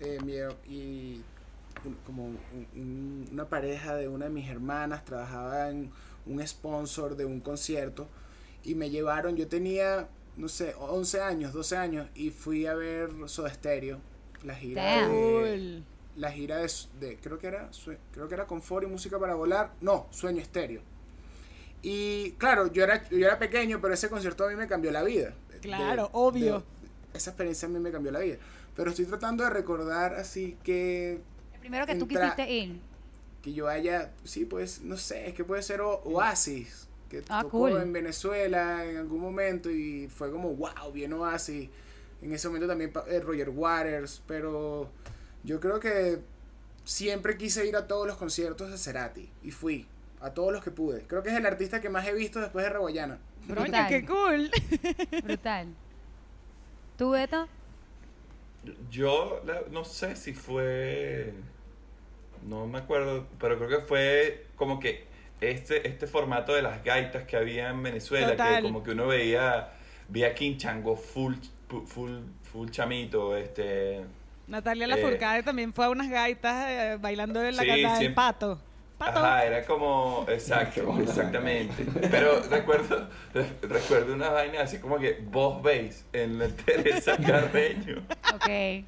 eh, 0.00 0.18
mi- 0.24 0.72
y 0.72 1.22
como 2.06 2.26
un- 2.26 2.38
un- 2.76 3.28
una 3.32 3.46
pareja 3.46 3.96
de 3.96 4.06
una 4.08 4.26
de 4.26 4.30
mis 4.30 4.48
hermanas 4.48 5.04
trabajaba 5.04 5.68
en 5.70 5.90
un 6.26 6.46
sponsor 6.46 7.16
de 7.16 7.24
un 7.24 7.40
concierto 7.40 8.08
y 8.64 8.74
me 8.76 8.90
llevaron, 8.90 9.36
yo 9.36 9.48
tenía, 9.48 10.06
no 10.36 10.48
sé, 10.48 10.74
11 10.78 11.20
años, 11.22 11.52
12 11.52 11.76
años 11.76 12.06
y 12.14 12.30
fui 12.30 12.66
a 12.66 12.74
ver 12.74 13.10
Soda 13.26 13.50
Stereo, 13.52 13.98
la 14.46 14.54
gira 14.54 15.08
de, 15.08 15.82
la 16.16 16.32
gira 16.32 16.56
de, 16.58 16.70
de- 17.00 17.16
creo 17.18 17.38
que 17.38 17.48
era 17.48 17.68
creo 18.12 18.28
que 18.28 18.34
era 18.34 18.46
Confort 18.46 18.86
y 18.86 18.90
música 18.90 19.18
para 19.18 19.34
volar. 19.34 19.72
No 19.82 20.06
Sueño 20.10 20.40
Estéreo. 20.40 20.80
Y 21.82 22.30
claro 22.32 22.72
yo 22.72 22.82
era 22.84 23.06
yo 23.10 23.26
era 23.26 23.38
pequeño 23.38 23.80
pero 23.80 23.92
ese 23.94 24.08
concierto 24.08 24.44
a 24.44 24.48
mí 24.48 24.54
me 24.56 24.66
cambió 24.66 24.90
la 24.90 25.02
vida. 25.02 25.34
Claro, 25.60 26.10
obvio. 26.12 26.62
esa 27.12 27.30
experiencia 27.30 27.66
a 27.66 27.70
mí 27.70 27.78
me 27.78 27.90
cambió 27.90 28.12
la 28.12 28.20
vida. 28.20 28.36
Pero 28.74 28.90
estoy 28.90 29.06
tratando 29.06 29.42
de 29.44 29.50
recordar 29.50 30.14
así 30.14 30.56
que 30.62 31.20
El 31.54 31.60
primero 31.60 31.86
que 31.86 31.94
tú 31.96 32.06
quisiste 32.06 32.50
ir. 32.50 32.80
que 33.42 33.52
yo 33.52 33.68
haya 33.68 34.12
sí 34.24 34.44
pues 34.44 34.80
no 34.82 34.96
sé 34.96 35.28
es 35.28 35.34
que 35.34 35.44
puede 35.44 35.62
ser 35.62 35.80
O- 35.80 36.02
Oasis 36.04 36.88
que 37.10 37.22
Ah, 37.28 37.42
tocó 37.42 37.58
cool. 37.60 37.80
en 37.80 37.92
Venezuela 37.92 38.84
en 38.84 38.96
algún 38.96 39.20
momento 39.20 39.70
y 39.70 40.08
fue 40.08 40.30
como 40.30 40.54
wow 40.54 40.90
bien 40.92 41.12
Oasis 41.12 41.68
en 42.22 42.32
ese 42.32 42.48
momento 42.48 42.66
también 42.68 42.92
eh, 43.08 43.20
Roger 43.20 43.50
Waters 43.50 44.22
pero 44.26 44.90
yo 45.44 45.60
creo 45.60 45.80
que 45.80 46.18
siempre 46.84 47.36
quise 47.36 47.66
ir 47.66 47.76
a 47.76 47.86
todos 47.86 48.06
los 48.06 48.16
conciertos 48.16 48.70
de 48.70 48.78
Cerati 48.78 49.30
y 49.42 49.50
fui 49.50 49.86
a 50.20 50.30
todos 50.30 50.52
los 50.52 50.62
que 50.64 50.70
pude 50.70 51.02
creo 51.06 51.22
que 51.22 51.30
es 51.30 51.36
el 51.36 51.46
artista 51.46 51.80
que 51.80 51.88
más 51.88 52.06
he 52.06 52.12
visto 52.14 52.40
después 52.40 52.64
de 52.64 52.70
Raguayana 52.70 53.18
Brutal. 53.46 53.86
qué 53.88 54.04
cool. 54.04 54.50
Brutal. 55.22 55.68
¿Tú, 56.98 57.10
Beto? 57.10 57.48
Yo 58.90 59.40
la- 59.46 59.62
no 59.70 59.84
sé 59.84 60.16
si 60.16 60.32
fue. 60.32 61.32
No 62.46 62.66
me 62.66 62.78
acuerdo, 62.78 63.26
pero 63.38 63.56
creo 63.56 63.68
que 63.68 63.86
fue 63.86 64.46
como 64.56 64.80
que 64.80 65.04
este, 65.40 65.86
este 65.86 66.06
formato 66.06 66.54
de 66.54 66.62
las 66.62 66.82
gaitas 66.84 67.24
que 67.24 67.36
había 67.36 67.70
en 67.70 67.82
Venezuela, 67.82 68.30
Total. 68.32 68.56
que 68.56 68.62
como 68.62 68.82
que 68.82 68.92
uno 68.92 69.06
veía, 69.06 69.72
veía 70.08 70.34
King 70.34 70.56
Chango 70.56 70.96
full, 70.96 71.34
full, 71.86 72.12
full 72.52 72.68
chamito, 72.70 73.36
este. 73.36 74.04
Natalia 74.46 74.84
Eh, 74.84 74.88
Lafourcade 74.88 75.42
también 75.42 75.72
fue 75.72 75.84
a 75.86 75.90
unas 75.90 76.08
gaitas 76.08 76.66
eh, 76.68 76.98
bailando 77.00 77.42
en 77.44 77.56
la 77.56 77.62
Sí, 77.62 77.68
gata 77.82 77.98
del 77.98 78.14
pato. 78.14 78.60
Pato. 78.96 79.18
Ajá, 79.18 79.44
era 79.44 79.62
como, 79.66 80.24
exacto, 80.26 80.98
exactamente. 81.02 81.84
Pero 82.10 82.40
recuerdo, 82.48 83.10
re- 83.34 83.50
recuerdo 83.60 84.14
una 84.14 84.30
vaina 84.30 84.62
así 84.62 84.78
como 84.78 84.98
que 84.98 85.18
vos 85.22 85.62
veis 85.62 86.06
en 86.14 86.38
la 86.38 86.48
Teresa 86.48 87.14
Carreño, 87.26 87.98
Ok. 88.34 88.86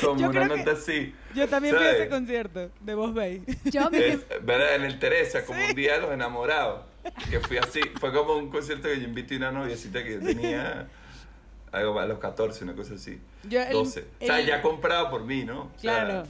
como 0.00 0.20
Yo 0.20 0.28
una 0.30 0.48
que- 0.48 0.56
nota 0.56 0.70
así. 0.72 1.12
Yo 1.34 1.48
también 1.48 1.74
fui 1.74 1.84
a 1.84 1.90
ese 1.92 2.08
concierto 2.08 2.70
de 2.80 2.94
Vos 2.94 3.12
Bay. 3.12 3.42
Yo, 3.64 3.90
mi 3.90 3.98
Es, 3.98 4.20
¿verdad? 4.42 4.76
En 4.76 4.84
el 4.84 5.00
Teresa, 5.00 5.44
como 5.44 5.58
un 5.66 5.74
día 5.74 5.94
de 5.94 6.02
los 6.02 6.12
enamorados. 6.12 6.82
Que 7.28 7.40
fui 7.40 7.56
así, 7.56 7.80
fue 7.98 8.12
como 8.12 8.34
un 8.36 8.50
concierto 8.50 8.86
que 8.86 8.98
yo 9.00 9.04
invité 9.08 9.34
a 9.34 9.38
una 9.38 9.50
noviecita 9.52 10.04
que 10.04 10.12
yo 10.12 10.20
tenía 10.20 10.86
algo 11.72 11.98
a 12.00 12.06
los 12.06 12.18
14, 12.18 12.64
una 12.64 12.74
cosa 12.74 12.94
así. 12.94 13.20
Yo 13.48 13.60
el- 13.62 13.72
12. 13.72 14.04
o 14.20 14.26
sea, 14.26 14.40
el- 14.40 14.46
ya 14.46 14.62
comprado 14.62 15.10
por 15.10 15.24
mí, 15.24 15.44
¿no? 15.44 15.62
O 15.62 15.70
sea, 15.78 16.04
Claro. 16.04 16.26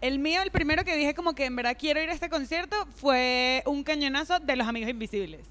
El 0.00 0.18
mío, 0.18 0.40
el 0.40 0.50
primero 0.50 0.82
que 0.82 0.96
dije 0.96 1.12
como 1.14 1.34
que 1.34 1.44
en 1.44 1.54
verdad 1.56 1.76
quiero 1.78 2.00
ir 2.02 2.08
a 2.08 2.14
este 2.14 2.30
concierto 2.30 2.74
fue 2.96 3.62
un 3.66 3.84
cañonazo 3.84 4.38
de 4.40 4.56
los 4.56 4.66
Amigos 4.66 4.88
Invisibles. 4.88 5.42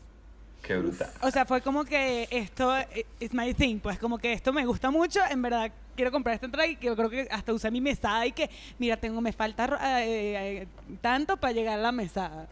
Qué 0.64 0.76
brutal. 0.76 1.10
O 1.22 1.30
sea, 1.32 1.46
fue 1.46 1.62
como 1.62 1.86
que 1.86 2.28
esto 2.32 2.76
es 3.20 3.34
my 3.34 3.54
thing, 3.54 3.78
pues 3.80 4.00
como 4.00 4.18
que 4.18 4.34
esto 4.34 4.52
me 4.52 4.66
gusta 4.66 4.90
mucho, 4.92 5.20
en 5.30 5.42
verdad 5.44 5.72
quiero 5.96 6.12
comprar 6.12 6.34
esta 6.34 6.48
entrada 6.48 6.68
y 6.68 6.76
que 6.78 6.88
yo 6.88 6.96
creo 6.96 7.10
que 7.12 7.28
hasta 7.30 7.54
usé 7.54 7.70
mi 7.70 7.80
mesada 7.80 8.26
y 8.26 8.32
que, 8.32 8.50
mira, 8.80 8.98
tengo, 8.98 9.22
me 9.22 9.34
falta 9.34 9.68
eh, 10.04 10.62
eh, 10.64 10.68
tanto 11.02 11.38
para 11.38 11.54
llegar 11.54 11.78
a 11.78 11.82
la 11.84 11.92
mesada. 11.92 12.48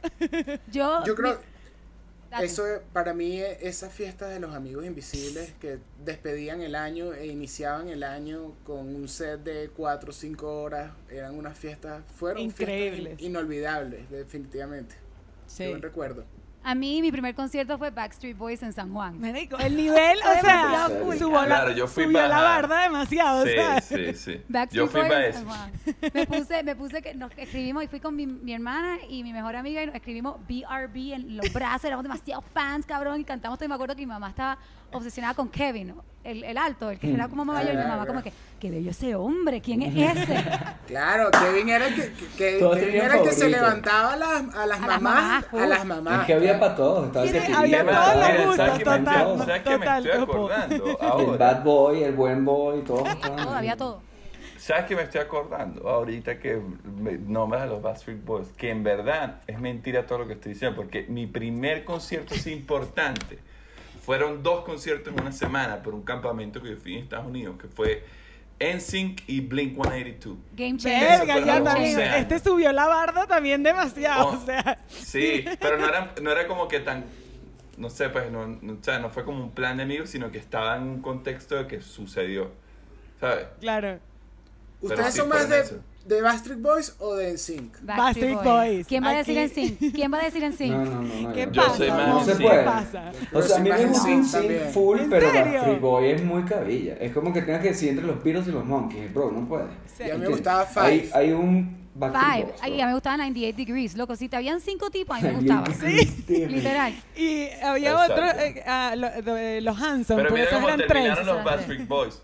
yo, 0.71 1.03
yo 1.03 1.15
creo 1.15 1.39
Eso 2.41 2.63
para 2.93 3.13
mí 3.13 3.39
eh, 3.41 3.57
esas 3.61 3.93
fiestas 3.93 4.29
de 4.31 4.39
los 4.39 4.53
amigos 4.53 4.85
invisibles 4.85 5.53
que 5.59 5.79
despedían 6.03 6.61
el 6.61 6.75
año 6.75 7.13
e 7.13 7.27
iniciaban 7.27 7.89
el 7.89 8.03
año 8.03 8.53
con 8.63 8.95
un 8.95 9.07
set 9.07 9.41
de 9.43 9.69
4 9.75 10.09
o 10.09 10.13
5 10.13 10.61
horas 10.61 10.91
eran 11.09 11.35
unas 11.35 11.57
fiestas 11.57 12.03
fueron 12.15 12.43
fiestas 12.51 12.61
Increíbles. 12.61 13.19
in- 13.21 13.25
inolvidables 13.31 14.09
definitivamente. 14.09 14.95
Sí. 15.47 15.63
Qué 15.63 15.69
buen 15.69 15.81
recuerdo. 15.81 16.25
A 16.63 16.75
mí 16.75 17.01
mi 17.01 17.11
primer 17.11 17.33
concierto 17.33 17.77
fue 17.77 17.91
Backstreet 17.91 18.37
Boys 18.37 18.61
en 18.61 18.73
San 18.73 18.91
Juan. 18.91 19.19
Marico, 19.21 19.57
el 19.57 19.77
nivel, 19.77 20.17
o 20.19 20.41
sea, 20.41 20.89
subió, 21.17 21.39
la, 21.41 21.45
Claro, 21.45 21.71
yo 21.71 21.87
fui 21.87 22.03
subió 22.03 22.27
la 22.27 22.41
barda 22.41 22.81
demasiado, 22.81 23.45
Sí, 23.45 23.51
¿sabes? 23.55 23.85
sí, 23.85 24.13
sí. 24.13 24.41
Backstreet 24.49 24.85
Yo 24.85 24.91
fui 24.91 25.01
Boys 25.01 25.25
en. 25.27 25.33
San 25.33 25.45
Juan. 25.45 25.71
Me 26.13 26.27
puse, 26.27 26.63
me 26.63 26.75
puse 26.75 27.01
que 27.01 27.13
nos 27.15 27.31
escribimos 27.37 27.83
y 27.83 27.87
fui 27.87 28.01
con 28.01 28.15
mi, 28.15 28.27
mi 28.27 28.53
hermana 28.53 28.97
y 29.09 29.23
mi 29.23 29.31
mejor 29.31 29.55
amiga 29.55 29.81
y 29.81 29.85
nos 29.85 29.95
escribimos 29.95 30.37
BRB 30.47 31.13
en 31.13 31.37
los 31.37 31.53
brazos, 31.53 31.85
éramos 31.85 32.03
demasiado 32.03 32.41
fans, 32.53 32.85
cabrón, 32.85 33.21
y 33.21 33.23
cantamos 33.23 33.57
todo. 33.57 33.65
Y 33.65 33.69
me 33.69 33.75
acuerdo 33.75 33.95
que 33.95 34.01
mi 34.01 34.07
mamá 34.07 34.29
estaba 34.29 34.57
obsesionada 34.91 35.33
con 35.35 35.47
Kevin, 35.49 35.93
el, 36.31 36.43
el 36.43 36.57
alto, 36.57 36.89
el 36.91 36.99
que 36.99 37.13
era 37.13 37.27
como 37.27 37.45
mayor, 37.45 37.73
y 37.73 37.77
mi 37.77 37.83
mamá 37.83 38.05
como 38.05 38.21
que, 38.21 38.31
qué 38.59 38.69
bello 38.71 38.91
ese 38.91 39.15
hombre, 39.15 39.61
¿quién 39.61 39.81
es 39.81 40.17
ese? 40.17 40.35
Claro, 40.87 41.29
Kevin 41.31 41.69
era 41.69 41.87
el 41.87 41.95
que, 41.95 42.11
que- 42.13 42.27
que- 42.37 42.59
Todos 42.59 42.75
Kevin 42.75 42.87
tenían 42.91 43.05
era 43.07 43.17
el 43.17 43.23
que 43.23 43.29
se 43.31 43.35
favorito. 43.41 43.59
levantaba 43.61 44.13
a 44.13 44.17
las, 44.17 44.55
a 44.55 44.65
las 44.65 44.81
A 44.81 44.87
las 44.87 45.01
mamás, 45.01 45.45
a 45.53 45.67
las 45.67 45.85
mamás. 45.85 46.19
Es 46.21 46.25
que 46.27 46.33
había 46.33 46.59
para 46.59 46.75
todos. 46.75 47.07
Estaba 47.07 47.25
Sí, 47.27 47.35
el 47.37 47.45
que 47.45 47.53
había 47.53 47.85
todos 47.85 47.95
los 47.97 48.29
estaba 48.29 48.45
gustos, 48.45 48.55
¿Sabes 48.55 48.71
qué 48.71 48.89
me 48.89 48.97
total, 48.97 49.27
estoy- 49.31 49.45
¿Sabes 49.45 49.61
qué 49.63 49.69
me 49.69 49.77
total, 49.79 50.05
estoy 50.05 50.19
topo. 50.19 50.31
acordando 50.33 50.85
El 51.01 51.07
ahora? 51.07 51.37
bad 51.37 51.63
boy, 51.63 52.03
el 52.03 52.13
buen 52.13 52.45
boy, 52.45 52.81
todo. 52.83 53.03
todo, 53.03 53.53
había 53.55 53.75
todo. 53.77 54.01
¿Sabes 54.57 54.85
qué 54.85 54.95
me 54.95 55.03
estoy 55.03 55.21
acordando 55.21 55.87
ahorita 55.87 56.39
que 56.39 56.59
me 57.01 57.13
nombras 57.13 57.61
a 57.61 57.65
los 57.67 57.81
Backstreet 57.81 58.23
Boys? 58.25 58.47
Que 58.57 58.69
en 58.71 58.83
verdad 58.83 59.41
es 59.47 59.59
mentira 59.59 60.05
todo 60.05 60.19
lo 60.19 60.27
que 60.27 60.33
estoy 60.33 60.53
diciendo, 60.53 60.75
porque 60.75 61.05
mi 61.07 61.25
primer 61.27 61.85
concierto 61.85 62.33
así 62.35 62.51
importante 62.53 63.39
fueron 64.07 64.41
dos 64.41 64.63
conciertos 64.63 65.13
en 65.13 65.19
una 65.19 65.33
semana 65.33 65.83
por 65.83 65.93
un 65.93 66.01
campamento 66.01 66.63
que 66.63 66.69
yo 66.69 66.77
fui 66.77 66.93
en 66.93 67.03
Estados 67.03 67.27
Unidos, 67.27 67.57
que 67.61 67.67
fue 67.67 68.05
NSYNC 68.57 69.23
y 69.27 69.41
Blink 69.41 69.73
182. 69.73 70.37
Game 70.55 70.77
changer. 70.77 71.03
Eso 71.03 71.09
Verga, 71.19 71.33
fueron 71.33 71.45
ya 71.45 71.59
los 71.59 71.67
también. 71.67 71.89
11 71.97 72.03
años. 72.05 72.21
Este 72.21 72.39
subió 72.39 72.71
la 72.71 72.87
barda 72.87 73.27
también 73.27 73.63
demasiado, 73.63 74.29
Oh, 74.29 74.37
o 74.37 74.45
sea. 74.45 74.79
Sí, 74.87 75.43
pero 75.59 75.77
no 75.77 75.89
era, 75.89 76.13
no 76.21 76.31
era 76.31 76.47
como 76.47 76.69
que 76.69 76.79
tan, 76.79 77.03
no 77.75 77.89
sé, 77.89 78.07
pues 78.07 78.31
no, 78.31 78.47
no, 78.47 78.73
o 78.75 78.77
sea, 78.81 78.99
no 78.99 79.09
fue 79.09 79.25
como 79.25 79.43
un 79.43 79.51
plan 79.51 79.75
de 79.75 79.83
amigos, 79.83 80.09
sino 80.09 80.31
que 80.31 80.37
estaba 80.37 80.77
en 80.77 80.83
un 80.83 81.01
contexto 81.01 81.55
de 81.55 81.67
que 81.67 81.81
sucedió, 81.81 82.51
¿sabes? 83.19 83.47
Claro. 83.59 83.99
¿Ustedes 84.79 85.15
sí 85.15 85.19
son 85.19 85.27
más 85.27 85.49
de, 85.49 85.59
eso. 85.59 85.81
De 86.07 86.21
Backstreet 86.21 86.61
Boys 86.61 86.95
o 86.99 87.15
de 87.15 87.33
NSYNC? 87.33 87.81
Backstreet 87.81 88.43
Boys. 88.43 88.87
¿Quién 88.87 89.03
va 89.03 89.09
a 89.09 89.17
decir 89.17 89.37
en 89.37 89.45
Aquí. 89.51 89.67
sync? 89.79 89.93
¿Quién 89.93 90.13
va 90.13 90.19
a 90.19 90.23
decir 90.23 90.43
en 90.43 90.53
sync? 90.53 90.71
No, 90.71 90.85
no, 90.85 91.01
no. 91.01 91.21
no 91.21 91.33
¿Qué 91.33 91.49
yo- 91.51 91.61
pasa? 91.61 91.75
soy 91.77 91.89
más 91.89 92.07
No 92.07 92.23
se 92.25 92.35
sí. 92.35 92.43
puede. 92.43 92.57
¿Qué 92.59 92.63
pasa? 92.65 93.11
O 93.33 93.41
sea, 93.41 93.57
a 93.57 93.59
mí 93.59 93.69
me 93.69 93.85
gusta 93.85 94.03
sí, 94.05 94.11
un 94.13 94.31
también. 94.31 94.59
sync 94.63 94.71
full, 94.73 94.99
¿En 94.99 95.09
pero 95.09 95.31
serio? 95.31 95.51
Backstreet 95.51 95.81
Boy 95.81 96.09
es 96.11 96.23
muy 96.23 96.43
cabilla. 96.43 96.93
Es 96.95 97.11
como 97.13 97.33
que 97.33 97.41
tengas 97.41 97.61
que 97.61 97.67
decidir 97.69 97.89
entre 97.91 98.05
los 98.07 98.23
Beatles 98.23 98.47
y 98.47 98.51
los 98.51 98.65
Monkeys. 98.65 99.13
Bro, 99.13 99.31
no 99.31 99.47
puedes. 99.47 99.67
Y 99.99 100.09
a 100.09 100.15
mí 100.15 100.21
me 100.21 100.27
gustaba 100.29 100.65
Five. 100.65 100.85
Hay, 100.85 101.09
hay 101.13 101.31
un 101.31 101.87
Backstreet 101.95 102.25
Five. 102.33 102.43
Boys, 102.45 102.59
Ay, 102.61 102.71
a 102.73 102.85
mí 102.85 102.89
me 102.89 102.93
gustaba 102.93 103.17
98 103.17 103.57
Degrees, 103.57 103.97
loco. 103.97 104.15
Si 104.15 104.29
te 104.29 104.35
habían 104.37 104.61
cinco 104.61 104.89
tipos, 104.89 105.17
a 105.17 105.19
mí 105.21 105.27
me 105.27 105.33
98 105.41 105.71
gustaba. 105.71 105.89
Degrees. 105.89 106.51
Literal. 106.51 106.93
Y 107.17 107.47
había 107.63 107.91
Exacto. 107.91 108.13
otro, 108.13 108.25
eh, 108.39 108.63
ah, 108.67 108.93
lo- 108.95 109.21
de 109.33 109.61
los 109.61 109.81
Hanson, 109.81 110.15
Pero 110.17 110.29
mira 110.31 110.43
esos 110.43 110.55
cómo 110.55 110.67
eran 110.69 110.79
terminaron 110.87 111.15
tres. 111.15 111.27
los 111.27 111.43
Backstreet 111.43 111.87
Boys. 111.87 112.21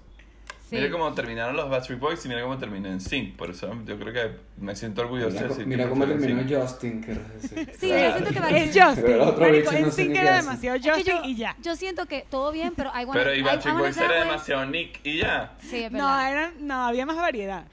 Sí. 0.73 0.79
Mira 0.81 0.91
cómo 0.91 1.13
terminaron 1.13 1.55
los 1.55 1.69
Backstreet 1.69 1.99
Boys 1.99 2.25
y 2.25 2.29
mira 2.29 2.41
cómo 2.41 2.57
terminó 2.57 2.87
en 2.89 2.99
Sync. 2.99 3.35
Por 3.35 3.51
eso 3.51 3.71
yo 3.85 3.99
creo 3.99 4.11
que 4.13 4.37
me 4.57 4.75
siento 4.75 5.01
orgulloso 5.01 5.29
Mira, 5.39 5.47
de 5.55 5.65
mira 5.67 5.89
cómo 5.89 6.05
terminó. 6.05 6.61
Justin, 6.61 7.01
que. 7.01 7.13
Sí, 7.13 7.87
Claro. 7.87 8.17
yo 8.19 8.27
siento 8.27 8.41
que 8.49 8.57
Es 8.63 8.67
Justin. 8.75 9.03
Pero 9.05 9.23
otro 9.25 9.39
Marico, 9.45 9.71
no 9.71 9.77
en 9.77 9.91
sync 9.91 10.09
ni 10.09 10.17
era 10.17 10.35
demasiado 10.37 10.75
Es 10.77 10.81
que 10.83 10.89
Justin 10.91 11.15
yo, 11.15 11.23
y 11.25 11.35
ya. 11.35 11.55
yo 11.61 11.75
siento 11.75 12.05
que 12.07 12.25
todo 12.29 12.51
bien, 12.51 12.73
pero 12.75 12.89
I 12.89 13.05
wanna, 13.05 13.13
Pero 13.13 13.35
y 13.35 13.41
Backstreet 13.43 13.77
Boys 13.77 13.97
era 13.97 14.19
demasiado 14.19 14.65
Nick 14.65 14.99
y 15.03 15.19
ya. 15.19 15.53
Sí, 15.59 15.83
es 15.83 15.91
No, 15.91 16.19
eran, 16.19 16.53
no, 16.65 16.85
había 16.87 17.05
más 17.05 17.17
variedad. 17.17 17.65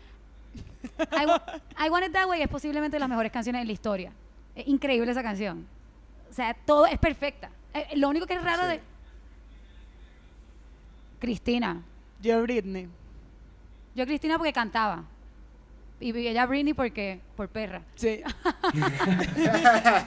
I, 0.98 1.24
Wa- 1.26 1.42
I 1.86 1.88
Want 1.88 2.06
It 2.06 2.12
That 2.12 2.26
Way 2.28 2.42
es 2.42 2.48
posiblemente 2.48 2.96
de 2.96 3.00
las 3.00 3.08
mejores 3.08 3.32
canciones 3.32 3.62
de 3.62 3.66
la 3.66 3.72
historia. 3.72 4.12
Es 4.54 4.68
increíble 4.68 5.10
esa 5.10 5.22
canción. 5.22 5.66
O 6.30 6.34
sea, 6.34 6.52
todo 6.66 6.84
es 6.86 6.98
perfecta. 6.98 7.50
Eh, 7.72 7.86
lo 7.96 8.08
único 8.10 8.26
que 8.26 8.34
es 8.34 8.42
raro 8.44 8.62
Sí. 8.64 8.68
de... 8.68 8.80
Cristina. 11.18 11.82
Yo 12.20 12.42
Britney. 12.42 12.88
Yo 13.94 14.06
Cristina 14.06 14.36
porque 14.38 14.52
cantaba. 14.52 15.04
Y 15.98 16.16
ella 16.16 16.46
Britney 16.46 16.72
porque... 16.72 17.20
Por 17.36 17.48
perra. 17.48 17.82
Sí. 17.94 18.22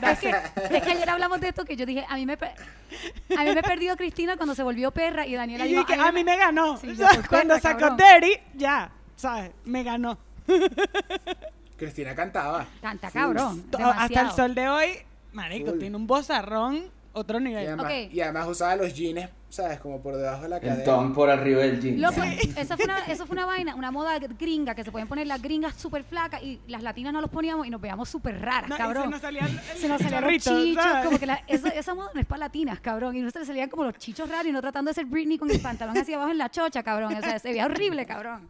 Es 0.04 0.20
que, 0.20 0.30
es 0.30 0.84
que 0.84 0.92
ayer 0.92 1.10
hablamos 1.10 1.40
de 1.42 1.50
esto 1.50 1.66
que 1.66 1.76
yo 1.76 1.86
dije, 1.86 2.06
a 2.08 2.16
mí 2.16 2.26
me, 2.26 2.34
a 2.34 3.44
mí 3.44 3.56
me 3.56 3.64
perdió 3.64 3.96
Cristina 3.96 4.38
cuando 4.38 4.56
se 4.56 4.64
volvió 4.64 4.92
perra 4.92 5.26
y 5.26 5.34
Daniela 5.36 5.66
Y 5.66 5.70
dijo, 5.70 5.86
que 5.86 5.94
a 5.96 6.12
mí 6.12 6.24
me 6.24 6.38
ganó. 6.38 6.78
Sí, 6.78 6.96
yo 6.98 7.06
cuando 7.30 7.60
sacó 7.60 7.80
cabrón. 7.80 7.98
Daddy, 7.98 8.34
ya, 8.56 8.92
¿sabes? 9.16 9.52
Me 9.66 9.84
ganó. 9.84 10.18
Cristina 11.78 12.16
cantaba. 12.16 12.66
Canta 12.82 13.10
cabrón. 13.12 13.66
Hasta 13.96 14.22
el 14.22 14.32
sol 14.32 14.56
de 14.56 14.70
hoy, 14.70 14.88
marico, 15.32 15.74
tiene 15.74 15.96
un 15.96 16.08
bozarrón, 16.08 16.86
otro 17.14 17.40
Y 17.40 17.44
nivel. 17.44 17.68
además, 17.68 17.92
y 18.12 18.22
además 18.22 18.48
usaba 18.48 18.76
los 18.76 18.94
jeans, 18.94 19.30
¿sabes? 19.54 19.80
Como 19.80 20.02
por 20.02 20.16
debajo 20.18 20.44
de 20.44 20.50
la 20.50 20.58
El 20.58 20.62
cadera. 20.64 20.84
ton 20.84 21.14
por 21.14 21.30
arriba 21.30 21.62
del 21.62 21.80
jean. 21.80 22.02
Loco, 22.02 22.22
eso 22.24 22.76
fue, 22.76 22.86
una, 22.86 23.00
eso 23.06 23.26
fue 23.28 23.36
una 23.36 23.46
vaina, 23.46 23.76
una 23.76 23.92
moda 23.92 24.18
gringa 24.20 24.74
que 24.74 24.84
se 24.84 24.92
pueden 24.92 25.08
poner 25.08 25.28
las 25.28 25.42
gringas 25.42 25.76
súper 25.76 26.04
flacas 26.04 26.42
y 26.42 26.60
las 26.68 26.82
latinas 26.82 27.14
no 27.14 27.22
los 27.22 27.30
poníamos 27.30 27.68
y 27.68 27.70
nos 27.70 27.80
veíamos 27.80 28.10
súper 28.10 28.42
raras, 28.42 28.68
No, 28.70 28.76
y 28.76 28.78
cabrón. 28.80 29.04
se 29.04 29.10
nos 29.10 29.22
salían 29.22 29.62
Se 29.76 29.88
nos 29.88 30.02
salían 30.02 30.24
los 30.24 30.32
chichos, 30.44 30.84
¿sabes? 30.84 31.06
como 31.06 31.20
que 31.20 31.26
la- 31.28 31.44
esa, 31.48 31.70
esa 31.70 31.94
moda 31.94 32.10
no 32.14 32.20
es 32.20 32.26
para 32.26 32.40
latinas, 32.40 32.80
cabrón. 32.80 33.16
Y 33.16 33.22
no 33.22 33.30
se 33.30 33.40
le 33.40 33.46
salían 33.46 33.70
como 33.70 33.84
los 33.84 33.96
chichos 33.98 34.28
raros 34.28 34.48
y 34.48 34.52
no 34.52 34.60
tratando 34.62 34.90
de 34.90 34.96
ser 34.96 35.06
Britney 35.06 35.38
con 35.38 35.50
el 35.52 35.60
pantalón 35.62 35.98
hacia 35.98 36.16
abajo 36.16 36.32
en 36.32 36.38
la 36.40 36.50
chocha, 36.50 36.82
cabrón. 36.82 37.14
O 37.16 37.22
sea, 37.22 37.38
se 37.40 37.50
veía 37.50 37.66
horrible, 37.66 38.06
cabrón. 38.06 38.48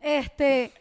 Este. 0.00 0.72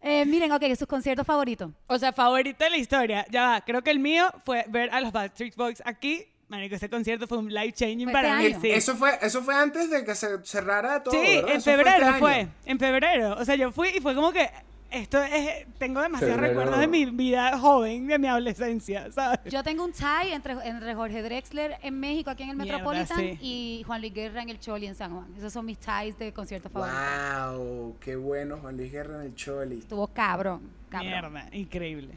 eh, 0.00 0.24
miren, 0.26 0.50
ok, 0.52 0.62
sus 0.76 0.86
conciertos 0.88 1.26
favoritos. 1.26 1.70
O 1.86 1.98
sea, 1.98 2.12
favorito 2.12 2.64
de 2.64 2.70
la 2.70 2.76
historia. 2.76 3.26
Ya 3.30 3.42
va, 3.48 3.60
creo 3.60 3.82
que 3.82 3.90
el 3.90 3.98
mío 4.00 4.26
fue 4.44 4.64
ver 4.68 4.90
a 4.92 5.00
los 5.00 5.12
Backstreet 5.12 5.54
Boys 5.56 5.82
aquí. 5.84 6.24
Marico, 6.48 6.74
ese 6.74 6.88
concierto 6.90 7.26
fue 7.26 7.38
un 7.38 7.52
life 7.52 7.72
changing 7.72 8.04
Fue 8.04 8.12
para 8.12 8.42
este 8.42 8.54
mí. 8.58 8.60
Sí, 8.62 8.70
Eso 8.70 8.96
fue, 8.96 9.18
eso 9.22 9.42
fue 9.42 9.54
antes 9.56 9.90
de 9.90 10.04
que 10.04 10.14
se 10.14 10.44
cerrara 10.44 11.02
todo. 11.02 11.14
sí 11.14 11.20
¿verdad? 11.20 11.50
en 11.50 11.56
Eso 11.56 11.64
fue 11.64 11.76
febrero 11.76 12.06
este 12.06 12.18
fue. 12.18 12.48
En 12.66 12.78
febrero. 12.78 13.36
O 13.38 13.44
sea, 13.44 13.54
yo 13.54 13.72
fui 13.72 13.88
y 13.96 14.00
fue 14.00 14.14
como 14.14 14.30
que 14.32 14.48
esto 14.90 15.20
es. 15.22 15.66
Tengo 15.78 16.00
demasiados 16.00 16.36
Febrero. 16.36 16.54
recuerdos 16.54 16.78
de 16.80 16.86
mi 16.86 17.06
vida 17.06 17.58
joven, 17.58 18.06
de 18.06 18.18
mi 18.18 18.28
adolescencia, 18.28 19.10
¿sabes? 19.10 19.40
Yo 19.46 19.62
tengo 19.64 19.84
un 19.84 19.92
tie 19.92 20.32
entre, 20.32 20.52
entre 20.68 20.94
Jorge 20.94 21.20
Drexler 21.22 21.78
en 21.82 21.98
México, 21.98 22.30
aquí 22.30 22.44
en 22.44 22.50
el 22.50 22.56
Mierda, 22.56 22.78
Metropolitan, 22.78 23.18
sí. 23.18 23.38
y 23.40 23.82
Juan 23.86 24.00
Luis 24.02 24.14
Guerra 24.14 24.42
en 24.42 24.50
el 24.50 24.60
Choli 24.60 24.86
en 24.86 24.94
San 24.94 25.12
Juan. 25.12 25.26
Esos 25.36 25.52
son 25.52 25.66
mis 25.66 25.78
ties 25.78 26.16
de 26.18 26.32
conciertos 26.32 26.70
favoritos. 26.70 27.58
Wow, 27.58 27.96
qué 28.00 28.14
bueno 28.14 28.58
Juan 28.58 28.76
Luis 28.76 28.92
Guerra 28.92 29.16
en 29.16 29.22
el 29.22 29.34
Choli. 29.34 29.78
Estuvo 29.80 30.06
cabrón, 30.06 30.70
cabrón. 30.90 31.10
Mierda, 31.32 31.48
increíble. 31.52 32.14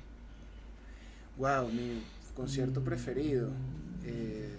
Wow, 1.38 1.70
mi 1.70 2.04
concierto 2.38 2.84
preferido. 2.84 3.50
Eh, 4.06 4.56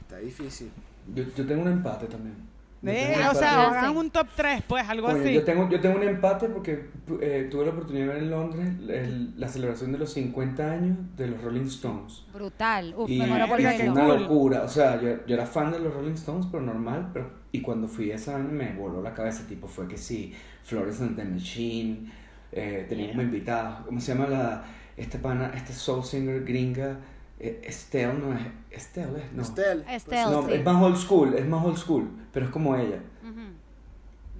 está 0.00 0.18
difícil. 0.18 0.70
Yo, 1.14 1.24
yo 1.36 1.46
tengo 1.46 1.62
un 1.62 1.68
empate 1.68 2.06
también. 2.06 2.34
Un 2.82 2.90
o 2.90 3.34
sea, 3.34 3.70
hagan 3.70 3.96
un 3.96 4.10
top 4.10 4.26
3, 4.36 4.62
pues, 4.68 4.86
algo 4.86 5.06
Coño, 5.06 5.22
así. 5.22 5.32
yo, 5.32 5.42
tengo, 5.42 5.70
yo 5.70 5.80
tengo 5.80 5.96
un 5.96 6.02
empate 6.02 6.48
porque 6.50 6.90
eh, 7.22 7.48
tuve 7.50 7.64
la 7.64 7.70
oportunidad 7.70 8.08
de 8.08 8.12
ver 8.12 8.22
en 8.24 8.30
Londres 8.30 8.68
el- 8.88 9.40
la 9.40 9.48
celebración 9.48 9.92
de 9.92 9.98
los 9.98 10.12
50 10.12 10.70
años 10.70 10.98
de 11.16 11.28
los 11.28 11.40
Rolling 11.42 11.62
Stones. 11.64 12.24
Brutal. 12.32 12.94
Uf, 12.94 13.08
y, 13.10 13.18
me 13.18 13.26
muero 13.26 13.48
por 13.48 13.58
y 13.58 13.62
fue 13.64 13.78
verlo. 13.78 13.92
una 13.92 14.14
locura. 14.18 14.62
O 14.64 14.68
sea, 14.68 15.00
yo, 15.00 15.26
yo 15.26 15.34
era 15.34 15.46
fan 15.46 15.72
de 15.72 15.78
los 15.78 15.94
Rolling 15.94 16.12
Stones, 16.12 16.46
pero 16.50 16.62
normal. 16.62 17.08
Pero, 17.14 17.30
y 17.52 17.62
cuando 17.62 17.88
fui 17.88 18.10
a 18.10 18.16
esa 18.16 18.34
vaina 18.34 18.50
me 18.50 18.74
voló 18.74 19.00
la 19.00 19.14
cabeza. 19.14 19.46
Tipo, 19.46 19.66
fue 19.66 19.88
que 19.88 19.96
sí, 19.96 20.34
Florence 20.64 21.02
and 21.02 21.16
the 21.16 21.24
Machine. 21.24 22.12
Eh, 22.52 22.84
tenía 22.86 23.08
como 23.08 23.22
invitados. 23.22 23.86
¿Cómo 23.86 23.98
se 23.98 24.12
llama 24.12 24.26
la, 24.28 24.64
esta 24.96 25.18
pana, 25.18 25.52
esta 25.54 25.72
soul 25.72 26.04
singer 26.04 26.44
gringa? 26.44 26.98
Eh, 27.40 27.60
Estelle, 27.64 28.14
no 28.14 28.32
es. 28.32 28.40
Estelle, 28.70 29.18
es, 29.24 29.32
no. 29.32 29.42
Estelle. 29.42 29.84
Estelle. 29.92 30.30
No, 30.30 30.46
sí. 30.46 30.52
es 30.54 30.64
más 30.64 30.82
old 30.82 30.96
school, 30.96 31.34
es 31.34 31.46
más 31.46 31.64
old 31.64 31.76
school, 31.76 32.08
pero 32.32 32.46
es 32.46 32.52
como 32.52 32.74
ella. 32.76 33.00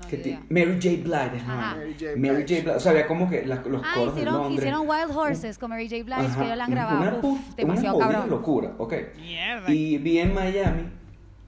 No, 0.00 0.08
que 0.08 0.16
idea. 0.16 0.42
Mary 0.50 0.74
J. 0.74 0.88
Blige 1.02 1.36
es 1.36 1.46
la 1.46 1.60
Ajá. 1.70 1.76
Mary 1.76 1.94
J. 1.98 2.06
Mary 2.16 2.28
J. 2.28 2.32
Blige. 2.44 2.62
Blige, 2.62 2.70
o 2.70 2.80
sea, 2.80 2.90
había 2.92 3.06
como 3.06 3.30
que 3.30 3.46
las- 3.46 3.64
los 3.66 3.82
Ah, 3.84 3.92
coros 3.94 4.14
de 4.14 4.20
hicieron, 4.20 4.42
Londres. 4.42 4.58
hicieron 4.58 4.88
Wild 4.88 5.16
Horses 5.16 5.58
con 5.58 5.70
Mary 5.70 5.88
J. 5.88 6.02
Blige, 6.04 6.20
Ajá, 6.20 6.38
que 6.38 6.44
ellos 6.46 6.56
la 6.58 6.64
han 6.64 6.72
una- 6.72 6.86
grabado. 6.86 7.00
Una, 7.18 7.28
Uf, 7.28 7.40
puf- 7.40 7.54
demasiado 7.56 7.96
una 7.96 8.06
cabrón. 8.08 8.30
locura, 8.30 8.72
ok. 8.78 8.94
Mierda. 9.16 9.70
Y 9.72 9.98
vi 9.98 10.18
en 10.18 10.34
Miami 10.34 10.82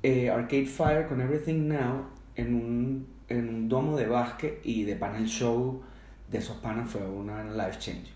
eh, 0.03 0.31
Arcade 0.31 0.67
Fire 0.67 1.07
con 1.09 1.21
Everything 1.21 1.67
Now 1.69 2.07
en 2.37 2.55
un, 2.55 3.07
en 3.29 3.49
un 3.49 3.69
domo 3.69 3.97
de 3.97 4.07
básquet 4.07 4.61
y 4.65 4.85
de 4.85 4.95
panel 4.95 5.27
show 5.27 5.83
de 6.31 6.39
esos 6.39 6.57
panas 6.59 6.89
fue 6.91 7.03
una 7.07 7.43
life 7.45 7.79
change. 7.81 8.13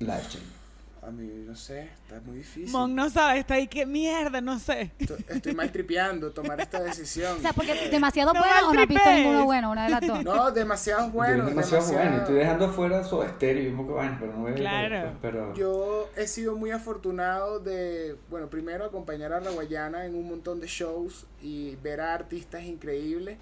Life 0.00 0.28
change. 0.28 0.54
A 1.02 1.10
mí, 1.10 1.28
no 1.46 1.54
sé, 1.54 1.82
está 1.82 2.18
muy 2.24 2.38
difícil. 2.38 2.70
Mon 2.72 2.94
no 2.94 3.10
sabe, 3.10 3.38
está 3.40 3.54
ahí, 3.54 3.66
qué 3.66 3.84
mierda, 3.84 4.40
no 4.40 4.58
sé. 4.58 4.90
Esto- 4.98 5.18
Estoy 5.28 5.54
mal 5.54 5.70
tripeando 5.70 6.30
tomar 6.32 6.58
esta 6.62 6.82
decisión. 6.82 7.36
O 7.36 7.40
sea, 7.42 7.52
porque 7.52 7.74
demasiado 7.90 8.32
No 8.32 8.40
bueno 8.40 8.70
o 8.70 8.72
no 8.72 8.80
has 8.80 8.88
visto 8.88 9.10
ninguno 9.12 9.44
bueno, 9.44 9.70
una 9.70 9.84
de 9.84 9.90
las 9.90 10.00
dos. 10.00 10.24
No, 10.24 10.50
demasiado 10.50 11.10
bueno. 11.10 11.36
Yo 11.42 11.44
demasiado 11.50 11.82
demasiado- 11.84 12.02
bueno. 12.08 12.16
Estoy 12.22 12.34
dejando 12.36 12.70
fuera 12.70 13.04
su 13.04 13.22
estéreo 13.22 13.64
y 13.64 13.66
un 13.66 13.76
poco 13.76 13.94
vaina, 13.96 14.16
pero 14.18 14.32
no 14.32 14.38
voy 14.44 14.52
a 14.52 14.54
Claro. 14.54 14.94
después, 14.96 15.14
pero 15.20 15.54
Yo 15.54 16.08
he 16.16 16.26
sido 16.26 16.56
muy 16.56 16.70
afortunado 16.70 17.60
de, 17.60 18.16
bueno, 18.30 18.48
primero 18.48 18.86
acompañar 18.86 19.34
a 19.34 19.40
la 19.42 19.50
Guayana 19.50 20.06
en 20.06 20.14
un 20.14 20.26
montón 20.26 20.58
de 20.58 20.68
shows 20.68 21.26
y 21.42 21.76
ver 21.82 22.00
a 22.00 22.14
artistas 22.14 22.62
increíbles. 22.62 23.36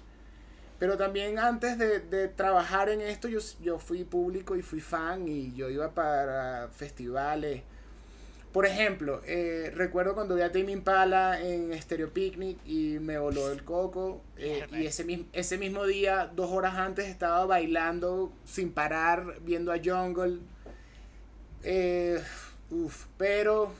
Pero 0.83 0.97
también 0.97 1.39
antes 1.39 1.77
de, 1.77 2.01
de 2.01 2.27
trabajar 2.27 2.89
en 2.89 2.99
esto, 2.99 3.29
yo, 3.29 3.39
yo 3.61 3.79
fui 3.79 4.03
público 4.03 4.57
y 4.57 4.61
fui 4.61 4.81
fan 4.81 5.29
y 5.29 5.53
yo 5.53 5.69
iba 5.69 5.91
para 5.93 6.67
festivales. 6.75 7.61
Por 8.51 8.65
ejemplo, 8.65 9.21
eh, 9.25 9.71
recuerdo 9.73 10.13
cuando 10.13 10.35
vi 10.35 10.41
a 10.41 10.51
Tame 10.51 10.73
Impala 10.73 11.41
en 11.41 11.71
Stereo 11.81 12.09
Picnic 12.11 12.57
y 12.65 12.99
me 12.99 13.17
voló 13.17 13.49
el 13.49 13.63
coco. 13.63 14.19
eh, 14.35 14.67
y 14.73 14.85
ese, 14.85 15.23
ese 15.31 15.57
mismo 15.57 15.85
día, 15.85 16.29
dos 16.35 16.51
horas 16.51 16.75
antes, 16.75 17.07
estaba 17.07 17.45
bailando 17.45 18.33
sin 18.43 18.73
parar, 18.73 19.35
viendo 19.39 19.71
a 19.71 19.77
Jungle. 19.81 20.39
Eh, 21.63 22.21
uf, 22.71 23.05
pero, 23.17 23.71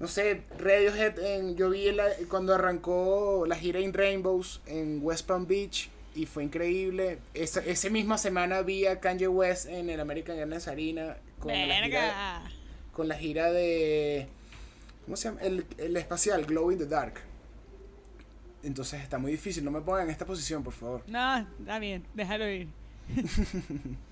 no 0.00 0.08
sé, 0.08 0.44
Radiohead, 0.58 1.18
en, 1.18 1.56
yo 1.56 1.68
vi 1.68 1.92
la- 1.92 2.08
cuando 2.30 2.54
arrancó 2.54 3.44
la 3.46 3.54
gira 3.54 3.80
In 3.80 3.92
Rainbows 3.92 4.62
en 4.64 5.00
West 5.02 5.26
Palm 5.26 5.46
Beach 5.46 5.90
y 6.18 6.26
fue 6.26 6.42
increíble. 6.42 7.20
Esa, 7.32 7.60
esa 7.60 7.88
misma 7.90 8.18
semana 8.18 8.62
vi 8.62 8.86
a 8.86 8.98
Kanye 8.98 9.28
West 9.28 9.66
en 9.66 9.88
el 9.88 10.00
American 10.00 10.36
Airlines 10.36 10.66
Arena 10.66 11.16
con 11.38 11.52
la, 11.52 11.58
gira, 11.58 11.80
Verga. 11.80 12.42
con 12.92 13.06
la 13.06 13.14
gira 13.14 13.52
de... 13.52 14.26
¿Cómo 15.04 15.16
se 15.16 15.28
llama? 15.28 15.40
El, 15.42 15.64
el 15.78 15.96
espacial, 15.96 16.44
Glow 16.44 16.72
in 16.72 16.78
the 16.78 16.86
Dark. 16.86 17.20
Entonces 18.64 19.00
está 19.00 19.18
muy 19.18 19.30
difícil, 19.30 19.64
no 19.64 19.70
me 19.70 19.80
pongan 19.80 20.06
en 20.06 20.10
esta 20.10 20.26
posición, 20.26 20.64
por 20.64 20.72
favor. 20.72 21.04
No, 21.06 21.38
está 21.60 21.78
bien, 21.78 22.04
déjalo 22.14 22.50
ir. 22.50 22.66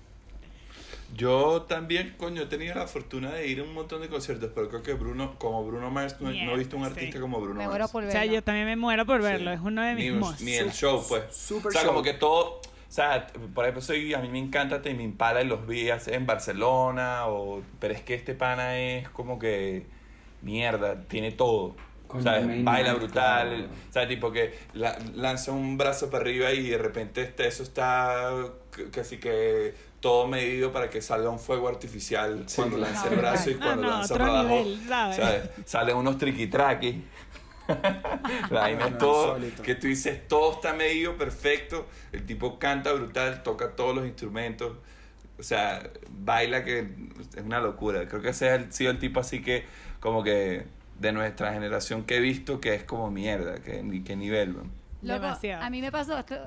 Yo 1.15 1.63
también, 1.63 2.15
coño, 2.17 2.43
he 2.43 2.45
tenido 2.47 2.75
la 2.75 2.85
fortuna 2.87 3.31
de 3.31 3.47
ir 3.47 3.59
a 3.61 3.63
un 3.63 3.73
montón 3.73 4.01
de 4.01 4.09
conciertos, 4.09 4.51
pero 4.53 4.67
creo 4.69 4.83
que 4.83 4.93
Bruno, 4.93 5.35
como 5.39 5.65
Bruno 5.65 5.89
Mars, 5.89 6.17
no, 6.19 6.29
no 6.31 6.53
he 6.53 6.57
visto 6.57 6.77
un 6.77 6.83
artista 6.83 7.13
sí. 7.15 7.19
como 7.21 7.39
Bruno 7.39 7.55
Me 7.55 7.59
Mars. 7.65 7.69
muero 7.69 7.87
por 7.87 8.03
O 8.03 8.11
sea, 8.11 8.19
verlo. 8.21 8.35
yo 8.35 8.43
también 8.43 8.65
me 8.67 8.75
muero 8.75 9.05
por 9.05 9.21
verlo, 9.21 9.51
Sí. 9.51 9.55
es 9.55 9.61
uno 9.63 9.81
de 9.81 9.95
mis 9.95 10.11
ni, 10.41 10.45
ni 10.45 10.53
el 10.55 10.71
show, 10.71 11.03
pues. 11.07 11.23
Super 11.33 11.69
o 11.69 11.71
sea, 11.71 11.81
show. 11.83 11.91
como 11.91 12.03
que 12.03 12.13
todo. 12.13 12.59
O 12.89 12.91
sea, 12.91 13.27
por 13.53 13.65
ejemplo, 13.65 13.81
soy, 13.81 14.13
a 14.13 14.19
mí 14.19 14.27
me 14.29 14.39
encanta 14.39 14.81
Tame 14.81 15.03
Impala 15.03 15.41
y 15.41 15.45
los 15.45 15.65
vi 15.67 15.89
hace- 15.89 16.13
en 16.15 16.25
Barcelona, 16.25 17.27
o, 17.27 17.61
pero 17.79 17.93
es 17.93 18.01
que 18.01 18.13
este 18.13 18.33
pana 18.33 18.77
es 18.77 19.09
como 19.09 19.39
que 19.39 19.85
mierda, 20.41 21.01
tiene 21.07 21.31
todo. 21.31 21.75
¿sabes? 22.23 22.45
Main 22.47 22.63
Baila 22.63 22.93
brutal, 22.93 23.49
claro. 23.49 23.65
o 23.89 23.91
sea, 23.93 24.07
tipo 24.07 24.31
que 24.31 24.57
la- 24.73 24.97
lanza 25.13 25.51
un 25.51 25.77
brazo 25.77 26.09
para 26.09 26.23
arriba 26.23 26.53
y 26.53 26.69
de 26.69 26.77
repente 26.77 27.21
este, 27.21 27.45
eso 27.47 27.63
está 27.63 28.31
casi 28.93 29.17
que 29.17 29.73
todo 29.99 30.27
medido 30.27 30.71
para 30.71 30.89
que 30.89 31.01
salga 31.01 31.29
un 31.29 31.39
fuego 31.39 31.67
artificial 31.67 32.43
Sí, 32.47 32.57
cuando 32.57 32.77
lanza 32.77 33.05
No, 33.05 33.11
el 33.11 33.17
brazo 33.17 33.49
y 33.49 33.53
brutal. 33.53 33.67
cuando 33.69 33.87
No, 33.87 33.97
lanza 33.97 34.17
para 34.17 34.39
abajo. 34.39 34.65
Salen 35.65 35.97
unos 35.97 36.17
triquitraquis. 36.17 36.95
La 38.49 38.61
vaina 38.61 38.87
es 38.87 38.97
todo, 38.97 39.37
que 39.63 39.75
tú 39.75 39.87
dices, 39.87 40.25
todo 40.27 40.53
está 40.53 40.73
medido 40.73 41.17
perfecto, 41.17 41.85
el 42.13 42.25
tipo 42.25 42.59
canta 42.59 42.93
brutal, 42.93 43.43
toca 43.43 43.75
todos 43.75 43.93
los 43.93 44.05
instrumentos, 44.05 44.77
o 45.37 45.43
sea, 45.43 45.89
baila 46.09 46.63
que 46.63 46.87
es 47.35 47.43
una 47.43 47.59
locura. 47.59 48.07
Creo 48.07 48.21
que 48.21 48.29
ese 48.29 48.47
es 48.47 48.61
el, 48.61 48.71
sido 48.73 48.91
el 48.91 48.99
tipo 48.99 49.19
así 49.19 49.41
que, 49.41 49.65
como 49.99 50.23
que, 50.23 50.65
de 50.99 51.11
nuestra 51.11 51.51
generación 51.53 52.03
que 52.05 52.17
he 52.17 52.19
visto 52.21 52.61
que 52.61 52.73
es 52.73 52.83
como 52.83 53.11
mierda, 53.11 53.55
que, 53.61 53.83
qué 54.05 54.15
nivel. 54.15 54.53
Loco, 54.53 54.69
Demasiado. 55.01 55.61
a 55.63 55.69
mí 55.69 55.81
me 55.81 55.91
pasó 55.91 56.17
esto. 56.17 56.37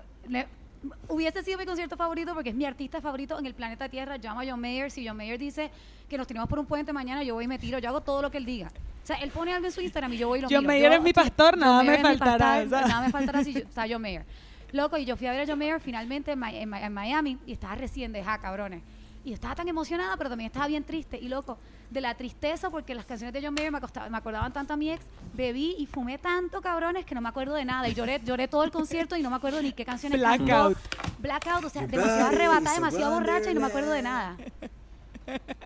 Hubiese 1.09 1.43
sido 1.43 1.59
mi 1.59 1.67
concierto 1.67 1.97
favorito 1.97 2.33
porque 2.35 2.51
es 2.51 2.55
mi 2.55 2.65
artista 2.65 3.01
favorito 3.01 3.39
en 3.39 3.47
el 3.47 3.55
planeta 3.55 3.89
Tierra. 3.89 4.17
Yo 4.17 4.31
amo 4.31 4.41
a 4.41 4.45
John 4.47 4.61
Mayer. 4.61 4.91
Si 4.91 5.07
John 5.07 5.17
Mayer 5.17 5.39
dice 5.39 5.71
que 6.09 6.17
nos 6.19 6.27
tiramos 6.27 6.49
por 6.49 6.59
un 6.59 6.67
puente 6.67 6.93
mañana, 6.93 7.23
yo 7.23 7.35
voy 7.35 7.45
y 7.45 7.49
me 7.49 7.59
tiro. 7.59 7.79
Yo 7.79 7.89
hago 7.89 8.01
todo 8.01 8.23
lo 8.23 8.31
que 8.31 8.39
él 8.39 8.45
diga. 8.47 8.69
O 9.03 9.07
sea, 9.07 9.17
él 9.17 9.31
pone 9.31 9.53
algo 9.53 9.67
en 9.67 9.73
su 9.73 9.81
Instagram 9.81 10.13
y 10.13 10.19
yo 10.19 10.29
voy 10.29 10.39
y 10.39 10.43
lo 10.43 10.49
John 10.49 10.59
miro. 10.61 10.69
Mayer 10.69 10.91
Yo- 10.93 10.97
es 10.99 11.03
mi 11.03 11.13
pastor, 11.13 11.51
John 11.53 11.61
nada 11.61 11.83
me 11.83 11.89
Mayer 11.99 12.03
faltará. 12.19 12.65
Nada 12.65 13.01
me 13.03 13.11
faltará 13.11 13.45
si 13.45 13.53
yo- 13.55 13.61
está 13.69 13.85
John 13.89 14.03
Mayer. 14.03 14.25
Loco, 14.73 14.97
y 14.97 15.05
yo 15.05 15.17
fui 15.17 15.27
a 15.27 15.33
ver 15.33 15.41
a 15.43 15.47
John 15.47 15.59
Mayer 15.59 15.81
finalmente 15.81 16.33
en, 16.33 16.39
Mi- 16.41 16.57
en 16.57 16.71
Mi- 16.71 16.79
en 16.79 16.93
Miami 16.93 17.39
y 17.47 17.53
estaba 17.53 17.75
recién 17.75 18.13
dejada, 18.13 18.39
cabrones. 18.39 18.83
Y 19.25 19.31
yo 19.31 19.35
estaba 19.35 19.55
tan 19.55 19.69
emocionada, 19.69 20.17
pero 20.17 20.31
también 20.31 20.47
estaba 20.47 20.67
bien 20.67 20.83
triste. 20.83 21.19
Y 21.19 21.29
loco, 21.29 21.59
de 21.91 22.01
la 22.01 22.15
tristeza, 22.17 22.71
porque 22.71 22.95
las 22.95 23.05
canciones 23.05 23.35
de 23.35 23.43
John 23.45 23.53
Mayer 23.55 23.71
me, 23.71 23.79
acostaba- 23.79 24.09
me 24.09 24.17
acordaban 24.17 24.53
tanto 24.53 24.73
a 24.73 24.77
mi 24.77 24.91
ex, 24.91 25.05
bebí 25.35 25.75
y 25.79 25.87
fumé 25.87 26.17
tanto, 26.19 26.61
cabrones, 26.63 27.05
que 27.05 27.15
no 27.15 27.21
me 27.21 27.29
acuerdo 27.29 27.55
de 27.55 27.65
nada. 27.67 27.87
Y 27.89 27.95
lloré, 27.95 28.21
lloré 28.25 28.49
todo 28.49 28.65
el 28.65 28.71
concierto 28.71 29.17
y 29.17 29.23
no 29.23 29.29
me 29.31 29.37
acuerdo 29.37 29.61
ni 29.61 29.73
qué 29.73 29.85
canciones 29.85 30.19
Blackout. 30.19 30.75
cantó. 30.75 30.79
Blackout, 31.19 31.65
o 31.65 31.69
sea, 31.69 31.87
demasiado 31.87 32.29
arrebatada, 32.29 32.75
demasiado 32.75 33.15
borracha 33.15 33.51
y 33.51 33.55
no 33.55 33.61
me 33.61 33.67
acuerdo 33.67 33.91
de 33.91 34.03
nada. 34.03 34.37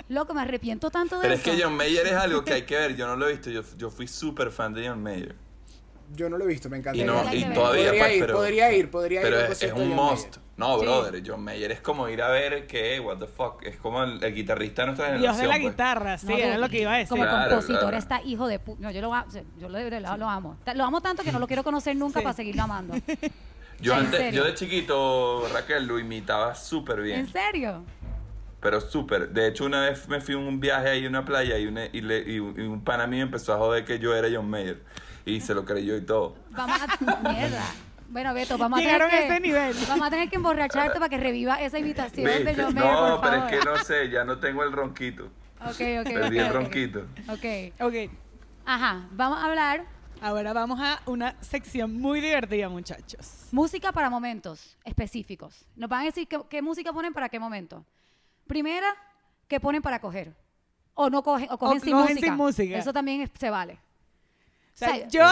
Loco, 0.09 0.35
me 0.35 0.43
arrepiento 0.43 0.91
tanto 0.91 1.17
de 1.17 1.23
Pero 1.23 1.35
es 1.35 1.41
eso. 1.41 1.51
que 1.57 1.63
John 1.63 1.77
Mayer 1.77 2.07
es 2.07 2.13
algo 2.15 2.45
que 2.45 2.53
hay 2.55 2.63
que 2.63 2.77
ver, 2.77 2.97
yo 2.97 3.07
no 3.07 3.17
lo 3.17 3.29
he 3.29 3.33
visto, 3.33 3.51
yo, 3.51 3.63
yo 3.79 3.91
fui 3.91 4.07
súper 4.09 4.51
fan 4.51 4.75
de 4.75 4.89
John 4.89 5.03
Mayer. 5.03 5.37
Yo 6.15 6.29
no 6.29 6.37
lo 6.37 6.45
he 6.45 6.49
visto, 6.49 6.69
me 6.69 6.77
encanta. 6.79 6.99
Y, 7.01 7.05
no, 7.05 7.15
y 7.33 7.45
todavía 7.45 7.55
podría 7.55 7.91
pues, 8.03 8.13
ir, 8.15 8.21
pero, 8.21 8.35
podría 8.37 8.73
ir, 8.75 8.91
podría 8.91 9.21
ir. 9.21 9.27
pero 9.27 9.41
es, 9.53 9.63
es 9.63 9.73
un 9.73 9.79
John 9.79 9.89
must. 10.11 10.27
Mayer. 10.37 10.44
No, 10.57 10.79
Sí. 10.79 10.85
brother, 10.85 11.23
John 11.27 11.43
Mayer 11.43 11.73
es 11.73 11.81
como 11.81 12.09
ir 12.09 12.23
a 12.23 12.29
ver 12.29 12.67
que, 12.69 13.01
what 13.01 13.19
the 13.19 13.27
fuck, 13.27 13.63
es 13.65 13.77
como 13.77 14.05
el, 14.05 14.23
el 14.23 14.35
guitarrista 14.35 14.83
de 14.83 14.87
nuestra 14.87 15.07
Dios 15.09 15.17
generación. 15.37 15.43
de 15.43 15.49
la 15.49 15.55
pues. 15.63 15.73
guitarra, 15.73 16.19
sí, 16.19 16.27
No, 16.29 16.37
era 16.37 16.59
lo 16.59 16.69
que 16.69 16.81
iba 16.81 16.93
a 16.95 16.97
decir. 16.99 17.09
Como 17.09 17.23
Claro, 17.25 17.49
compositor 17.51 17.81
claro. 17.81 17.97
está 17.97 18.23
hijo 18.23 18.47
de 18.47 18.61
pu- 18.65 18.77
No, 18.79 18.91
yo 18.93 19.01
lo, 19.01 19.13
yo 19.59 19.69
lo, 19.69 19.73
verdad 19.79 20.17
lo 20.17 20.29
amo. 20.31 20.57
Lo 20.77 20.85
amo 20.85 21.01
tanto 21.01 21.25
que 21.25 21.33
no 21.33 21.41
lo 21.41 21.47
quiero 21.49 21.65
conocer 21.65 21.97
nunca 21.97 22.21
Sí. 22.21 22.25
para 22.25 22.37
seguirlo 22.37 22.63
amando. 22.63 22.95
Yo, 23.81 23.93
¿En 23.95 23.99
antes, 24.07 24.33
yo 24.33 24.45
de 24.45 24.55
chiquito, 24.55 25.49
Raquel, 25.53 25.85
lo 25.87 25.99
imitaba 25.99 26.55
súper 26.55 27.03
bien. 27.03 27.19
¿En 27.19 27.27
serio? 27.33 27.83
Pero 28.61 28.81
súper. 28.81 29.31
De 29.31 29.49
hecho, 29.49 29.65
una 29.65 29.81
vez 29.81 30.09
me 30.09 30.21
fui 30.21 30.35
a 30.37 30.39
un 30.39 30.61
viaje 30.61 30.89
ahí 30.91 31.05
a 31.05 31.09
una 31.09 31.25
playa 31.25 31.59
y, 31.59 31.67
una- 31.67 31.87
y, 31.87 32.01
le- 32.01 32.23
y 32.23 32.39
un 32.39 32.55
y 32.59 32.63
un 32.63 32.83
pana 32.85 33.09
mío 33.09 33.25
empezó 33.25 33.53
a 33.53 33.59
joder 33.59 33.85
que 33.85 33.99
yo 33.99 34.15
era 34.15 34.29
John 34.33 34.49
Mayer. 34.49 34.81
Y 35.27 35.41
se 35.41 35.55
lo 35.55 35.65
creyó 35.65 35.97
y 35.97 36.03
todo. 36.03 36.37
Vamos 36.51 36.79
a... 36.81 37.17
Mierda. 37.33 37.65
Bueno, 38.15 38.33
Beto, 38.33 38.57
vamos 38.57 38.79
a 38.79 38.83
Llegaron 38.83 39.11
tener 39.11 39.25
a 39.25 39.27
ese 39.35 39.41
nivel. 39.41 39.77
Vamos 39.89 40.07
a 40.07 40.11
tener 40.11 40.31
que 40.31 40.37
emborracharte 40.37 41.01
para 41.01 41.09
que 41.09 41.17
reviva 41.19 41.61
esa 41.61 41.81
imitación 41.81 42.25
de 42.25 42.45
¿Viste? 42.45 42.63
John 42.63 42.73
Mayer, 42.73 42.93
No, 42.93 43.21
por 43.21 43.21
pero 43.29 43.33
favor. 43.43 43.53
es 43.55 43.59
que 43.59 43.65
no 43.65 43.77
sé, 43.79 44.09
ya 44.09 44.25
no 44.25 44.39
tengo 44.39 44.63
el 44.63 44.71
ronquito. 44.71 45.25
Ok, 45.61 45.81
ok, 46.01 46.05
Perdí 46.05 46.39
ok, 46.39 46.47
el 46.47 46.53
ronquito. 46.53 47.01
Ok. 47.29 47.45
Ok, 47.81 47.95
Ajá, 48.67 49.09
vamos 49.11 49.39
a 49.43 49.47
hablar 49.47 49.85
ahora 50.21 50.53
vamos 50.53 50.79
a 50.81 51.01
una 51.07 51.35
sección 51.43 52.01
muy 52.01 52.21
divertida, 52.21 52.69
muchachos. 52.69 53.49
música 53.51 53.91
para 53.91 54.09
momentos 54.11 54.77
específicos. 54.85 55.67
Nos 55.75 55.91
van 55.91 56.03
a 56.03 56.05
decir 56.05 56.29
qué, 56.29 56.39
qué 56.49 56.63
música 56.63 56.93
ponen 56.93 57.13
para 57.13 57.29
qué 57.29 57.41
momento. 57.41 57.85
Primera, 58.47 58.95
qué 59.49 59.59
ponen 59.59 59.83
para 59.83 59.99
coger. 60.01 60.33
O 60.95 61.11
no 61.11 61.25
cogen, 61.25 61.49
o 61.51 61.59
cogen, 61.59 61.79
O 61.79 61.81
sin, 61.81 61.93
cogen 61.93 62.09
música. 62.15 62.27
sin 62.29 62.37
música. 62.37 62.79
Eso 62.79 62.93
también 62.93 63.23
es- 63.23 63.31
se 63.37 63.51
vale. 63.51 63.77
O 64.75 64.77
sea, 64.77 64.89
O 64.89 64.95
sea, 64.97 65.09
yo, 65.09 65.25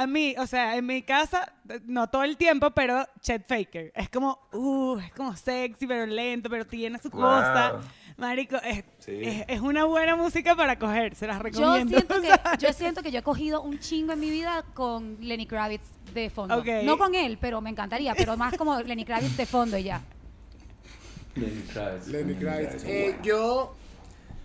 a 0.00 0.06
mí, 0.08 0.34
o 0.36 0.46
sea, 0.48 0.76
en 0.76 0.84
mi 0.84 1.02
casa, 1.02 1.52
no 1.84 2.08
todo 2.10 2.24
el 2.24 2.36
tiempo, 2.36 2.72
pero 2.72 3.06
Chet 3.20 3.46
Faker. 3.46 3.92
Es 3.94 4.10
como, 4.10 4.36
uh, 4.52 4.98
es 4.98 5.12
como 5.12 5.36
sexy, 5.36 5.86
pero 5.86 6.06
lento, 6.06 6.50
pero 6.50 6.66
tiene 6.66 6.98
su 6.98 7.08
Wow. 7.10 7.20
cosa. 7.20 7.80
Marico, 8.16 8.56
es, 8.56 8.84
Sí. 8.98 9.20
es, 9.22 9.44
es 9.46 9.60
una 9.60 9.84
buena 9.84 10.16
música 10.16 10.56
para 10.56 10.76
coger, 10.78 11.14
se 11.14 11.26
las 11.28 11.36
Yo 11.38 11.42
recomiendo. 11.44 11.96
siento, 11.98 12.14
que, 12.20 12.28
yo 12.58 12.72
siento 12.72 13.02
que 13.02 13.12
yo 13.12 13.20
he 13.20 13.22
cogido 13.22 13.62
un 13.62 13.78
chingo 13.78 14.12
en 14.12 14.20
mi 14.20 14.28
vida 14.28 14.64
con 14.74 15.16
Lenny 15.20 15.46
Kravitz 15.46 15.84
de 16.12 16.28
fondo. 16.28 16.62
No 16.82 16.98
con 16.98 17.14
él, 17.14 17.38
pero 17.40 17.60
me 17.60 17.70
encantaría, 17.70 18.14
pero 18.16 18.36
más 18.36 18.56
como 18.56 18.78
Lenny 18.82 19.04
Kravitz 19.04 19.36
de 19.36 19.46
fondo 19.46 19.78
y 19.78 19.84
ya. 19.84 20.02
Lenny 21.36 21.62
Kravitz. 21.72 22.06
Lenny 22.08 22.34
Kravitz. 22.34 22.84
Eh, 22.84 23.16
yo, 23.22 23.74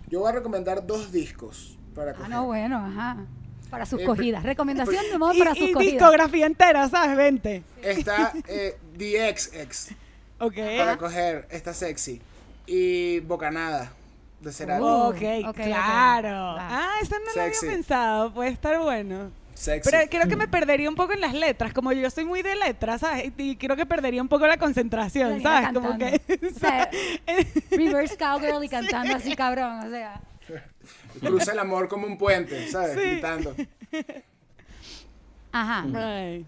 yo 0.08 0.20
voy 0.20 0.28
a 0.28 0.32
recomendar 0.32 0.86
dos 0.86 1.10
discos 1.10 1.76
para 1.96 2.12
Ah, 2.12 2.14
coger. 2.14 2.30
no, 2.30 2.44
bueno, 2.46 2.76
ajá. 2.78 3.16
Para 3.70 3.84
sus 3.86 4.00
Eh, 4.00 4.04
cogidas. 4.04 4.42
Recomendación 4.42 5.04
de 5.10 5.18
modo 5.18 5.34
y, 5.34 5.38
para 5.38 5.52
y 5.52 5.58
sus 5.58 5.70
cogidas. 5.72 5.92
discografía 5.94 6.46
entera, 6.46 6.88
¿sabes? 6.88 7.16
Vente. 7.16 7.62
Está 7.82 8.32
eh, 8.48 8.76
The 8.96 9.36
XX 9.36 9.94
Ok. 10.38 10.54
para 10.78 10.96
coger, 10.96 11.46
está 11.50 11.72
sexy. 11.74 12.20
Y 12.66 13.20
Bocanada 13.20 13.92
de 14.40 14.52
Cerati. 14.52 14.82
Uh. 14.82 14.86
ok, 14.86 15.48
ok, 15.48 15.56
claro. 15.56 16.56
Ah, 16.58 16.94
eso 17.02 17.14
no 17.18 17.24
lo 17.26 17.32
Sexy. 17.32 17.66
había 17.66 17.76
pensado. 17.76 18.34
Puede 18.34 18.50
estar 18.50 18.78
bueno. 18.78 19.30
Sexy. 19.54 19.90
Pero 19.90 20.10
creo 20.10 20.28
que 20.28 20.36
me 20.36 20.46
perdería 20.48 20.88
un 20.90 20.94
poco 20.96 21.14
en 21.14 21.20
las 21.22 21.32
letras. 21.32 21.72
Como 21.72 21.90
yo 21.92 22.10
soy 22.10 22.26
muy 22.26 22.42
de 22.42 22.54
letras, 22.56 23.00
¿sabes? 23.00 23.32
Y 23.38 23.56
creo 23.56 23.74
que 23.76 23.86
perdería 23.86 24.20
un 24.20 24.28
poco 24.28 24.46
la 24.46 24.58
concentración, 24.58 25.40
¿sabes? 25.42 25.72
Como 25.72 25.96
que. 25.96 26.20
O 26.54 26.58
sea, 26.58 26.90
Reverse 27.70 28.16
cowgirl 28.18 28.62
y 28.62 28.68
cantando 28.68 29.14
así 29.16 29.34
cabrón, 29.34 29.86
o 29.86 29.90
sea. 29.90 30.20
Cruza 31.20 31.52
el 31.52 31.58
amor 31.58 31.88
como 31.88 32.06
un 32.06 32.18
puente, 32.18 32.68
¿sabes? 32.68 32.92
Sí. 32.94 33.00
Gritando. 33.10 33.54
Ajá. 35.52 35.84
Ay. 35.94 36.44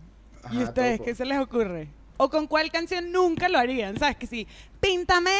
¿Y 0.52 0.62
ustedes 0.62 0.98
topo. 0.98 1.04
qué 1.04 1.14
se 1.14 1.24
les 1.24 1.38
ocurre? 1.38 1.88
¿O 2.16 2.28
con 2.30 2.46
cuál 2.46 2.70
canción 2.72 3.12
nunca 3.12 3.48
lo 3.48 3.58
harían? 3.58 3.96
¿Sabes? 3.98 4.16
Que 4.16 4.26
sí, 4.26 4.46
píntame, 4.80 5.30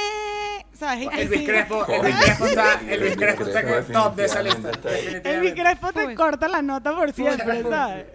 ¿sabes? 0.72 1.08
Crespo, 1.44 1.84
Con- 1.84 1.94
Elvis 2.06 2.16
Crespo 2.24 2.46
está, 2.46 2.78
Sí, 2.80 2.86
Elvis 2.88 3.16
Crespo 3.16 3.42
está 3.44 3.62
Crespo 3.62 3.86
que 3.88 3.92
top 3.92 4.14
de 4.16 4.24
esa 4.24 4.42
lista. 4.42 4.70
definitivamente. 4.70 5.54
Crespo 5.60 5.92
te 5.92 6.14
corta 6.14 6.48
la 6.48 6.62
nota 6.62 6.94
por 6.94 7.12
siempre. 7.12 7.62
¿sabes? 7.64 8.06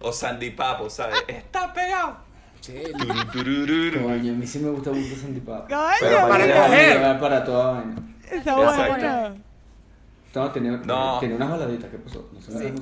O 0.00 0.12
Sandy 0.12 0.50
Papo, 0.50 0.90
¿sabes? 0.90 1.18
Está 1.28 1.72
pegado. 1.72 2.16
Sí. 2.60 2.74
Coño, 3.32 4.32
a 4.32 4.34
mí 4.36 4.46
sí 4.46 4.58
me 4.58 4.70
gusta 4.70 4.90
mucho 4.90 5.16
Sandy 5.16 5.40
Papo. 5.40 5.66
Pero 6.00 6.28
para 6.28 6.46
Para 6.46 6.66
coger. 6.66 7.20
Para 7.20 7.44
toda 7.44 7.72
vaina. 7.74 7.96
está 8.30 8.54
bueno. 8.56 9.49
No, 10.32 11.14
No. 11.14 11.18
tiene 11.18 11.34
unas 11.34 11.50
baladitas. 11.50 11.90
¿Qué 11.90 11.98
pasó? 11.98 12.30
No 12.32 12.40
sé 12.40 12.72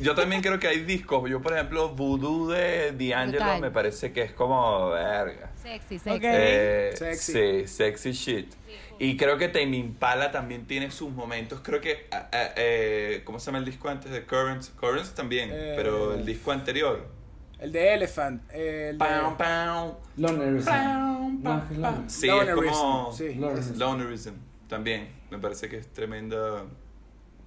Yo, 0.00 0.14
también 0.14 0.40
creo 0.40 0.58
que 0.58 0.66
hay 0.68 0.80
discos. 0.80 1.28
Yo, 1.28 1.42
por 1.42 1.52
ejemplo, 1.52 1.90
Voodoo 1.90 2.48
de 2.48 2.92
D'Angelo 2.92 3.58
me 3.60 3.70
parece 3.70 4.12
que 4.12 4.22
es 4.22 4.32
como 4.32 4.90
verga. 4.90 5.50
Sexy, 5.62 5.98
sexy. 5.98 6.20
Eh, 6.26 6.90
Sexy. 6.96 7.32
Sí, 7.32 7.68
sexy 7.68 8.12
shit. 8.12 8.54
Y 8.98 9.16
creo 9.18 9.36
que 9.36 9.48
Tame 9.48 9.76
Impala 9.76 10.30
también 10.32 10.66
tiene 10.66 10.90
sus 10.90 11.10
momentos. 11.10 11.60
Creo 11.62 11.82
que, 11.82 12.06
ah, 12.12 12.30
ah, 12.32 12.48
eh, 12.56 13.20
¿cómo 13.24 13.38
se 13.40 13.46
llama 13.46 13.58
el 13.58 13.66
disco 13.66 13.88
antes 13.90 14.10
de 14.10 14.24
Currents? 14.24 14.70
Currents 14.80 15.10
también, 15.14 15.50
Eh, 15.52 15.74
pero 15.76 16.14
el 16.14 16.24
disco 16.24 16.50
anterior. 16.50 17.06
El 17.58 17.72
de 17.72 17.92
Elephant. 17.94 18.42
El 18.52 18.96
de... 18.96 19.04
Pam, 19.04 19.36
pam, 19.36 19.92
Lonerism. 20.16 20.58
que 20.66 20.70
pam. 20.70 21.42
Loner- 21.42 22.08
Sí, 22.08 22.28
es 22.28 22.54
como 22.54 23.12
sí. 23.12 23.34
Lonerism. 23.34 23.78
Lonerism 23.78 24.34
también. 24.68 25.08
Me 25.30 25.38
parece 25.38 25.68
que 25.68 25.76
es 25.76 25.88
tremenda. 25.92 26.64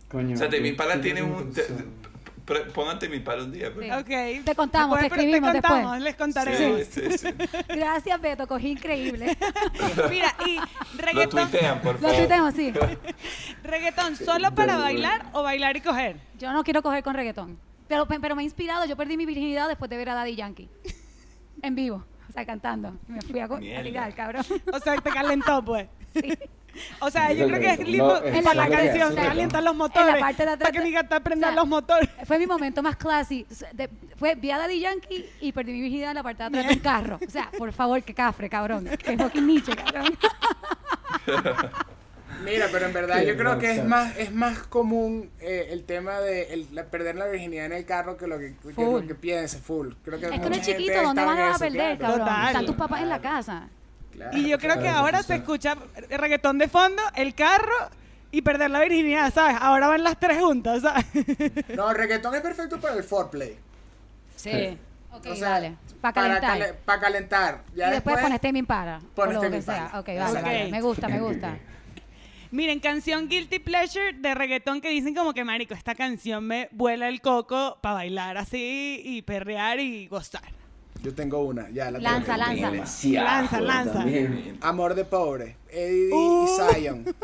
Coño. 0.10 0.36
O 0.36 0.38
sea, 0.38 0.50
¿qué- 0.50 0.76
tiene 1.02 1.22
un. 1.24 1.54
te- 1.54 1.62
canción? 1.66 2.00
te- 2.46 2.60
Pongan 2.74 2.98
Tame 2.98 3.18
Impala 3.18 3.44
un 3.44 3.52
día. 3.52 3.72
pues. 3.72 3.86
Sí. 3.86 3.92
Ok. 3.92 4.44
Te 4.46 4.56
contamos, 4.56 5.00
Después, 5.00 5.04
te 5.04 5.10
pero 5.10 5.22
escribimos 5.22 5.52
te 5.52 5.58
después. 5.62 5.72
contamos, 5.84 6.02
les 6.02 6.16
contaremos. 6.16 6.88
Sí, 6.88 7.02
sí, 7.12 7.18
sí. 7.20 7.28
Gracias, 7.70 8.22
Beto, 8.22 8.48
cogí 8.48 8.70
increíble. 8.72 9.38
Mira, 10.10 10.36
y 10.48 10.56
Lo 10.56 10.64
reggaetón, 10.98 11.50
tuitean, 11.52 11.82
por 11.82 11.94
Lo 11.96 12.00
favor. 12.02 12.18
tuitemos, 12.18 12.54
sí. 12.56 12.74
reggaetón 13.64 14.16
solo 14.16 14.54
para 14.56 14.78
bailar 14.78 15.26
o 15.34 15.44
bailar 15.44 15.78
y 15.78 15.82
coger. 15.82 16.18
Yo 16.40 16.52
no 16.52 16.64
quiero 16.64 16.82
coger 16.82 17.04
con 17.04 17.14
reggaetón. 17.14 17.60
Pero, 17.88 18.08
pero 18.08 18.36
me 18.36 18.42
ha 18.42 18.46
inspirado. 18.46 18.86
Yo 18.86 18.96
perdí 18.98 19.16
mi 19.18 19.26
virginidad 19.28 19.68
después 19.68 19.90
de 19.90 19.98
ver 19.98 20.10
a 20.10 20.14
Daddy 20.16 20.36
Yankee. 20.36 20.70
En 21.62 21.76
vivo. 21.76 22.04
O 22.30 22.32
sea, 22.32 22.46
cantando. 22.46 22.96
Y 23.08 23.12
me 23.14 23.22
fui 23.22 23.40
a, 23.40 23.46
a 23.46 23.82
ligar, 23.82 24.14
cabrón. 24.16 24.44
O 24.72 24.80
sea, 24.80 24.96
te 24.98 25.10
calentó, 25.10 25.64
pues. 25.64 25.88
Sí. 26.14 26.34
O 27.00 27.10
sea, 27.12 27.32
yo 27.34 27.48
creo 27.48 27.60
que 27.60 27.70
es 27.74 27.80
lindo 27.80 28.24
es 28.24 28.44
para 28.44 28.68
la 28.68 28.70
canción, 28.78 29.16
¿no? 29.16 29.22
calientan 29.22 29.64
los 29.66 29.76
motores. 29.76 30.08
En 30.10 30.14
la 30.16 30.20
parte 30.20 30.46
de 30.46 30.50
atrás- 30.52 30.70
Para 30.70 30.72
que 30.72 30.82
mi 30.82 30.92
gata 30.92 31.20
prenda 31.20 31.48
o 31.48 31.52
sea, 31.52 31.56
los 31.60 31.68
motores. 31.68 32.10
Fue 32.26 32.40
mi 32.40 32.48
momento 32.48 32.82
más 32.84 32.96
classy. 32.96 33.46
De- 33.74 33.90
fue, 34.18 34.36
vi 34.36 34.52
a 34.52 34.58
Daddy 34.58 34.80
Yankee 34.80 35.30
y 35.42 35.52
perdí 35.52 35.72
mi 35.74 35.82
virginidad 35.82 36.12
en 36.12 36.16
la 36.16 36.24
parte 36.24 36.44
de 36.44 36.48
atrás 36.48 36.68
de 36.68 36.74
un 36.74 36.80
carro. 36.80 37.20
O 37.26 37.30
sea, 37.32 37.50
por 37.58 37.72
favor, 37.74 38.02
que 38.04 38.14
cafre, 38.14 38.50
cabrón. 38.50 38.86
Que 38.98 39.18
fucking 39.18 39.48
Nietzsche, 39.48 39.76
cabrón. 39.76 40.18
Mira, 42.44 42.68
pero 42.72 42.86
en 42.86 42.94
verdad 42.94 43.20
Qué 43.20 43.26
yo 43.28 43.36
creo 43.38 43.60
que 43.60 43.72
es 43.74 43.84
más, 43.84 44.16
es 44.18 44.34
más 44.34 44.60
común 44.60 45.30
eh, 45.42 45.68
el 45.72 45.84
tema 45.84 46.20
de 46.22 46.54
el- 46.54 46.68
la- 46.72 46.86
perder 46.86 47.16
la 47.18 47.28
virginidad 47.28 47.66
en 47.66 47.74
el 47.74 47.86
carro 47.86 48.16
que 48.16 48.28
lo 48.28 48.40
que, 48.40 48.56
que, 48.56 48.70
Full. 48.74 49.02
lo 49.02 49.08
que 49.08 49.16
piensa, 49.16 49.58
full. 49.60 49.90
Creo 50.06 50.20
que 50.20 50.28
Es 50.28 50.40
que 50.40 50.48
uno 50.48 50.56
es 50.56 50.62
chiquito, 50.62 51.02
¿dónde 51.02 51.26
van 51.26 51.40
a 51.40 51.58
perder, 51.58 51.98
claro. 51.98 52.14
cabrón? 52.14 52.20
Total. 52.28 52.48
Están 52.48 52.66
tus 52.66 52.76
papás 52.76 53.02
en 53.02 53.10
la 53.10 53.20
casa. 53.20 53.68
Claro, 54.20 54.38
Y 54.38 54.50
yo 54.50 54.60
creo 54.60 54.80
que 54.80 54.90
ahora 54.90 55.20
sí, 55.22 55.28
se 55.28 55.34
sí. 55.36 55.40
escucha 55.40 55.78
reggaetón 56.10 56.58
de 56.58 56.68
fondo, 56.68 57.02
el 57.16 57.34
carro 57.34 57.74
y 58.32 58.42
perder 58.42 58.70
la 58.70 58.82
virginidad, 58.82 59.34
¿sabes? 59.34 59.56
Ahora 59.60 59.88
van 59.88 60.04
las 60.04 60.20
tres 60.20 60.40
juntas, 60.40 60.82
¿sabes? 60.82 61.06
No, 61.76 61.90
el 61.90 61.96
reggaetón 61.98 62.36
es 62.36 62.42
perfecto 62.42 62.80
para 62.80 62.96
el 62.96 63.04
foreplay. 63.04 63.58
Sí. 64.36 64.78
Ok, 65.12 65.26
O 65.28 65.36
sea, 65.36 65.50
dale. 65.52 65.76
Para 66.02 66.14
calentar. 66.14 66.42
cale- 66.60 66.74
para 66.86 67.00
calentar. 67.02 67.64
Ya 67.76 67.88
y 67.88 67.92
después, 67.92 68.16
después, 68.16 68.18
pones 68.24 68.42
Tame 68.42 68.60
Impala. 68.60 68.98
O 69.04 69.16
pones 69.16 69.36
lo 69.36 69.42
que 69.50 69.62
sea. 69.62 69.86
Impala. 69.86 70.00
Ok, 70.00 70.08
vale, 70.08 70.24
Ok. 70.40 70.46
vale. 70.46 70.72
Me 70.72 70.82
gusta, 70.82 71.08
me 71.08 71.20
gusta. 71.20 71.58
Miren, 72.52 72.80
canción 72.80 73.28
Guilty 73.30 73.60
Pleasure 73.60 74.14
de 74.14 74.34
reggaetón 74.36 74.82
que 74.82 74.90
dicen 74.90 75.14
como 75.16 75.34
que, 75.34 75.44
marico, 75.44 75.74
esta 75.76 75.96
canción 75.96 76.44
me 76.46 76.68
vuela 76.72 77.08
el 77.08 77.22
coco 77.22 77.78
para 77.82 77.96
bailar 77.96 78.38
así 78.38 79.02
y 79.04 79.22
perrear 79.22 79.80
y 79.80 80.08
gozar. 80.08 80.42
Yo 81.02 81.14
tengo 81.16 81.40
una, 81.44 81.70
ya 81.70 81.90
la 81.92 82.00
Lanza, 82.00 82.34
tengo. 82.36 82.38
lanza. 82.48 82.72
Demasiado. 82.72 83.26
Lanza, 83.28 83.62
lanza. 83.62 83.94
también. 83.94 84.58
Amor 84.62 84.96
de 84.96 85.06
pobre. 85.06 85.56
Eddie 85.70 86.10
Uh. 86.14 86.46
y 86.46 86.74
Zion. 86.76 87.06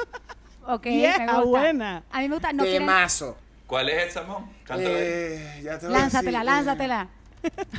Ok, 0.68 0.86
Yeah, 0.88 1.20
me 1.20 1.26
gusta. 1.26 1.42
buena. 1.44 2.04
A 2.12 2.20
mí 2.22 2.28
me 2.28 2.36
gusta. 2.36 2.52
No 2.52 2.64
quieren- 2.64 2.80
Temazo. 2.88 3.38
¿Cuál 3.68 3.90
es? 3.90 4.14
Cántala 4.16 4.80
ahí. 4.90 4.96
Eh, 4.98 5.62
ya 5.64 5.78
te 5.78 5.86
voy 5.86 5.96
a 5.96 6.00
Lánzatela, 6.00 6.40
decir, 6.40 6.42
eh, 6.42 6.44
lánzatela. 6.56 7.08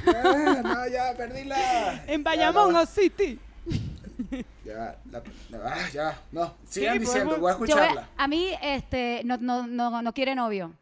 ah, 0.06 0.62
no, 0.62 0.86
ya 0.88 1.14
perdí 1.16 1.44
la. 1.44 2.04
En 2.06 2.22
ya, 2.22 2.30
Bayamón 2.30 2.72
no, 2.72 2.82
o 2.82 2.86
City. 2.86 3.40
Ya, 4.64 4.96
la, 5.10 5.22
la- 5.50 5.58
ah, 5.64 5.88
ya. 5.92 6.18
No, 6.32 6.54
sigan 6.68 6.94
Sí, 6.94 6.98
diciendo, 7.00 7.36
podemos- 7.36 7.40
voy 7.40 7.52
a 7.52 7.56
voy 7.56 7.68
escucharla. 7.70 8.08
a, 8.16 8.24
a 8.24 8.28
mí, 8.28 8.50
este, 8.62 9.22
no, 9.24 9.36
no, 9.38 9.66
no, 9.66 10.02
no 10.02 10.12
quiere 10.12 10.34
novio. 10.34 10.72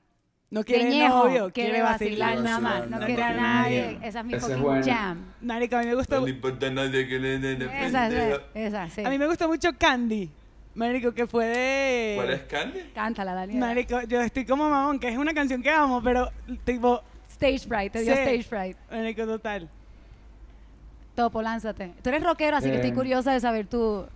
No 0.51 0.63
quiere 0.63 0.89
Ñejo, 0.89 1.25
novio, 1.25 1.51
quiere 1.53 1.71
quiere 1.71 1.83
vacilar 1.83 2.35
vacilar. 2.37 2.45
nada 2.45 2.61
más. 2.61 2.73
vacilar, 2.81 2.91
No 2.91 2.99
no 3.01 3.07
quiere 3.07 3.23
a 3.23 3.33
nadie. 3.35 3.99
Esa 4.03 4.21
es 4.21 4.25
mi 4.25 4.35
fucking 4.39 4.83
jam. 4.85 5.25
Marico, 5.41 5.77
a 5.77 5.81
mí 5.81 5.87
me 5.87 5.95
gusta, 5.95 6.17
No 6.21 6.27
le 6.27 6.31
importa 6.31 6.67
a 6.67 6.71
nadie 6.71 7.09
que 7.09 7.19
le 7.19 7.39
den 7.39 7.59
de 7.59 7.65
Esa, 7.87 8.07
esa, 8.09 8.41
esa, 8.55 8.91
sí. 8.91 9.05
a 9.05 9.11
mí 9.11 9.19
me 9.19 9.27
gusta 9.27 9.49
mucho 9.49 9.71
Candy. 9.77 10.31
Marico, 10.77 11.13
que 11.13 11.27
fue 11.27 11.47
de... 11.47 12.13
¿Cuál 12.17 12.31
es 12.31 12.43
Candy? 12.43 12.81
Cántala, 12.95 13.35
Daniel. 13.35 13.59
Marico, 13.61 14.03
yo 14.03 14.21
estoy 14.21 14.45
como 14.45 14.69
mamón, 14.69 14.99
que 14.99 15.09
es 15.09 15.17
una 15.17 15.33
canción 15.35 15.63
que 15.63 15.71
amo, 15.71 16.03
pero 16.03 16.31
tipo, 16.65 17.03
Stage 17.31 17.61
fright, 17.61 17.93
te 17.93 18.01
dio 18.03 18.13
Sí. 18.15 18.21
stage 18.21 18.43
fright. 18.45 18.77
marico, 18.91 19.25
total. 19.27 19.69
Topo, 21.17 21.43
lánzate. 21.43 21.93
Tú 22.03 22.09
eres 22.11 22.23
rockero, 22.25 22.57
así 22.57 22.69
que 22.69 22.77
estoy 22.77 22.91
Eh. 22.91 22.95
curiosa 22.95 23.33
de 23.33 23.41
saber 23.41 23.67
tú. 23.67 24.07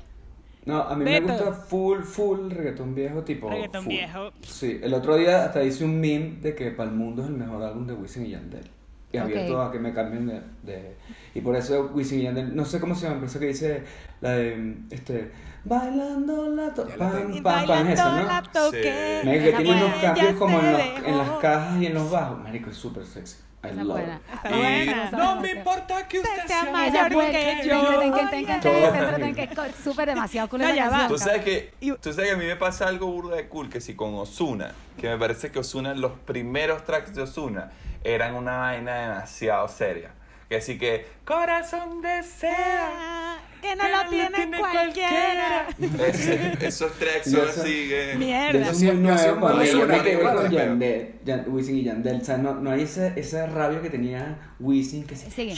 No, 0.69 0.83
a 0.83 0.95
mí 0.95 1.05
Beto. 1.05 1.27
me 1.27 1.33
gusta 1.35 1.53
full, 1.53 2.01
full 2.03 2.51
reggaetón 2.51 2.95
viejo, 2.95 3.23
tipo. 3.25 3.49
Reggaetón 3.51 3.85
full. 3.85 3.93
viejo. 3.93 4.31
Sí, 4.43 4.79
el 4.83 4.93
otro 4.95 5.16
día 5.16 5.45
hasta 5.47 5.62
hice 5.64 5.85
un 5.85 6.01
meme 6.01 6.37
de 6.43 6.55
que 6.55 6.71
para 6.71 6.91
el 6.91 6.97
mundo 6.97 7.23
es 7.23 7.29
el 7.29 7.35
mejor 7.35 7.62
álbum 7.62 7.87
de 7.87 7.95
Wisin 7.95 8.27
y 8.27 8.31
Yandel. 8.31 8.69
Y 9.11 9.16
abierto 9.16 9.62
a 9.62 9.73
que 9.73 9.79
me 9.79 9.95
cambien 9.95 10.27
de, 10.27 10.43
de- 10.62 10.95
Y 11.35 11.41
por 11.41 11.57
eso 11.57 11.91
Wisin 11.95 12.21
y 12.21 12.23
Yandel, 12.25 12.55
no 12.55 12.64
sé 12.66 12.79
cómo 12.79 12.95
se 12.95 13.05
llama, 13.07 13.16
pero 13.16 13.27
eso 13.29 13.41
que 13.41 13.47
dice 13.47 13.83
la 14.21 14.33
de. 14.33 14.75
Este. 14.91 15.33
Bailando 15.64 16.49
la 16.55 16.73
to 16.75 16.87
Ya 16.87 16.97
la 16.99 17.11
pam, 17.11 17.19
tengo. 17.19 17.37
Y 17.37 17.41
pam, 17.41 17.43
pam, 17.43 17.66
bailando 17.69 17.93
esa, 17.95 18.21
¿no? 18.21 18.27
la 18.29 18.43
toqué. 18.43 19.21
Marico, 19.25 19.43
que 19.45 19.49
Esa 19.51 19.59
tiene 19.59 19.85
unos 19.85 19.97
cambios 20.01 20.33
como 20.35 20.61
en, 20.61 20.73
los- 20.73 20.81
en 21.07 21.19
las 21.19 21.31
cajas 21.41 21.83
y 21.83 21.87
en 21.87 21.95
los 21.95 22.11
bajos. 22.11 22.39
Marico, 22.43 22.71
es 22.71 22.77
súper 22.77 23.07
sexy. 23.07 23.37
Esa 23.62 23.84
buena. 23.84 24.20
Y 24.44 24.54
buena. 24.54 25.11
no 25.11 25.40
me 25.40 25.50
importa 25.50 26.06
que 26.06 26.20
usted 26.20 26.46
Sea 26.46 26.62
sea 26.62 26.72
mayor 26.72 27.12
Esa 27.12 27.30
que 27.30 27.68
yo. 27.68 27.98
Que 29.34 29.42
es 29.42 29.74
súper 29.82 30.09
demasiado 30.09 30.48
cool 30.48 30.61
No, 30.61 30.66
esa 30.66 30.76
ya 30.76 30.88
va. 30.88 31.09
Tú 31.09 31.18
sabes 31.18 31.44
que, 31.44 31.72
tú 32.00 32.12
sabes 32.12 32.30
que 32.30 32.34
a 32.34 32.36
mí 32.36 32.44
me 32.44 32.56
pasa 32.56 32.86
algo 32.86 33.09
burda 33.09 33.36
de 33.36 33.48
cool, 33.48 33.68
que 33.68 33.80
si 33.80 33.94
con 33.94 34.14
Osuna, 34.14 34.72
que 34.96 35.09
me 35.09 35.18
parece 35.18 35.50
que 35.50 35.59
Osuna, 35.59 35.94
los 35.94 36.12
primeros 36.12 36.84
tracks 36.84 37.14
de 37.14 37.22
Osuna 37.22 37.72
eran 38.04 38.34
una 38.34 38.59
vaina 38.59 38.94
demasiado 38.94 39.68
seria. 39.68 40.11
Que 40.48 40.61
sí 40.61 40.78
que, 40.78 41.06
corazón 41.24 42.00
desea. 42.00 43.28
Que 43.61 43.74
no 43.76 43.82
lo 43.88 44.09
tiene 44.09 44.59
cualquiera. 44.59 45.66
Ese- 46.06 46.66
esos 46.66 46.92
tracks 46.92 47.30
son 47.30 47.48
así 47.48 47.88
que... 47.88 48.14
Mierda. 48.18 48.70
Eso 48.70 48.86
es 48.86 50.18
con 50.34 50.50
Yandel, 50.50 51.14
Yan- 51.24 51.44
Wisin 51.48 51.76
y 51.76 51.82
Yandel. 51.84 52.20
O 52.20 52.24
sea, 52.24 52.38
no, 52.38 52.54
no 52.54 52.70
hay 52.70 52.82
ese, 52.82 53.12
esa 53.16 53.46
rabia 53.46 53.80
que 53.82 53.90
tenía 53.90 54.38
Wisin 54.61 55.06
que 55.06 55.16
se... 55.16 55.30
Sí. 55.30 55.54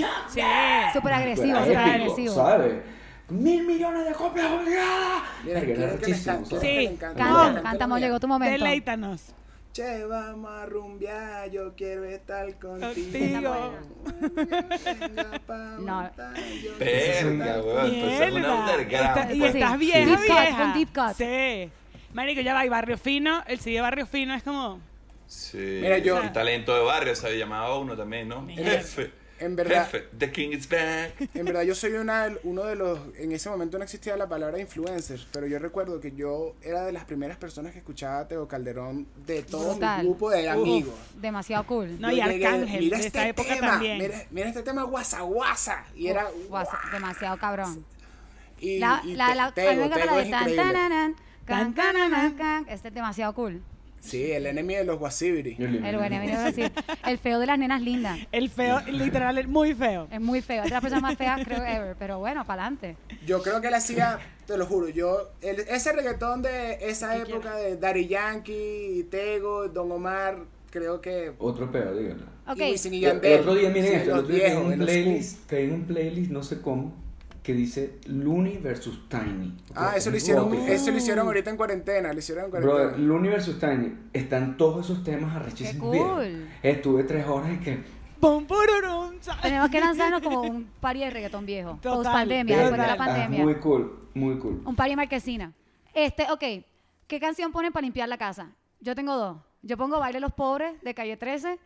Súper 0.93 1.13
agresivo, 1.13 1.59
súper 1.59 1.77
agresivo. 1.77 2.35
¿sabes? 2.35 2.75
Mil 3.29 3.65
millones 3.65 4.07
de 4.07 4.13
copias 4.13 4.47
obligadas. 4.51 5.23
Mira, 5.45 5.61
que 5.61 5.75
quiero 5.75 5.99
que 5.99 6.15
Sí. 6.15 6.99
Canta, 6.99 7.87
llegó 7.99 8.19
tu 8.19 8.27
momento. 8.29 8.65
Deleítanos. 8.65 9.35
Che, 9.73 10.05
vamos 10.05 10.51
a 10.51 10.67
rumbear, 10.67 11.49
yo 11.51 11.75
quiero 11.77 12.05
estar 12.05 12.59
contigo. 12.59 13.41
No. 15.81 16.11
Verga, 16.79 17.63
weón. 17.63 17.87
Pues 17.87 18.21
es 18.21 18.33
una 18.33 18.45
Mierda. 18.49 18.61
underground. 18.61 19.35
Y 19.35 19.39
pues. 19.39 19.55
estás 19.55 19.73
Sí. 19.73 19.79
vieja, 19.79 20.01
Deep 20.01 20.61
un 20.61 20.73
deep 20.75 20.89
cut. 20.93 21.15
Sí. 21.17 21.71
Marico, 22.13 22.41
ya 22.41 22.55
va. 22.55 22.67
Y 22.67 22.69
Barrio 22.69 22.99
Fino, 22.99 23.45
el 23.47 23.61
CD 23.61 23.77
de 23.77 23.81
Barrio 23.83 24.07
Fino 24.07 24.35
es 24.35 24.43
como... 24.43 24.81
Sí. 25.27 25.79
Mira, 25.81 25.99
yo- 25.99 26.23
Y 26.25 26.31
talento 26.31 26.75
de 26.75 26.83
barrio, 26.83 27.15
se 27.15 27.39
llamaba 27.39 27.79
uno 27.79 27.97
también, 27.97 28.27
¿no? 28.29 28.43
Mierda. 28.43 28.65
Jefe. 28.73 29.13
En 29.41 29.57
verdad- 29.57 29.91
Jefe. 29.91 30.07
The 30.19 30.31
King 30.31 30.51
is 30.53 30.69
back. 30.69 31.15
En 31.35 31.45
verdad 31.47 31.63
yo 31.63 31.75
soy 31.75 31.93
una, 31.95 32.29
uno 32.45 32.65
de 32.65 32.77
los, 32.77 32.99
en 33.17 33.33
ese 33.33 33.49
momento 33.51 33.79
no 33.79 33.85
existía 33.85 34.17
la 34.17 34.29
palabra 34.29 34.59
influencer, 34.61 35.19
pero 35.33 35.47
yo 35.47 35.59
recuerdo 35.59 36.01
que 36.01 36.13
yo 36.13 36.55
era 36.63 36.83
de 36.85 36.93
las 36.93 37.05
primeras 37.05 37.37
personas 37.39 37.73
que 37.73 37.79
escuchaba 37.79 38.21
a 38.21 38.29
Teo 38.29 38.47
Calderón 38.47 39.07
de 39.27 39.43
todo 39.43 39.77
mi 39.77 40.03
grupo 40.03 40.31
de 40.31 40.49
amigos. 40.49 40.95
Demasiado 41.21 41.67
cool. 41.67 42.01
No, 42.01 42.11
Yo 42.11 42.17
y 42.19 42.23
llegué, 42.23 42.47
Arcángel, 42.47 42.81
mira 42.81 42.99
de 42.99 43.07
este 43.07 43.29
época 43.29 43.55
tema, 43.55 43.67
también. 43.69 43.99
Mira, 43.99 44.25
mira 44.31 44.49
este 44.49 44.63
tema 44.63 44.83
guasa 44.85 45.23
guasa. 45.23 45.85
Y 45.95 46.09
era 46.09 46.27
guasa, 46.49 46.79
demasiado 46.93 47.37
cabrón. 47.39 47.85
y, 48.61 48.79
La, 48.79 49.01
y 49.05 49.15
la, 49.15 49.29
Te- 49.29 49.35
la. 49.35 49.49
Este 49.49 49.63
cool. 53.35 53.63
Sí, 54.01 54.33
el 54.33 54.47
enemy 54.47 54.75
de 54.75 54.85
los 54.85 54.99
le- 55.71 55.89
El 55.89 55.97
el 57.07 57.19
feo 57.19 57.39
de 57.39 57.47
las 57.47 57.59
nenas 57.59 57.83
lindas. 57.83 58.19
El 58.33 58.49
feo, 58.51 58.81
literal, 58.91 59.37
el 59.39 59.47
muy 59.49 59.75
feo. 59.75 60.09
Es 60.11 60.21
muy 60.21 60.41
feo. 60.41 60.63
Es 60.63 60.71
de 60.71 60.75
las 60.75 60.81
personas 60.81 61.03
más 61.03 61.17
feas, 61.17 61.43
creo, 61.45 61.63
ever. 61.65 61.97
Pero 61.99 62.19
bueno, 62.19 62.45
para 62.47 62.63
adelante. 62.63 62.97
Yo 63.27 63.43
creo 63.43 63.61
que 63.61 63.69
él 63.69 63.75
hacía, 63.75 64.19
te 64.47 64.57
lo 64.57 64.67
juro, 64.67 64.89
yo, 64.89 65.31
el- 65.43 65.61
ese 65.61 65.93
reggaetón 65.93 66.43
de 66.43 66.79
esa 66.81 67.15
¿Qué 67.15 67.31
época 67.31 67.57
de 67.57 67.77
Daddy 67.77 68.07
Yankee, 68.09 69.07
Tego, 69.11 69.69
Don 69.69 69.93
Omar, 69.93 70.39
creo 70.71 71.01
que... 71.01 71.33
Otro 71.39 71.71
pedo, 71.71 71.95
díganlo. 71.97 72.25
Ok. 72.49 72.59
y 72.59 73.05
El 73.05 73.41
otro 73.41 73.55
día, 73.55 73.69
miren 73.69 73.85
Sí, 73.87 73.95
esto, 73.95 74.11
el 74.11 74.17
los 74.17 74.19
otro 74.25 74.35
día 74.35 74.45
caí 74.47 74.53
en 74.53 74.57
viejos, 74.57 74.67
un 74.67 74.73
en 74.73 74.79
playlist, 74.81 75.53
en 75.53 75.73
un 75.73 75.83
playlist, 75.85 76.31
no 76.31 76.43
sé 76.43 76.61
cómo, 76.61 76.95
que 77.51 77.57
dice 77.57 77.99
Looney 78.07 78.59
versus 78.59 79.09
Tiny. 79.09 79.57
Ah, 79.75 79.95
eso 79.97 80.13
lo 80.13 80.17
hicieron, 80.17 80.55
eso 80.69 80.93
lo 80.93 80.99
hicieron 80.99 81.27
ahorita 81.27 81.51
en 81.51 81.57
cuarentena, 81.57 82.13
lo 82.13 82.19
hicieron 82.21 82.45
en 82.45 82.51
cuarentena. 82.51 82.81
Brother, 82.81 83.01
Looney 83.01 83.29
versus 83.29 83.59
Tiny, 83.59 83.93
están 84.13 84.57
todos 84.57 84.85
esos 84.85 85.03
temas 85.03 85.35
arrechísimos 85.35 85.97
cool. 85.97 86.49
Estuve 86.63 87.03
tres 87.03 87.27
horas 87.27 87.51
y 87.53 87.59
que... 87.59 87.83
Tenemos 89.43 89.69
que 89.69 89.81
lanzarnos 89.81 90.21
como 90.23 90.43
un 90.43 90.71
party 90.81 91.01
de 91.01 91.11
reggaetón 91.11 91.45
viejo. 91.45 91.79
Total, 91.83 91.97
Post 91.97 92.11
pandemia, 92.13 92.57
después 92.57 92.81
de 92.81 92.87
la. 92.87 92.93
Ah, 92.93 92.97
pandemia. 92.97 93.43
muy 93.43 93.55
cool, 93.57 93.99
muy 94.15 94.39
cool. 94.39 94.63
Un 94.65 94.77
party 94.77 94.91
de 94.91 94.97
marquesina. 94.97 95.53
Este, 95.93 96.31
ok. 96.31 96.45
¿Qué 97.09 97.19
canción 97.19 97.51
ponen 97.51 97.73
para 97.73 97.83
limpiar 97.83 98.09
la 98.09 98.19
casa? 98.19 98.53
Yo 98.81 98.95
tengo 98.95 99.17
dos. 99.17 99.39
Yo 99.63 99.77
pongo 99.77 99.99
Baile 99.99 100.21
los 100.21 100.33
Pobres 100.33 100.81
de 100.83 100.95
Calle 100.95 101.17
13 101.17 101.59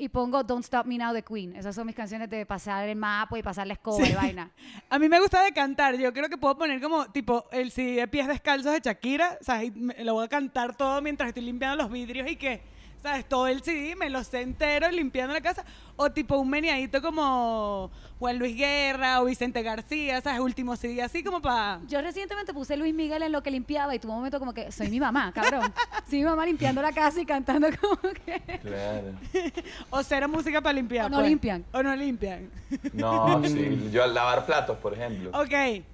y 0.00 0.08
pongo 0.08 0.42
Don't 0.42 0.64
Stop 0.64 0.86
Me 0.86 0.96
Now 0.96 1.12
de 1.12 1.22
Queen. 1.22 1.54
Esas 1.54 1.74
son 1.74 1.86
mis 1.86 1.94
canciones 1.94 2.30
de 2.30 2.46
pasar 2.46 2.88
el 2.88 2.96
mapa 2.96 3.38
y 3.38 3.42
pasar 3.42 3.66
la 3.66 3.74
escoba 3.74 4.08
y 4.08 4.14
vaina. 4.14 4.50
A 4.88 4.98
mí 4.98 5.10
me 5.10 5.20
gusta 5.20 5.42
de 5.42 5.52
cantar. 5.52 5.94
Yo 5.98 6.10
creo 6.14 6.30
que 6.30 6.38
puedo 6.38 6.56
poner 6.56 6.80
como, 6.80 7.04
tipo, 7.12 7.44
el 7.52 7.70
CD 7.70 8.00
de 8.00 8.08
pies 8.08 8.26
descalzos 8.26 8.72
de 8.72 8.80
Shakira. 8.80 9.36
O 9.38 9.44
sea, 9.44 9.60
lo 9.98 10.14
voy 10.14 10.24
a 10.24 10.28
cantar 10.28 10.74
todo 10.74 11.02
mientras 11.02 11.28
estoy 11.28 11.42
limpiando 11.42 11.76
los 11.76 11.92
vidrios 11.92 12.30
y 12.30 12.36
que, 12.36 12.62
¿sabes? 13.02 13.28
Todo 13.28 13.48
el 13.48 13.62
CD 13.62 13.94
me 13.96 14.10
lo 14.10 14.22
sé 14.24 14.42
entero 14.42 14.90
limpiando 14.90 15.34
la 15.34 15.40
casa. 15.40 15.64
O 15.96 16.10
tipo 16.10 16.36
un 16.38 16.48
meneadito 16.48 17.02
como 17.02 17.90
Juan 18.18 18.38
Luis 18.38 18.56
Guerra 18.56 19.20
o 19.20 19.26
Vicente 19.26 19.62
García, 19.62 20.20
¿sabes? 20.20 20.40
Último 20.40 20.76
CD 20.76 21.02
así 21.02 21.22
como 21.22 21.42
para... 21.42 21.80
Yo 21.88 22.00
recientemente 22.00 22.54
puse 22.54 22.76
Luis 22.76 22.94
Miguel 22.94 23.22
en 23.22 23.32
lo 23.32 23.42
que 23.42 23.50
limpiaba 23.50 23.94
y 23.94 23.98
tuve 23.98 24.12
un 24.12 24.18
momento 24.18 24.38
como 24.38 24.54
que 24.54 24.72
soy 24.72 24.88
mi 24.88 25.00
mamá, 25.00 25.32
cabrón. 25.32 25.72
Soy 26.08 26.20
mi 26.20 26.24
mamá 26.24 26.46
limpiando 26.46 26.80
la 26.82 26.92
casa 26.92 27.20
y 27.20 27.26
cantando 27.26 27.68
como 27.80 27.96
que... 28.14 28.40
Claro. 28.62 29.12
O 29.90 30.02
cero 30.02 30.28
música 30.28 30.60
para 30.60 30.72
limpiar. 30.72 31.06
O 31.06 31.08
no 31.10 31.18
pues. 31.18 31.28
limpian. 31.28 31.64
O 31.72 31.82
no 31.82 31.94
limpian. 31.94 32.50
No, 32.92 33.42
sí. 33.48 33.90
Yo 33.92 34.02
al 34.04 34.14
lavar 34.14 34.46
platos, 34.46 34.78
por 34.78 34.94
ejemplo. 34.94 35.30
Ok. 35.34 35.84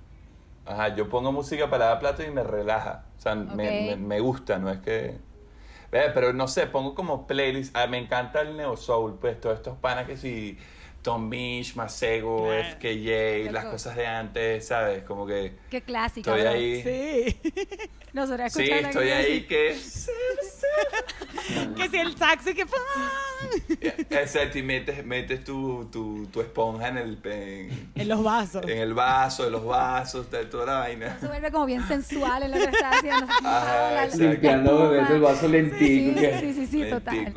Ajá, 0.67 0.95
yo 0.95 1.09
pongo 1.09 1.33
música 1.33 1.69
para 1.71 1.87
lavar 1.87 2.01
platos 2.01 2.27
y 2.27 2.31
me 2.31 2.43
relaja. 2.43 3.05
O 3.17 3.21
sea, 3.21 3.35
me, 3.35 3.55
me, 3.55 3.97
me 3.97 4.21
gusta, 4.21 4.59
no 4.59 4.71
es 4.71 4.79
que... 4.79 5.26
Pero 5.91 6.33
no 6.33 6.49
sé, 6.49 6.67
pongo 6.67 6.95
como 6.95 7.27
playlist. 7.27 7.77
Ah, 7.77 7.87
me 7.87 7.99
encanta 7.99 8.41
el 8.43 8.57
neo 8.57 8.77
soul, 8.77 9.19
pues 9.19 9.41
todos 9.41 9.57
estos 9.57 9.77
panas 9.79 10.07
que 10.07 10.17
si 10.17 10.59
Tom 11.07 11.29
Misch, 11.29 11.77
Masego, 11.77 12.47
Claro. 12.49 12.69
FKJ, 12.75 13.53
las 13.53 13.63
Loco. 13.63 13.71
cosas 13.77 13.95
de 13.95 14.07
antes, 14.09 14.67
¿sabes? 14.67 15.05
Como 15.05 15.25
que 15.25 15.53
Qué 15.71 15.81
clásica, 15.81 16.33
estoy 16.37 16.43
bro. 16.43 16.51
ahí. 16.51 16.83
Sí, 16.83 17.39
Sí. 17.55 17.79
Nosotros 18.13 18.47
escuchando 18.47 18.89
estoy 18.89 19.11
ahí 19.11 19.25
así. 19.37 19.43
que... 19.47 19.77
que 21.77 21.89
si 21.91 21.97
el 21.99 22.17
saxo 22.17 22.51
que... 22.55 22.67
Exacto, 24.11 24.59
y 24.59 24.63
metes, 24.65 25.05
metes 25.07 25.45
tu, 25.45 25.85
tu, 25.93 26.27
tu 26.27 26.41
esponja 26.41 26.89
en 26.89 26.97
el, 26.99 27.19
en, 27.23 27.91
En 27.95 28.09
los 28.09 28.25
vasos. 28.25 28.65
en 28.65 28.79
el 28.79 28.93
vaso, 28.93 29.47
en 29.47 29.53
los 29.53 29.65
vasos, 29.65 30.27
toda 30.51 30.67
la 30.67 30.79
vaina. 30.81 31.19
Se 31.21 31.29
vuelve 31.29 31.53
como 31.53 31.67
bien 31.67 31.87
sensual 31.87 32.43
en 32.43 32.51
lo 32.51 32.57
que 32.57 32.65
está 32.65 32.91
haciendo. 32.91 33.27
Ajá, 33.45 33.93
La- 33.93 34.07
la-. 34.07 34.17
Limpiando 34.17 34.91
del 34.91 35.21
vaso 35.21 35.47
lentico. 35.47 35.79
Sí, 35.79 36.15
que- 36.19 36.41
sí, 36.41 36.53
sí, 36.55 36.67
sí, 36.67 36.85
total. 36.91 37.33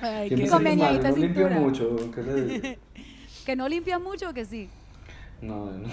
Ay, 0.00 0.28
Siempre 0.28 0.48
qué- 0.70 0.76
mal, 0.76 1.02
no 1.02 1.16
limpio 1.16 1.48
mucho. 1.50 2.10
¿qué 2.14 2.22
le 2.22 2.44
digo? 2.44 2.68
Que 3.46 3.56
no 3.56 3.68
limpias 3.68 4.00
mucho 4.00 4.30
o 4.30 4.34
que 4.34 4.44
sí. 4.44 4.68
No, 5.40 5.66
no. 5.72 5.88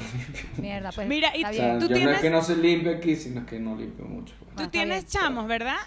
Mierda, 0.58 0.92
pues. 0.92 1.08
Mira, 1.08 1.36
y 1.36 1.42
está 1.44 1.80
tú- 1.80 1.88
bien. 1.88 2.00
yo 2.02 2.06
no 2.06 2.12
es 2.16 2.22
que 2.22 2.30
no 2.30 2.42
se 2.44 2.56
limpie 2.56 2.94
aquí, 2.96 3.16
sino 3.16 3.44
que 3.48 3.60
no 3.60 3.76
limpio 3.76 4.06
mucho. 4.06 4.36
Tú 4.56 4.64
Ah, 4.64 4.70
tienes 4.72 5.08
chamos, 5.08 5.48
¿verdad? 5.48 5.78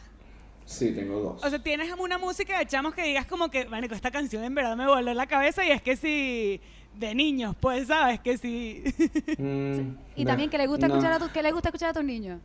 Sí, 0.65 0.91
tengo 0.93 1.21
dos. 1.21 1.45
O 1.45 1.49
sea, 1.51 1.63
tienes 1.63 1.93
una 1.97 2.19
música 2.19 2.59
de 2.59 2.67
chamos 2.67 2.95
que 2.95 3.03
digas 3.05 3.27
como 3.27 3.49
que, 3.51 3.67
bueno, 3.67 3.87
esta 3.91 4.11
canción 4.11 4.43
en 4.43 4.55
verdad 4.57 4.77
me 4.77 4.87
voló 4.89 5.15
la 5.15 5.27
cabeza 5.27 5.65
y 5.65 5.71
es 5.71 5.81
que 5.83 5.95
sí, 5.97 6.61
de 6.97 7.15
niños, 7.15 7.55
pues, 7.61 7.87
¿sabes? 7.87 8.19
Que 8.21 8.37
sí. 8.39 8.83
Mm, 9.39 9.97
Y 10.17 10.25
no, 10.25 10.29
también 10.31 10.51
que 10.51 10.59
le 10.59 10.67
gusta 10.67 10.89
no. 10.89 10.95
escuchar 10.95 11.13
a 11.13 11.19
tu, 11.21 11.31
que 11.33 11.43
le 11.45 11.53
gusta 11.53 11.69
escuchar 11.69 11.91
a 11.91 11.93
tus 11.93 12.05
niños. 12.05 12.41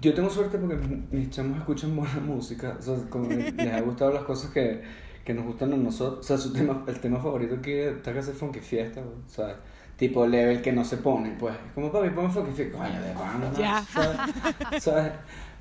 Yo 0.00 0.14
tengo 0.14 0.30
suerte 0.30 0.58
porque 0.58 0.76
mis 1.10 1.30
chamos 1.30 1.58
escuchan 1.58 1.96
buena 1.96 2.20
música. 2.26 2.76
O 2.78 2.82
sea, 2.82 2.94
como 3.10 3.28
les 3.28 3.72
ha 3.72 3.80
gustado 3.80 4.12
las 4.12 4.22
cosas 4.24 4.50
que, 4.52 4.82
que 5.24 5.34
nos 5.34 5.44
gustan 5.44 5.72
a 5.72 5.76
nosotros. 5.76 6.20
O 6.20 6.22
sea, 6.22 6.38
su 6.38 6.52
tema, 6.52 6.84
el 6.86 7.00
tema 7.00 7.18
favorito 7.18 7.56
aquí 7.56 7.72
está 7.72 8.12
que 8.12 8.18
hace 8.20 8.32
funky 8.32 8.60
fiesta, 8.60 9.00
güey, 9.00 9.16
O 9.26 9.28
sea, 9.28 9.56
tipo 9.96 10.26
level 10.26 10.62
que 10.62 10.72
no 10.72 10.84
se 10.84 10.98
pone, 10.98 11.34
pues. 11.38 11.54
Es 11.54 11.72
como, 11.74 11.90
papi, 11.90 12.10
ponme 12.10 12.30
funky 12.30 12.52
fiesta. 12.52 12.78
Coño, 12.78 13.00
de 13.02 13.12
pana, 13.12 13.52
Ya. 13.58 13.82
¿sabes? 13.82 14.82
¿Sabes? 14.82 15.12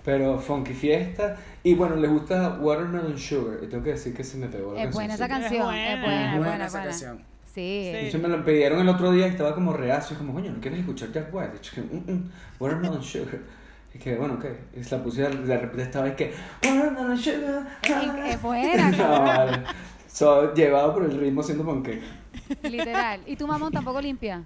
Pero 0.06 0.40
funky 0.40 0.74
fiesta. 0.74 1.36
Y 1.64 1.74
bueno, 1.74 1.96
les 1.98 2.10
gusta 2.10 2.58
Watermelon 2.62 3.18
Sugar. 3.18 3.58
Y 3.64 3.68
tengo 3.68 3.84
que 3.84 3.92
decir 3.92 4.14
que 4.14 4.24
se 4.24 4.38
me 4.38 4.48
pegó 4.48 4.74
la 4.74 4.84
Es 4.84 4.94
buena 4.94 5.16
esa 5.16 5.28
canción. 5.28 5.74
Es 5.74 5.94
Es 5.96 6.02
buena. 6.02 6.06
buena, 6.06 6.26
es 6.26 6.38
Buena 6.38 6.48
buena, 6.50 6.66
es 6.66 6.72
esa 6.74 6.84
canción. 6.84 7.18
Sí. 7.18 7.54
Sí. 7.56 7.92
De 7.92 8.08
hecho, 8.08 8.20
me 8.20 8.28
lo 8.28 8.46
pidieron 8.46 8.80
el 8.80 8.88
otro 8.88 9.12
día 9.12 9.26
y 9.28 9.32
estaba 9.32 9.56
como 9.56 9.74
reacio. 9.74 10.16
Como, 10.18 10.32
coño, 10.34 10.52
¿no 10.52 10.62
quieres 10.62 10.80
escuchar 10.80 11.12
Jack 11.12 11.34
White? 11.34 11.58
Hecho, 11.58 11.74
que, 11.76 11.82
mm, 11.82 12.12
mm, 12.12 12.30
Watermelon 12.60 13.02
Sugar. 13.04 13.40
Y 13.98 14.00
que, 14.00 14.16
bueno, 14.16 14.36
ok. 14.36 14.46
Y 14.76 14.84
la 14.90 15.04
puse, 15.04 15.22
de 15.24 15.58
repente 15.58 15.82
estaba 15.84 16.06
ahí 16.06 16.16
que. 16.16 16.34
Es, 16.62 16.74
es 18.34 18.42
buena, 18.42 18.92
No, 18.98 19.10
vale. 19.24 19.64
So, 20.08 20.54
llevado 20.54 20.94
por 20.94 21.04
el 21.06 21.20
ritmo 21.20 21.42
haciendo 21.42 21.66
pancake. 21.66 22.02
Literal. 22.64 23.22
¿Y 23.26 23.36
tu 23.36 23.48
mamón 23.48 23.72
tampoco 23.72 24.00
limpia? 24.02 24.44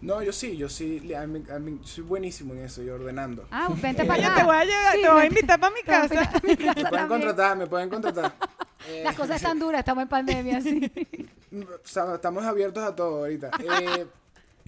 No, 0.00 0.22
yo 0.22 0.32
sí, 0.32 0.56
yo 0.56 0.68
sí, 0.68 1.00
le- 1.00 1.16
a 1.16 1.26
mí- 1.26 1.44
a 1.50 1.58
mí- 1.58 1.80
soy 1.82 2.04
buenísimo 2.04 2.52
en 2.54 2.64
eso, 2.64 2.82
yo 2.82 2.94
ordenando. 2.94 3.46
Ah, 3.50 3.68
vente 3.80 4.04
para 4.04 4.18
Oye, 4.18 4.26
acá. 4.26 4.36
te 4.36 4.44
voy 4.44 4.56
a 4.56 4.64
llevar, 4.64 4.94
Sí, 4.94 5.00
te 5.02 5.08
voy 5.08 5.22
a 5.22 5.26
invitar 5.26 5.60
para 5.60 5.74
mi 5.74 5.82
casa. 5.82 6.32
Me 6.42 6.56
pueden 6.56 7.08
contratar, 7.08 7.56
me 7.56 7.66
pueden 7.66 7.88
contratar. 7.88 8.32
Eh, 8.88 9.00
Las 9.04 9.16
cosas 9.16 9.36
están 9.36 9.58
duras, 9.58 9.78
estamos 9.78 10.02
en 10.02 10.08
pandemia, 10.08 10.60
sí. 10.60 10.90
o 11.54 11.88
sea, 11.88 12.14
estamos 12.16 12.44
abiertos 12.44 12.82
a 12.84 12.94
todo 12.94 13.20
ahorita. 13.20 13.50
Eh, 13.60 14.06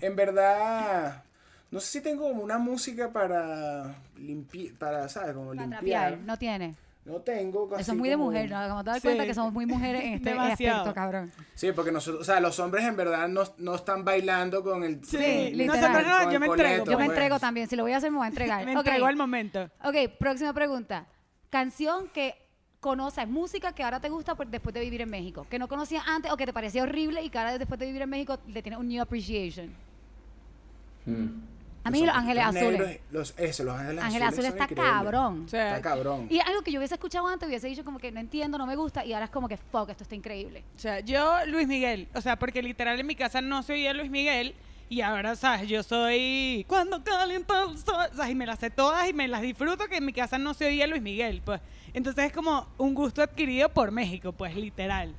en 0.00 0.16
verdad, 0.16 1.22
no 1.70 1.80
sé 1.80 1.86
si 1.86 2.00
tengo 2.00 2.28
como 2.28 2.42
una 2.42 2.58
música 2.58 3.12
para 3.12 3.94
limpiar, 4.16 4.74
para, 4.74 5.08
¿sabes? 5.08 5.34
Como 5.34 5.48
Para 5.50 5.62
limpiar. 5.62 5.80
trapear, 6.12 6.18
no 6.26 6.36
tiene. 6.36 6.74
No 7.04 7.20
tengo 7.20 7.68
casi 7.68 7.82
Eso 7.82 7.92
es 7.92 7.98
muy 7.98 8.08
de 8.08 8.16
como- 8.16 8.26
mujer, 8.26 8.50
nos 8.50 8.58
acabamos 8.58 8.84
de 8.84 8.90
dar 8.90 9.00
Sí. 9.00 9.06
cuenta 9.06 9.26
que 9.26 9.34
somos 9.34 9.52
muy 9.52 9.64
mujeres 9.64 10.02
en 10.04 10.14
este 10.14 10.30
aspecto, 10.38 10.92
cabrón. 10.92 11.30
Sí, 11.54 11.70
porque 11.70 11.92
nosotros, 11.92 12.22
o 12.22 12.24
sea, 12.24 12.40
los 12.40 12.58
hombres 12.58 12.84
en 12.84 12.96
verdad 12.96 13.28
no, 13.28 13.44
no 13.58 13.76
están 13.76 14.04
bailando 14.04 14.62
con 14.64 14.82
el... 14.82 15.04
Sí, 15.04 15.16
literal. 15.52 15.66
nosotros 15.80 16.06
no, 16.06 16.24
con 16.24 16.32
yo 16.32 16.40
me 16.40 16.46
coleto, 16.48 16.68
entrego. 16.68 16.84
Yo 16.90 16.98
me 16.98 17.04
pues. 17.04 17.08
entrego 17.10 17.38
también, 17.38 17.68
si 17.68 17.76
lo 17.76 17.84
voy 17.84 17.92
a 17.92 17.98
hacer 17.98 18.10
me 18.10 18.16
voy 18.18 18.24
a 18.24 18.28
entregar. 18.28 18.64
Me 18.66 18.72
entrego 18.72 19.06
al 19.06 19.14
momento. 19.16 19.70
Ok, 19.84 19.94
próxima 20.18 20.52
pregunta. 20.52 21.06
Canción 21.48 22.08
que 22.08 22.34
conoces, 22.80 23.28
música 23.28 23.72
que 23.72 23.84
ahora 23.84 24.00
te 24.00 24.08
gusta 24.08 24.34
por- 24.34 24.48
después 24.48 24.74
de 24.74 24.80
vivir 24.80 25.00
en 25.02 25.10
México, 25.10 25.46
que 25.48 25.60
no 25.60 25.68
conocías 25.68 26.02
antes 26.08 26.32
o 26.32 26.36
que 26.36 26.44
te 26.46 26.52
parecía 26.52 26.82
horrible 26.82 27.22
y 27.22 27.30
que 27.30 27.38
ahora 27.38 27.56
después 27.56 27.78
de 27.78 27.86
vivir 27.86 28.02
en 28.02 28.10
México 28.10 28.36
le 28.48 28.62
tienes 28.62 28.80
un 28.80 28.88
new 28.88 29.00
appreciation. 29.00 29.72
Mm. 31.04 31.26
A 31.86 31.90
mí 31.90 32.04
Los 32.04 32.16
Ángeles 32.16 32.52
Negros, 32.52 32.80
Azules. 32.80 33.00
Los, 33.12 33.34
eso, 33.38 33.64
los 33.64 33.76
Ángeles, 33.76 34.04
Ángeles 34.04 34.28
Azules 34.28 34.50
está 34.50 34.66
cabrón. 34.66 35.44
Está 35.44 35.80
cabrón. 35.80 36.26
Y 36.28 36.40
algo 36.40 36.62
que 36.62 36.72
yo 36.72 36.80
hubiese 36.80 36.94
escuchado 36.94 37.26
antes 37.28 37.48
hubiese 37.48 37.68
dicho 37.68 37.84
como 37.84 37.98
que 37.98 38.10
no 38.10 38.18
entiendo, 38.18 38.58
no 38.58 38.66
me 38.66 38.74
gusta 38.74 39.04
y 39.04 39.12
ahora 39.12 39.26
es 39.26 39.30
como 39.30 39.48
que 39.48 39.56
fuck, 39.56 39.88
esto 39.90 40.02
está 40.02 40.14
increíble. 40.14 40.64
O 40.74 40.78
sea, 40.78 41.00
yo 41.00 41.46
Luis 41.46 41.68
Miguel, 41.68 42.08
o 42.14 42.20
sea, 42.20 42.36
porque 42.36 42.60
literal 42.62 42.98
en 42.98 43.06
mi 43.06 43.14
casa 43.14 43.40
no 43.40 43.62
se 43.62 43.74
oía 43.74 43.94
Luis 43.94 44.10
Miguel 44.10 44.54
y 44.88 45.00
ahora, 45.00 45.36
¿sabes? 45.36 45.68
Yo 45.68 45.82
soy 45.82 46.64
cuando 46.68 47.02
calienta 47.02 47.62
el 47.62 47.78
sol, 47.78 48.08
¿sabes? 48.14 48.30
Y 48.30 48.34
me 48.34 48.46
las 48.46 48.58
sé 48.58 48.70
todas 48.70 49.08
y 49.08 49.12
me 49.12 49.28
las 49.28 49.42
disfruto 49.42 49.86
que 49.86 49.96
en 49.96 50.06
mi 50.06 50.12
casa 50.12 50.38
no 50.38 50.54
se 50.54 50.66
oía 50.66 50.86
Luis 50.86 51.02
Miguel, 51.02 51.42
pues. 51.44 51.60
Entonces 51.92 52.26
es 52.26 52.32
como 52.32 52.66
un 52.78 52.94
gusto 52.94 53.22
adquirido 53.22 53.68
por 53.68 53.90
México, 53.90 54.32
pues, 54.32 54.54
literal. 54.54 55.14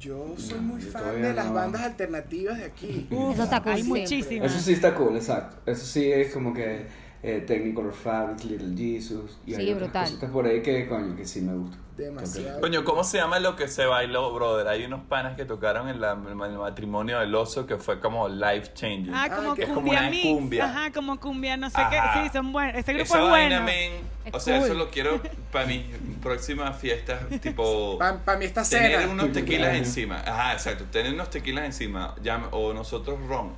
Yo 0.00 0.34
soy 0.36 0.58
muy 0.60 0.80
yo 0.80 0.90
fan 0.90 1.22
de 1.22 1.32
las 1.32 1.46
no. 1.46 1.54
bandas 1.54 1.82
alternativas 1.82 2.58
de 2.58 2.64
aquí. 2.64 3.08
Eso 3.10 3.42
está 3.44 3.62
cool, 3.62 3.72
Hay 3.72 3.82
muchísimas. 3.84 4.52
Eso 4.52 4.60
sí 4.60 4.72
está 4.72 4.94
cool, 4.94 5.16
exacto. 5.16 5.56
Eso 5.70 5.84
sí 5.84 6.10
es 6.10 6.32
como 6.32 6.52
que 6.52 6.86
eh, 7.26 7.40
Technicolor 7.46 7.92
Fabrics, 7.94 8.44
Little 8.44 8.76
Jesus. 8.76 9.38
Y 9.46 9.54
hay 9.54 9.64
Sí, 9.66 9.72
otras 9.72 9.84
brutal. 9.84 10.04
cositas 10.04 10.30
por 10.30 10.46
ahí 10.46 10.60
que, 10.62 10.86
coño, 10.86 11.16
que 11.16 11.24
sí 11.24 11.40
me 11.40 11.54
gustan. 11.54 11.80
Demasiado. 11.96 12.60
Coño, 12.60 12.82
¿cómo 12.84 13.02
se 13.04 13.18
llama 13.18 13.38
lo 13.38 13.54
que 13.56 13.66
se 13.68 13.86
bailó, 13.86 14.34
brother? 14.34 14.66
Hay 14.66 14.84
unos 14.84 15.02
panas 15.04 15.36
que 15.36 15.44
tocaron 15.44 15.88
en, 15.88 16.00
la- 16.00 16.12
en 16.12 16.26
el 16.28 16.34
matrimonio 16.58 17.20
del 17.20 17.32
oso 17.34 17.66
que 17.66 17.76
fue 17.78 18.00
como 18.00 18.28
life 18.28 18.72
changing. 18.74 19.14
Ah, 19.14 19.28
Ah, 19.30 19.36
como 19.36 19.54
que 19.54 19.62
es 19.62 19.68
como 19.68 19.80
cumbia 19.82 20.00
una 20.00 20.10
mix. 20.10 20.22
cumbia. 20.26 20.64
Ajá, 20.66 20.92
como 20.92 21.20
cumbia, 21.20 21.56
no 21.56 21.70
sé 21.70 21.80
Ajá. 21.80 22.14
qué. 22.20 22.24
Sí, 22.28 22.30
son 22.32 22.52
buenos. 22.52 22.74
Ese 22.74 22.92
grupo 22.94 23.04
Esa 23.14 23.24
es 23.24 23.30
vaina, 23.30 23.62
bueno. 23.62 23.64
men, 23.64 23.92
Es 24.24 24.34
o 24.34 24.40
sea, 24.40 24.56
eso 24.58 24.68
cool. 24.68 24.78
lo 24.78 24.90
quiero 24.90 25.20
para 25.52 25.66
mis 25.66 25.82
próximas 26.20 26.76
fiestas, 26.76 27.20
tipo... 27.40 27.96
Para 27.96 28.38
mí 28.38 28.44
esta 28.44 28.64
tener 28.64 29.00
cena. 29.00 29.12
unos 29.12 29.32
tequilas 29.32 29.74
encima. 29.76 30.20
Ajá, 30.26 30.52
exacto. 30.52 30.84
Tener 30.90 31.14
unos 31.14 31.30
tequilas 31.30 31.64
encima. 31.64 32.16
ya- 32.22 32.48
o 32.50 32.74
nosotros 32.74 33.18
ron. 33.28 33.52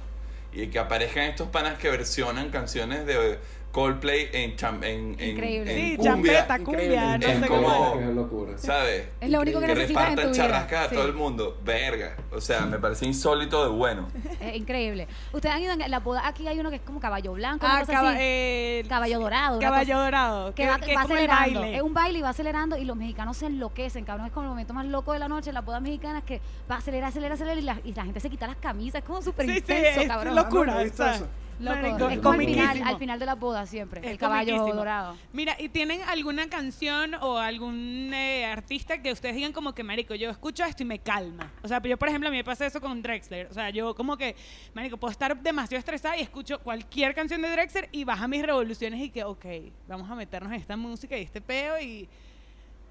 Y 0.57 0.69
que 0.69 0.79
aparezcan 0.79 1.25
estos 1.25 1.49
panas 1.49 1.79
que 1.79 1.91
versionan 1.91 2.51
canciones 2.51 3.05
de 3.05 3.39
Coldplay 3.77 4.29
en, 4.33 4.57
cham- 4.57 4.83
en, 4.83 5.21
en, 5.21 5.31
Increíble. 5.33 5.71
en 5.71 5.91
Sí, 5.91 5.97
cumbia, 5.99 6.13
champeta, 6.47 6.59
increíble. 6.59 6.97
cumbia, 6.97 7.19
no 7.19 7.27
Es 7.27 7.41
sé 7.41 7.47
como- 7.47 8.29
cómo. 8.31 8.59
¿sabes? 8.59 9.09
Es 9.21 9.31
lo 9.31 9.41
único 9.43 9.61
que 9.61 9.67
Que 9.67 9.75
necesitas 9.75 10.09
en 10.09 10.15
tu 10.17 10.21
vida. 10.23 10.33
charrascas 10.33 10.87
a 10.87 10.89
Sí. 10.89 10.95
todo 10.95 11.05
el 11.07 11.13
mundo. 11.13 11.59
Verga. 11.63 12.17
O 12.33 12.41
sea, 12.41 12.63
me 12.63 12.79
parece 12.79 13.05
insólito 13.05 13.63
de 13.65 13.71
bueno. 13.71 14.09
Es 14.41 14.57
increíble. 14.57 15.07
Ustedes 15.33 15.55
han 15.55 15.63
ido 15.63 15.73
en 15.75 15.91
la 15.91 15.99
boda, 16.01 16.27
aquí 16.27 16.49
hay 16.49 16.59
uno 16.59 16.71
que 16.71 16.77
es 16.77 16.83
como 16.83 17.01
caballo 17.01 17.35
blanco, 17.35 17.67
Ah, 17.69 17.81
cosa 17.81 17.93
caba- 17.93 18.11
así. 18.13 18.19
eh, 18.23 18.85
Caballo 18.89 19.21
dorado. 19.21 19.59
Caballo 19.61 19.93
cosa- 19.95 20.05
dorado. 20.05 20.55
que 20.55 20.67
va, 20.67 20.79
que 20.79 20.93
es 20.93 20.97
va 20.97 21.03
acelerando. 21.03 21.61
baile. 21.61 21.77
Es 21.77 21.83
un 21.83 21.93
baile 21.93 22.19
y 22.19 22.23
va 22.23 22.31
acelerando 22.31 22.79
y 22.79 22.85
los 22.87 22.97
mexicanos 22.97 23.37
se 23.37 23.47
enloquecen, 23.47 24.05
cabrón. 24.07 24.27
Es 24.27 24.33
como 24.33 24.45
el 24.45 24.51
momento 24.51 24.73
más 24.73 24.87
loco 24.87 25.13
de 25.13 25.19
la 25.19 25.29
noche, 25.29 25.53
las 25.53 25.65
bodas 25.65 25.83
mexicanas, 25.83 26.23
que 26.25 26.41
va 26.71 26.77
a 26.77 26.79
acelerar, 26.79 27.11
acelerar, 27.11 27.35
acelerar 27.35 27.59
y 27.59 27.63
la, 27.63 27.77
y 27.85 27.93
la 27.93 28.05
gente 28.05 28.21
se 28.21 28.31
quita 28.31 28.47
las 28.47 28.57
camisas. 28.57 29.03
Es 29.03 29.05
como 29.07 29.21
súper 29.21 29.47
Sí, 29.47 29.53
sí, 29.67 29.73
es 29.73 30.07
cabrón. 30.09 30.35
locura. 30.35 30.73
Ah, 30.79 30.85
no, 30.85 31.21
no 31.21 31.46
Loco. 31.59 31.75
marico, 31.77 32.09
es 32.11 32.19
como 32.19 32.33
al 32.33 32.39
final, 32.41 32.55
comiquísimo. 32.67 32.87
al 32.91 32.99
final 32.99 33.19
de 33.19 33.27
las 33.27 33.39
bodas 33.41 33.69
siempre. 33.71 34.01
Es 34.03 34.07
el 34.09 34.19
caballo 34.19 34.53
comiquísimo. 34.53 34.75
dorado. 34.77 35.17
Mira, 35.33 35.57
¿y 35.59 35.69
tienen 35.71 36.03
alguna 36.03 36.49
canción 36.51 37.15
o 37.15 37.39
algún 37.39 38.11
eh, 38.13 38.45
artista 38.45 39.01
que 39.01 39.11
ustedes 39.11 39.37
digan 39.37 39.53
como 39.53 39.75
que, 39.75 39.83
marico, 39.83 40.15
yo 40.15 40.29
escucho 40.29 40.65
esto 40.65 40.83
y 40.83 40.87
me 40.87 40.99
calma? 40.99 41.51
O 41.63 41.69
sea, 41.69 41.81
yo, 41.83 41.97
por 41.97 42.09
ejemplo, 42.09 42.29
a 42.29 42.31
mí 42.31 42.37
me 42.37 42.45
pasa 42.45 42.67
eso 42.67 42.81
con 42.81 43.01
Drexler. 43.01 43.47
O 43.51 43.55
sea, 43.55 43.71
yo 43.71 43.95
como 43.95 44.17
que, 44.19 44.37
marico, 44.75 44.99
puedo 44.99 45.13
estar 45.13 45.35
demasiado 45.41 45.79
estresada 45.79 46.17
y 46.19 46.21
escucho 46.21 46.59
cualquier 46.61 47.15
canción 47.15 47.41
de 47.41 47.49
Drexler 47.51 47.89
y 47.91 48.05
baja 48.05 48.29
mis 48.29 48.43
revoluciones 48.45 49.01
y 49.01 49.09
que, 49.09 49.25
ok, 49.25 49.47
vamos 49.89 50.11
a 50.11 50.15
meternos 50.15 50.53
en 50.53 50.61
esta 50.61 50.77
música 50.77 51.17
y 51.17 51.23
este 51.23 51.41
peo 51.41 51.81
y 51.81 52.07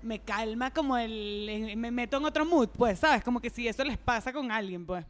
me 0.01 0.19
calma 0.19 0.71
como 0.71 0.97
el... 0.97 1.47
eh, 1.49 1.75
me 1.75 1.91
meto 1.91 2.17
en 2.17 2.25
otro 2.25 2.45
mood, 2.45 2.69
pues, 2.69 2.97
¿sabes? 2.99 3.23
Como 3.23 3.39
que 3.39 3.49
si 3.51 3.67
eso 3.67 3.83
les 3.83 3.97
pasa 3.99 4.33
con 4.33 4.51
alguien, 4.51 4.85
pues. 4.85 5.05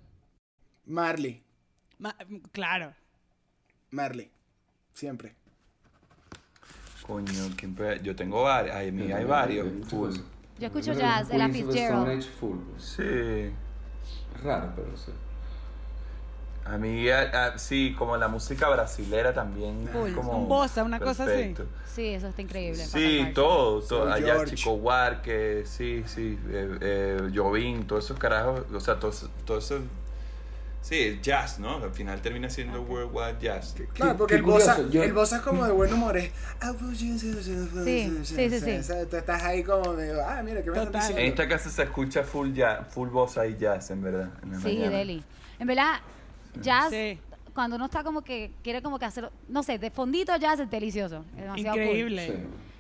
Marley. 0.86 1.42
Ma- 1.98 2.16
claro. 2.52 2.94
Marley. 3.96 4.30
Siempre. 4.94 5.34
Coño, 7.06 7.32
¿quién 7.56 7.76
puede- 7.76 8.02
yo 8.02 8.16
tengo 8.16 8.44
varios. 8.44 8.76
Ay, 8.76 8.92
mí 8.92 9.12
hay 9.12 9.26
varios. 9.26 9.68
Full. 9.88 10.14
Yo 10.60 10.68
escucho 10.68 10.94
jazz, 10.94 11.30
of 11.30 11.38
the 11.38 11.50
Fitzgerald. 11.50 12.24
Full. 12.40 12.58
pues. 12.72 12.84
Sí. 12.84 13.04
Es 13.04 14.44
raro, 14.44 14.72
pero 14.76 14.96
sí. 14.98 15.12
A 16.66 16.78
mí, 16.80 17.08
a- 17.10 17.46
a- 17.54 17.58
sí, 17.60 17.94
como 17.96 18.18
la 18.18 18.28
música 18.28 18.68
brasilera 18.70 19.34
también. 19.34 19.88
Full. 19.94 20.14
Como 20.14 20.32
Un 20.40 20.48
bossa, 20.50 20.84
una 20.84 21.00
cosa 21.00 21.26
así. 21.26 21.54
Sí, 21.94 22.08
eso 22.08 22.28
está 22.30 22.42
increíble. 22.42 22.84
Sí, 22.84 23.28
todo, 23.36 23.82
todo. 23.82 24.12
Allá 24.12 24.34
George. 24.34 24.56
Chico 24.56 24.74
Huarque, 24.74 25.64
sí, 25.68 26.04
sí, 26.08 26.40
eh, 26.50 26.78
eh, 26.82 27.32
Jovín, 27.36 27.86
todos 27.86 28.06
esos 28.06 28.18
carajos, 28.18 28.62
o 28.74 28.80
sea, 28.80 29.00
todo, 29.00 29.12
eso- 29.12 29.30
todo 29.46 29.60
eso, 29.60 29.80
sí, 30.88 31.20
jazz, 31.22 31.60
¿no? 31.60 31.78
Al 31.84 31.92
final 31.92 32.22
termina 32.22 32.50
siendo 32.50 32.82
worldwide 32.82 33.38
jazz. 33.40 33.76
Claro, 33.94 34.18
porque 34.18 34.36
el 34.36 34.44
bossa, 34.44 34.88
yo- 34.90 35.04
el 35.04 35.14
bossa 35.14 35.38
es 35.38 35.42
como 35.42 35.66
de 35.66 35.72
buen 35.72 35.92
humor. 35.94 36.16
Es, 36.18 36.32
sí, 36.96 37.18
Sí, 37.18 37.34
sí, 38.24 38.50
sí, 38.60 38.84
sí. 38.84 38.94
Tú 39.10 39.18
estás 39.18 39.44
ahí 39.44 39.64
como 39.64 39.94
de, 39.94 40.22
ah, 40.22 40.42
mira, 40.44 40.62
¿qué 40.64 40.72
me 40.72 40.78
están. 40.84 40.96
En 40.96 41.08
diciendo? 41.08 41.22
esta 41.24 41.48
casa 41.48 41.70
se 41.70 41.84
escucha 41.84 42.24
full 42.24 42.52
jazz, 42.54 42.88
full 42.90 43.10
bossa 43.10 43.46
y 43.48 43.58
jazz, 43.58 43.90
en 43.92 44.02
verdad. 44.02 44.30
en 44.44 44.62
Sí, 44.62 44.68
mañana. 44.78 44.98
Deli. 44.98 45.24
En 45.60 45.68
verdad, 45.68 45.96
jazz, 46.62 46.90
Sí. 46.92 47.20
cuando 47.54 47.76
uno 47.78 47.86
está 47.86 48.04
como 48.04 48.22
que 48.22 48.52
quiere 48.64 48.82
como 48.82 49.00
que 49.00 49.06
hacer, 49.06 49.30
no 49.48 49.64
sé, 49.64 49.78
de 49.80 49.90
fondito 49.92 50.36
jazz 50.38 50.60
es 50.60 50.70
delicioso. 50.70 51.24
Es 51.36 51.42
demasiado 51.44 51.76
cool. 51.78 51.86
Increíble. 51.86 52.28
Sí. 52.28 52.34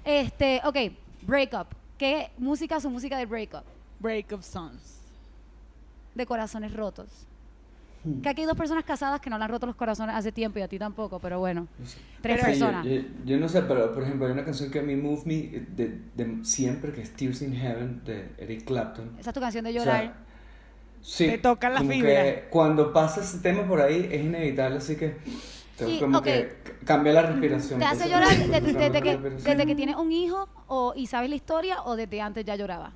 Este, 0.06 0.62
ok, 0.64 0.78
breakup. 1.24 1.68
¿Qué 1.98 2.30
música 2.38 2.76
es 2.78 2.84
su 2.84 2.90
música 2.90 3.18
de 3.18 3.26
breakup? 3.26 3.64
Breakup 4.00 4.42
songs. 4.44 5.00
De 6.14 6.26
corazones 6.26 6.74
rotos. 6.74 7.08
Que 8.22 8.30
aquí 8.30 8.42
hay 8.42 8.48
dos 8.48 8.58
personas 8.58 8.84
casadas 8.84 9.20
que 9.20 9.30
no 9.30 9.38
le 9.38 9.44
han 9.46 9.50
roto 9.50 9.66
los 9.66 9.76
corazones 9.76 10.16
hace 10.16 10.32
tiempo 10.32 10.60
y 10.60 10.62
a 10.62 10.68
ti 10.68 10.78
tampoco, 10.78 11.20
pero 11.20 11.40
bueno. 11.40 11.68
Tres 12.22 12.40
Sí, 12.40 12.46
personas. 12.46 12.86
Yo, 12.86 12.92
yo- 12.92 13.02
yo 13.26 13.38
no 13.40 13.50
sé, 13.50 13.62
pero 13.64 13.94
por 13.94 14.04
ejemplo, 14.04 14.26
hay 14.28 14.34
una 14.34 14.46
canción 14.46 14.70
que 14.72 14.80
a 14.80 14.84
mí 14.84 14.96
move 14.96 15.22
me 15.26 15.34
de, 15.76 16.00
de 16.16 16.46
siempre, 16.46 16.92
que 16.94 17.02
es 17.02 17.12
Tears 17.14 17.42
in 17.42 17.54
Heaven 17.56 18.04
de 18.06 18.30
Eric 18.38 18.66
Clapton. 18.66 19.12
Esa 19.20 19.30
es 19.30 19.34
tu 19.34 19.40
canción 19.40 19.64
de 19.66 19.72
O 19.72 19.74
sea, 19.74 19.84
llorar. 20.04 20.14
sí, 21.02 21.28
Te 21.28 21.38
toca 21.40 21.70
la 21.70 21.80
como 21.80 21.92
fibra. 21.92 22.10
que 22.10 22.48
cuando 22.50 22.94
pasa 22.94 23.22
ese 23.22 23.40
tema 23.40 23.68
por 23.68 23.82
ahí 23.82 24.08
es 24.12 24.24
inevitable, 24.24 24.78
así 24.78 24.96
que 24.96 25.18
tengo 25.78 25.92
Y, 25.92 26.00
como 26.00 26.18
ok. 26.20 26.24
que 26.24 26.56
cambia 26.86 27.14
la 27.14 27.22
respiración. 27.24 27.80
¿Te 27.80 27.86
hace 27.86 28.06
Entonces, 28.06 28.12
llorar 28.40 28.50
desde, 28.64 28.74
desde 28.74 28.90
la 28.90 29.02
que, 29.02 29.18
desde 29.30 29.66
que 29.66 29.76
tienes 29.76 29.96
un 29.98 30.12
hijo 30.12 30.48
o, 30.68 30.94
y 30.96 31.08
sabes 31.08 31.30
la 31.30 31.36
historia 31.36 31.82
o 31.84 31.96
desde 31.96 32.22
antes 32.22 32.46
ya 32.46 32.56
lloraba? 32.56 32.94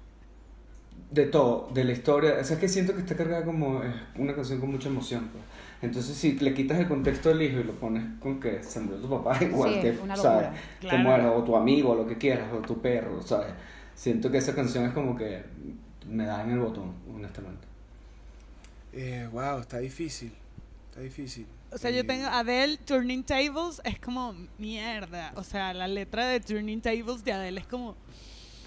De 1.12 1.26
todo, 1.26 1.70
de 1.74 1.84
la 1.86 1.92
historia. 1.94 2.38
O 2.40 2.44
sea, 2.44 2.56
es 2.56 2.60
que 2.62 2.68
siento 2.70 2.94
que 2.94 3.00
está 3.02 3.16
cargada 3.16 3.44
como 3.44 3.84
es 3.84 3.96
una 4.16 4.36
canción 4.36 4.60
con 4.60 4.72
mucha 4.72 4.90
emoción. 4.90 5.30
pues. 5.32 5.44
Entonces, 5.82 6.16
si 6.16 6.34
le 6.40 6.54
quitas 6.54 6.78
el 6.80 6.88
contexto 6.88 7.30
del 7.30 7.42
hijo 7.42 7.60
y 7.60 7.64
lo 7.64 7.74
pones 7.74 8.04
con 8.20 8.40
que 8.40 8.62
se 8.64 8.80
murió 8.82 9.00
tu 9.00 9.10
papá, 9.10 9.38
igual 9.44 9.74
Sí, 9.76 9.80
que, 9.82 9.98
¿sabes? 10.16 10.50
Que 10.80 10.98
muera, 10.98 11.32
o 11.32 11.44
tu 11.44 11.56
amigo, 11.56 11.92
o 11.92 11.96
lo 11.96 12.06
que 12.06 12.18
quieras, 12.18 12.52
o 12.54 12.58
tu 12.58 12.82
perro, 12.82 13.22
¿sabes? 13.22 13.54
Siento 13.96 14.30
que 14.30 14.38
esa 14.38 14.54
canción 14.54 14.86
es 14.86 14.94
como 14.94 15.16
que 15.16 15.44
me 16.08 16.26
da 16.26 16.44
en 16.44 16.52
el 16.52 16.60
botón, 16.60 16.94
honestamente. 17.14 17.66
Eh, 18.94 19.28
wow, 19.32 19.60
está 19.60 19.80
difícil. 19.80 20.32
Está 20.90 21.02
difícil. 21.02 21.46
O 21.72 21.78
sea, 21.78 21.92
yo 21.92 22.00
Eh, 22.00 22.04
tengo 22.04 22.28
Adele, 22.28 22.78
Turning 22.78 23.24
Tables, 23.24 23.82
es 23.84 24.00
como 24.00 24.36
mierda. 24.58 25.32
O 25.36 25.44
sea, 25.44 25.74
la 25.74 25.88
letra 25.88 26.28
de 26.28 26.40
Turning 26.40 26.82
Tables 26.82 27.24
de 27.24 27.32
Adele 27.34 27.62
es 27.62 27.68
como. 27.68 27.96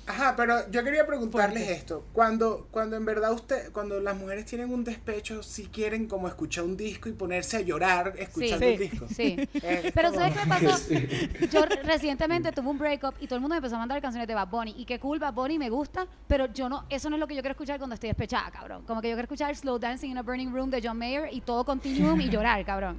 Ajá, 0.06 0.34
pero 0.36 0.68
yo 0.70 0.82
quería 0.82 1.06
preguntarles 1.06 1.62
Fuerte. 1.64 1.72
esto. 1.78 2.04
Cuando, 2.12 2.66
cuando 2.72 2.96
en 2.96 3.04
verdad 3.04 3.32
usted, 3.32 3.70
cuando 3.72 4.00
las 4.00 4.16
mujeres 4.16 4.44
tienen 4.46 4.72
un 4.72 4.82
despecho, 4.82 5.42
si 5.44 5.66
quieren 5.66 6.08
como 6.08 6.26
escuchar 6.26 6.64
un 6.64 6.76
disco 6.76 7.08
y 7.08 7.12
ponerse 7.12 7.58
a 7.58 7.60
llorar 7.60 8.14
escuchando 8.18 8.66
Sí. 8.66 8.72
el 8.72 8.78
disco. 8.78 9.06
Sí. 9.08 9.48
Eh, 9.62 9.92
Pero 9.94 10.08
como- 10.10 10.20
¿sabes 10.20 10.34
qué 10.36 10.44
me 10.44 10.46
pasó? 10.66 10.76
Sí. 10.88 11.08
Yo 11.52 11.64
re- 11.64 11.82
recientemente 11.84 12.50
tuve 12.50 12.68
un 12.68 12.78
breakup 12.78 13.14
y 13.20 13.26
todo 13.26 13.36
el 13.36 13.40
mundo 13.42 13.54
me 13.54 13.58
empezó 13.58 13.76
a 13.76 13.78
mandar 13.78 14.00
canciones 14.02 14.26
de 14.26 14.34
Bad 14.34 14.48
Bunny. 14.48 14.74
Y 14.76 14.84
qué 14.84 14.98
cool, 14.98 15.20
Bad 15.20 15.34
Bunny 15.34 15.56
me 15.58 15.70
gusta, 15.70 16.06
pero 16.26 16.52
yo 16.52 16.68
no, 16.68 16.84
eso 16.90 17.08
no 17.08 17.16
es 17.16 17.20
lo 17.20 17.28
que 17.28 17.36
yo 17.36 17.40
quiero 17.42 17.52
escuchar 17.52 17.78
cuando 17.78 17.94
estoy 17.94 18.08
despechada, 18.10 18.50
cabrón. 18.50 18.82
Como 18.86 19.00
que 19.00 19.08
yo 19.08 19.14
quiero 19.14 19.26
escuchar 19.26 19.54
Slow 19.54 19.78
Dancing 19.78 20.10
in 20.10 20.18
a 20.18 20.22
Burning 20.22 20.52
Room 20.52 20.68
de 20.70 20.80
John 20.82 20.98
Mayer 20.98 21.28
y 21.32 21.40
todo 21.42 21.64
Continuum 21.64 22.20
y 22.20 22.28
llorar, 22.28 22.64
cabrón. 22.64 22.98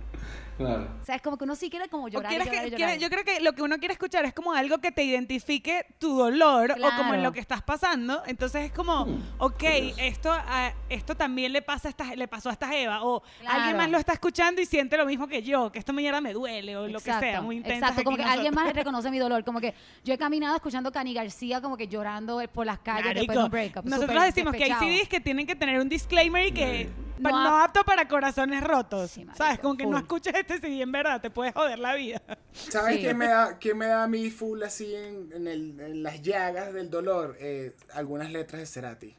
Claro. 0.57 0.87
O 1.01 1.05
sea, 1.05 1.15
es 1.15 1.21
como 1.21 1.37
que 1.37 1.43
uno 1.45 1.55
sí 1.55 1.69
quiere 1.69 1.89
como 1.89 2.05
o 2.05 2.07
llorar. 2.07 2.31
y 2.31 2.35
llorar 2.35 2.49
que- 2.49 2.55
y 2.55 2.69
llorar. 2.71 2.75
quiere- 2.77 2.99
yo 2.99 3.09
creo 3.09 3.23
que 3.23 3.39
lo 3.41 3.53
que 3.53 3.61
uno 3.61 3.77
quiere 3.79 3.93
escuchar 3.93 4.23
es 4.25 4.33
como 4.33 4.53
algo 4.53 4.77
que 4.79 4.91
te 4.91 5.03
identifique 5.03 5.85
tu 5.99 6.15
dolor 6.17 6.71
o 6.71 6.75
como 6.75 6.85
en 6.89 6.95
Claro. 7.07 7.21
lo 7.23 7.31
que 7.31 7.39
estás 7.39 7.61
pasando. 7.61 8.21
Entonces 8.27 8.65
es 8.65 8.71
como, 8.71 9.05
Hmm, 9.05 9.21
ok, 9.39 9.63
esto, 9.97 10.31
a- 10.31 10.73
esto 10.89 11.15
también 11.15 11.51
le, 11.53 11.61
pasa 11.61 11.87
a 11.87 11.91
esta, 11.91 12.15
le 12.15 12.27
pasó 12.27 12.49
a 12.49 12.53
esta 12.53 12.75
Eva. 12.75 13.03
O 13.03 13.23
alguien 13.39 13.61
Claro. 13.63 13.77
más 13.77 13.89
lo 13.89 13.97
está 13.97 14.13
escuchando 14.13 14.61
y 14.61 14.65
siente 14.65 14.97
lo 14.97 15.05
mismo 15.05 15.27
que 15.27 15.41
yo, 15.43 15.71
que 15.71 15.79
esto 15.79 15.93
mierda 15.93 16.21
me 16.21 16.33
duele 16.33 16.77
o 16.77 16.87
lo 16.87 16.99
que 16.99 17.05
sea. 17.05 17.19
Exacto, 17.19 17.43
Muy 17.43 17.57
intenso. 17.57 17.79
Exacto, 17.85 18.03
como 18.03 18.17
que 18.17 18.23
alguien 18.23 18.53
más 18.53 18.73
reconoce 18.73 19.09
mi 19.11 19.19
dolor. 19.19 19.43
Como 19.43 19.59
que 19.59 19.73
yo 20.03 20.13
he 20.13 20.17
caminado 20.17 20.55
escuchando 20.55 20.91
Cani 20.91 21.13
García 21.13 21.61
como 21.61 21.77
que 21.77 21.87
llorando 21.87 22.41
por 22.53 22.65
las 22.65 22.79
calles 22.79 23.13
después 23.15 23.37
de 23.37 23.43
un 23.43 23.49
breakup. 23.51 23.85
Nosotros 23.85 24.23
decimos 24.23 24.53
que 24.53 24.63
hay 24.65 24.69
despechado. 24.69 24.91
CDs 24.97 25.07
que 25.09 25.19
tienen 25.19 25.47
que 25.47 25.55
tener 25.55 25.79
un 25.79 25.89
disclaimer 25.89 26.47
y 26.47 26.51
que 26.51 26.89
No 27.19 27.59
apto 27.59 27.83
para 27.83 28.07
corazones 28.07 28.63
rotos. 28.63 29.11
Sí, 29.11 29.25
marico, 29.25 29.37
¿Sabes? 29.43 29.59
Como 29.59 29.77
que 29.77 29.85
no 29.85 29.97
escuches 29.97 30.33
este 30.35 30.59
CD 30.59 30.81
en 30.81 30.91
verdad, 30.91 31.21
te 31.21 31.29
puedes 31.29 31.53
joder 31.53 31.79
la 31.79 31.95
vida. 31.95 32.21
¿Sabes 32.53 32.95
Sí. 32.95 33.01
quién, 33.01 33.17
me 33.17 33.27
da, 33.27 33.57
quién 33.59 33.77
me 33.77 33.85
da 33.87 34.03
a 34.03 34.07
mí 34.07 34.29
full 34.29 34.61
así 34.63 34.93
en, 34.95 35.31
en, 35.33 35.47
el- 35.47 35.79
en 35.79 36.03
las 36.03 36.21
llagas 36.21 36.73
del 36.73 36.89
dolor? 36.89 37.37
Eh, 37.39 37.73
algunas 37.93 38.31
letras 38.31 38.59
de 38.61 38.65
Cerati. 38.65 39.15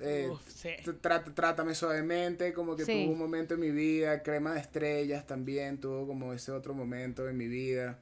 Eh, 0.00 0.28
Uf, 0.30 0.40
sí. 0.48 0.70
t- 0.84 0.92
trata- 0.94 1.32
trátame 1.34 1.74
suavemente, 1.74 2.52
como 2.52 2.76
que 2.76 2.84
Sí. 2.84 2.92
tuvo 3.04 3.12
un 3.14 3.18
momento 3.18 3.54
en 3.54 3.60
mi 3.60 3.70
vida. 3.70 4.22
Crema 4.22 4.52
de 4.52 4.60
estrellas 4.60 5.26
también 5.26 5.78
tuvo 5.80 6.06
como 6.06 6.32
ese 6.34 6.52
otro 6.52 6.74
momento 6.74 7.28
en 7.28 7.36
mi 7.36 7.48
vida. 7.48 7.98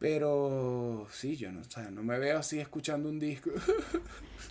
Pero 0.00 1.06
sí, 1.12 1.36
yo 1.36 1.52
no, 1.52 1.60
o 1.60 1.64
sea, 1.64 1.90
no 1.90 2.02
me 2.02 2.18
veo 2.18 2.38
así 2.38 2.58
escuchando 2.58 3.08
un 3.08 3.20
disco. 3.20 3.50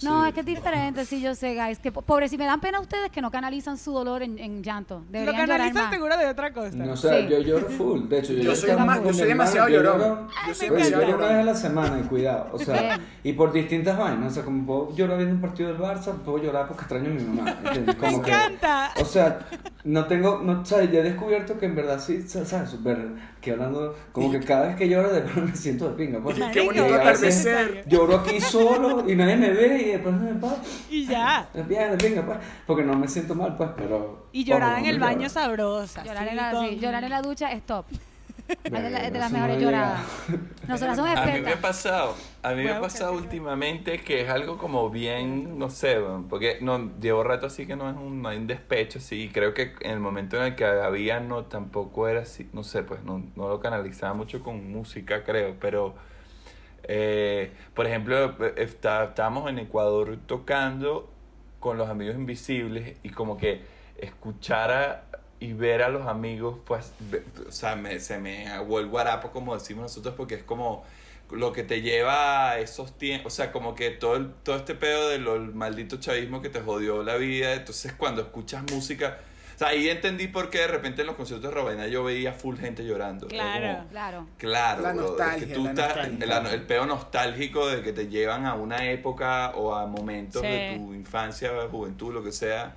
No, 0.04 0.22
Sí. 0.24 0.28
es 0.30 0.34
que 0.36 0.40
es 0.42 0.46
diferente, 0.46 1.04
sí, 1.04 1.20
yo 1.20 1.36
sé, 1.36 1.56
guys. 1.56 1.78
Que 1.80 1.92
po- 1.92 2.04
pobres, 2.04 2.32
si 2.32 2.38
me 2.38 2.46
dan 2.46 2.62
pena 2.62 2.78
a 2.78 2.82
ustedes 2.82 3.12
que 3.12 3.22
no 3.22 3.32
canalizan 3.32 3.78
su 3.78 3.92
dolor 3.92 4.24
en, 4.24 4.40
en 4.40 4.64
llanto. 4.64 5.00
Lo 5.00 5.12
Deberían 5.12 5.36
llorar 5.42 5.48
canalizas 5.58 5.84
más. 5.84 5.94
seguro 5.94 6.18
de 6.18 6.26
otra 6.28 6.54
cosa. 6.54 6.70
No 6.78 6.96
sé, 6.96 7.24
Sí. 7.24 7.28
yo 7.30 7.40
lloro 7.40 7.68
full. 7.70 8.08
De 8.08 8.20
hecho, 8.20 8.32
yo, 8.32 8.38
Yo 8.40 8.44
lloro 8.54 8.56
soy 8.56 8.76
más- 8.78 9.04
yo 9.04 9.14
soy 9.14 9.28
demasiado 9.28 9.68
llorón. 9.68 10.28
Yo 10.48 10.54
soy 10.54 10.70
demasiado 10.70 11.04
una 11.18 11.26
vez 11.28 11.36
a 11.36 11.44
la 11.44 11.56
semana, 11.56 12.00
y 12.00 12.04
cuidado. 12.08 12.48
O 12.54 12.60
sea, 12.60 12.80
Bien. 12.82 13.02
y 13.26 13.34
por 13.34 13.52
distintas 13.52 13.98
vainas. 13.98 14.32
O 14.32 14.36
sea, 14.36 14.44
como 14.46 14.66
puedo 14.66 14.96
llorar 14.96 15.18
viendo 15.18 15.36
un 15.36 15.42
partido 15.42 15.68
del 15.74 15.82
Barça, 15.82 16.14
puedo 16.24 16.38
llorar 16.38 16.68
porque 16.68 16.84
extraño 16.84 17.10
a 17.10 17.14
mi 17.14 17.24
mamá. 17.24 17.58
Me 17.86 17.96
que- 17.96 18.08
encanta. 18.08 18.92
o 19.02 19.04
sea, 19.06 19.40
no 19.84 20.06
tengo, 20.06 20.40
no, 20.42 20.62
o 20.62 20.66
sea, 20.66 20.82
ya 20.86 21.00
he 21.00 21.04
descubierto 21.04 21.60
que 21.60 21.66
en 21.66 21.76
verdad 21.76 22.00
sí, 22.00 22.22
sa- 22.22 22.46
sabes, 22.46 22.70
súper, 22.70 23.06
que 23.42 23.52
hablando, 23.52 23.96
como 24.12 24.32
que 24.32 24.40
cada 24.42 24.68
vez 24.68 24.76
que 24.76 24.90
lloro 24.90 25.12
de 25.14 25.22
pronto 25.22 25.42
me 25.52 25.56
siento 25.56 25.90
de 25.90 25.96
pinga. 26.06 26.20
Pues, 26.22 26.38
Qué 26.52 26.62
bonito 26.62 26.88
Y 26.88 26.92
a 26.94 26.98
veces 27.04 27.46
atardecer. 27.48 27.84
Lloro 27.88 28.16
aquí 28.18 28.42
solo 28.42 29.10
y 29.10 29.16
nadie 29.16 29.38
me 29.38 29.50
ve 29.52 29.82
y 29.82 29.86
después 29.92 30.16
me 30.16 30.34
pasa. 30.34 30.62
Y 30.90 31.06
ya. 31.06 31.48
Bien, 31.68 31.92
de 31.92 31.98
pinga, 31.98 32.26
pues, 32.26 32.38
porque 32.68 32.84
no 32.84 32.96
me 32.96 33.08
siento 33.08 33.36
mal, 33.36 33.56
pues, 33.56 33.70
pero... 33.78 34.28
Y 34.32 34.44
llorar 34.44 34.80
en 34.80 34.86
el 34.86 34.96
lloro. 34.98 35.06
baño 35.06 35.30
sabrosa. 35.30 36.04
Llorar, 36.04 36.24
sí, 36.24 36.30
en 36.32 36.36
la, 36.36 36.52
con- 36.52 36.68
sí, 36.70 36.80
llorar 36.80 37.04
en 37.04 37.10
la 37.10 37.22
ducha 37.22 37.52
es 37.52 37.66
top. 37.66 37.86
Es 38.50 38.72
de, 38.72 38.90
la- 38.90 39.10
las 39.10 39.32
mejores 39.32 39.62
lloradas. 39.62 40.02
Nosotras 40.68 40.96
somos 40.98 41.12
A 41.12 41.22
mí 41.22 41.26
me 41.28 41.32
ha 41.32 41.36
expertas. 41.38 41.62
pasado, 41.62 42.16
a 42.44 42.50
mí 42.54 42.64
me 42.64 42.72
ha 42.72 42.82
pasado 42.82 43.14
últimamente 43.14 44.00
que 44.00 44.22
es 44.22 44.30
algo 44.30 44.58
como 44.58 44.90
bien, 44.90 45.58
no 45.60 45.70
sé, 45.70 45.98
porque 46.30 46.58
no 46.62 46.92
llevo 47.00 47.24
rato 47.24 47.48
así 47.48 47.66
que 47.68 47.76
no 47.76 47.90
es 47.90 47.96
un, 47.96 48.22
no 48.22 48.30
hay 48.30 48.38
un 48.38 48.48
despecho, 48.48 49.00
sí, 49.00 49.24
y 49.24 49.30
creo 49.30 49.54
que 49.54 49.74
en 49.82 49.92
el 49.92 50.00
momento 50.00 50.38
en 50.38 50.44
el 50.44 50.56
que 50.56 50.66
había 50.66 51.20
no 51.20 51.46
tampoco 51.46 52.08
era 52.08 52.22
así, 52.22 52.50
no 52.54 52.64
sé, 52.64 52.84
pues 52.84 53.04
no, 53.04 53.24
no 53.36 53.50
lo 53.50 53.60
canalizaba 53.60 54.14
mucho 54.14 54.42
con 54.44 54.72
música, 54.72 55.24
creo, 55.24 55.56
pero 55.60 55.96
eh, 56.84 57.52
por 57.74 57.86
ejemplo, 57.88 58.36
está- 58.56 59.04
estábamos 59.06 59.50
en 59.50 59.60
Ecuador 59.60 60.18
tocando 60.26 61.10
con 61.60 61.78
los 61.78 61.90
amigos 61.90 62.16
invisibles 62.16 62.98
y 63.04 63.10
como 63.10 63.38
que 63.38 63.62
escuchar 63.98 64.72
a- 64.72 65.04
y 65.40 65.54
ver 65.54 65.82
a 65.84 65.90
los 65.90 66.06
amigos, 66.08 66.58
pues, 66.66 66.92
ve- 67.00 67.24
o 67.48 67.52
sea, 67.52 67.76
me, 67.76 68.00
se 68.00 68.18
me 68.20 68.48
aguó 68.50 68.80
el 68.80 68.88
guarapo, 68.88 69.32
como 69.32 69.54
decimos 69.54 69.84
nosotros, 69.84 70.14
porque 70.18 70.36
es 70.36 70.44
como 70.44 70.84
lo 71.32 71.54
que 71.54 71.64
te 71.64 71.82
lleva 71.82 72.50
a 72.52 72.60
esos 72.60 72.98
tiempos, 72.98 73.34
o 73.34 73.36
sea, 73.36 73.52
como 73.52 73.76
que 73.76 73.92
todo, 73.92 74.16
el- 74.16 74.34
todo 74.44 74.56
este 74.58 74.76
pedo 74.76 75.10
del 75.10 75.28
el 75.28 75.54
maldito 75.54 75.98
chavismo 75.98 76.42
que 76.42 76.50
te 76.50 76.60
jodió 76.60 77.04
la 77.04 77.16
vida, 77.16 77.54
entonces 77.54 77.94
cuando 77.94 78.22
escuchas 78.24 78.64
música, 78.72 79.20
o 79.56 79.60
sea, 79.60 79.68
ahí 79.70 79.90
entendí 79.90 80.28
por 80.28 80.50
qué 80.50 80.60
de 80.60 80.68
repente 80.68 81.02
en 81.02 81.08
los 81.08 81.16
conciertos 81.18 81.50
de 81.52 81.56
Robena 81.56 81.86
yo 81.88 82.04
veía 82.04 82.32
full 82.34 82.58
gente 82.58 82.84
llorando. 82.86 83.28
Claro. 83.28 83.78
como- 83.78 83.90
Claro. 83.90 84.28
Claro, 84.38 84.82
La 84.82 84.90
es 84.92 84.96
nostalgia, 84.96 85.48
que 85.48 85.54
tú 85.54 85.64
la 85.66 85.70
estás, 85.72 85.88
nostalgia. 86.10 86.38
el, 86.40 86.46
el 86.48 86.62
peo 86.64 86.86
nostálgico 86.86 87.68
de 87.68 87.82
que 87.84 87.94
te 87.94 88.08
llevan 88.08 88.46
a 88.46 88.56
una 88.56 88.90
época 88.90 89.52
o 89.56 89.76
a 89.76 89.86
momentos 89.86 90.42
Sí. 90.42 90.48
de 90.48 90.76
tu 90.78 90.94
infancia, 90.94 91.52
juventud, 91.70 92.14
lo 92.14 92.24
que 92.24 92.32
sea. 92.32 92.76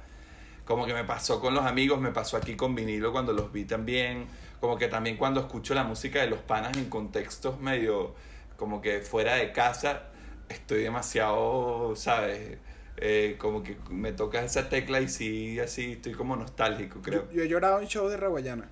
Como 0.64 0.86
que 0.86 0.94
me 0.94 1.04
pasó 1.04 1.40
con 1.40 1.54
los 1.54 1.64
amigos, 1.64 2.00
me 2.00 2.10
pasó 2.12 2.36
aquí 2.36 2.54
con 2.56 2.74
vinilo 2.74 3.12
cuando 3.12 3.32
los 3.32 3.52
vi 3.52 3.64
también. 3.64 4.26
Como 4.60 4.78
que 4.78 4.88
también 4.88 5.16
cuando 5.16 5.40
escucho 5.40 5.74
la 5.74 5.82
música 5.84 6.20
de 6.20 6.28
los 6.28 6.38
panas 6.40 6.76
en 6.76 6.88
contextos 6.88 7.60
medio 7.60 8.14
como 8.56 8.80
que 8.80 9.00
fuera 9.00 9.34
de 9.34 9.50
casa, 9.52 10.04
estoy 10.48 10.82
demasiado, 10.82 11.94
¿sabes? 11.96 12.58
Eh, 12.96 13.36
como 13.38 13.64
que 13.64 13.76
me 13.90 14.12
toca 14.12 14.44
esa 14.44 14.68
tecla 14.68 15.00
y 15.00 15.08
sí, 15.08 15.58
así 15.58 15.92
estoy 15.92 16.12
como 16.12 16.36
nostálgico, 16.36 17.00
creo. 17.02 17.26
Yo, 17.30 17.32
yo 17.32 17.42
he 17.42 17.48
llorado 17.48 17.80
en 17.80 17.88
show 17.88 18.08
de 18.08 18.16
Raguayana. 18.16 18.68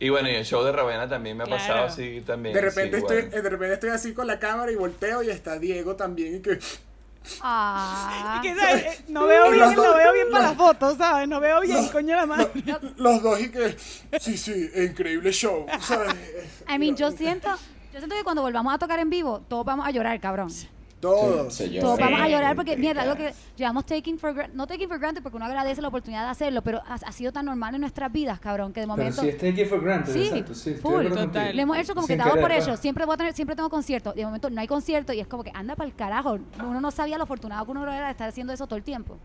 Y 0.00 0.10
bueno, 0.10 0.28
y 0.28 0.34
el 0.34 0.44
show 0.44 0.62
de 0.62 0.70
Ravena 0.70 1.08
también 1.08 1.36
me 1.36 1.42
ha 1.42 1.46
Claro. 1.46 1.60
pasado 1.60 1.86
así 1.86 2.20
también. 2.24 2.54
De 2.54 2.60
repente, 2.60 2.98
sí, 2.98 3.02
estoy, 3.02 3.22
bueno. 3.22 3.36
eh, 3.36 3.42
de 3.42 3.50
repente 3.50 3.74
estoy 3.74 3.90
así 3.90 4.14
con 4.14 4.26
la 4.28 4.38
cámara 4.38 4.70
y 4.70 4.76
volteo 4.76 5.22
y 5.22 5.30
está 5.30 5.58
Diego 5.58 5.96
también. 5.96 6.36
Y 6.36 6.40
que, 6.40 6.58
Ah. 7.42 8.38
Y 8.38 8.42
que, 8.48 8.54
¿sabes? 8.58 9.04
No 9.08 9.26
veo 9.26 9.50
bien, 9.50 9.60
Los 9.60 9.74
dos- 9.74 9.86
no 9.86 9.94
veo 9.96 10.12
bien 10.12 10.26
para 10.30 10.48
la 10.50 10.54
foto, 10.54 10.96
¿sabes? 10.96 11.28
No 11.28 11.40
veo 11.40 11.60
bien, 11.60 11.88
coño 11.88 12.16
la 12.16 12.26
madre. 12.26 12.50
los 12.96 13.22
dos 13.22 13.40
y 13.40 13.50
que, 13.50 13.76
sí, 14.20 14.36
sí, 14.38 14.70
increíble 14.76 15.30
show. 15.32 15.66
¿sabes? 15.80 16.14
I 16.68 16.78
mean, 16.78 16.96
yo 16.96 17.10
siento, 17.10 17.48
yo 17.92 17.98
siento 17.98 18.16
que 18.16 18.24
cuando 18.24 18.42
volvamos 18.42 18.72
a 18.74 18.78
tocar 18.78 18.98
en 18.98 19.10
vivo, 19.10 19.42
todos 19.48 19.64
vamos 19.64 19.86
a 19.86 19.90
llorar, 19.90 20.18
cabrón. 20.20 20.50
Todos. 21.00 21.58
Llora. 21.58 21.80
Todos 21.80 21.98
vamos 21.98 22.20
a 22.20 22.24
Sí. 22.26 22.30
llorar 22.32 22.56
porque, 22.56 22.76
mierda, 22.76 23.02
algo 23.02 23.14
que 23.16 23.32
llevamos 23.56 23.86
taking 23.86 24.18
for 24.18 24.34
granted, 24.34 24.54
no 24.56 24.66
taking 24.66 24.88
for 24.88 24.98
granted 24.98 25.22
porque 25.22 25.36
uno 25.36 25.46
agradece 25.46 25.80
la 25.80 25.88
oportunidad 25.88 26.24
de 26.24 26.30
hacerlo, 26.30 26.62
pero 26.62 26.82
ha, 26.86 26.94
ha 26.94 27.12
sido 27.12 27.32
tan 27.32 27.46
normal 27.46 27.74
en 27.74 27.80
nuestras 27.82 28.10
vidas, 28.10 28.40
cabrón, 28.40 28.72
que 28.72 28.80
de 28.80 28.86
Pero 28.86 28.96
momento... 28.96 29.22
sí, 29.22 29.32
take 29.32 29.62
it 29.62 29.68
for 29.68 29.80
granted, 29.80 30.12
Sí, 30.12 30.26
exacto. 30.26 30.54
Sí, 30.54 30.74
full, 30.74 31.06
total. 31.08 31.54
Le 31.54 31.62
hemos 31.62 31.78
hecho 31.78 31.94
como 31.94 32.06
que 32.06 32.16
dado 32.16 32.40
por 32.40 32.50
hecho. 32.50 32.66
pues. 32.68 32.80
Siempre 32.80 33.04
voy 33.04 33.14
a 33.14 33.16
tener, 33.16 33.32
siempre 33.32 33.54
tengo 33.54 33.70
concierto. 33.70 34.12
Y 34.14 34.18
de 34.18 34.24
momento 34.26 34.50
no 34.50 34.60
hay 34.60 34.66
concierto 34.66 35.12
y 35.12 35.20
es 35.20 35.26
como 35.28 35.44
que 35.44 35.52
anda 35.54 35.76
para 35.76 35.88
el 35.88 35.94
carajo. 35.94 36.38
Uno 36.58 36.80
no 36.80 36.90
sabía 36.90 37.16
lo 37.16 37.24
afortunado 37.24 37.64
que 37.64 37.70
uno 37.70 37.82
era 37.92 38.06
de 38.06 38.10
estar 38.12 38.28
haciendo 38.28 38.52
eso 38.52 38.66
todo 38.66 38.76
el 38.76 38.82
tiempo. 38.84 39.18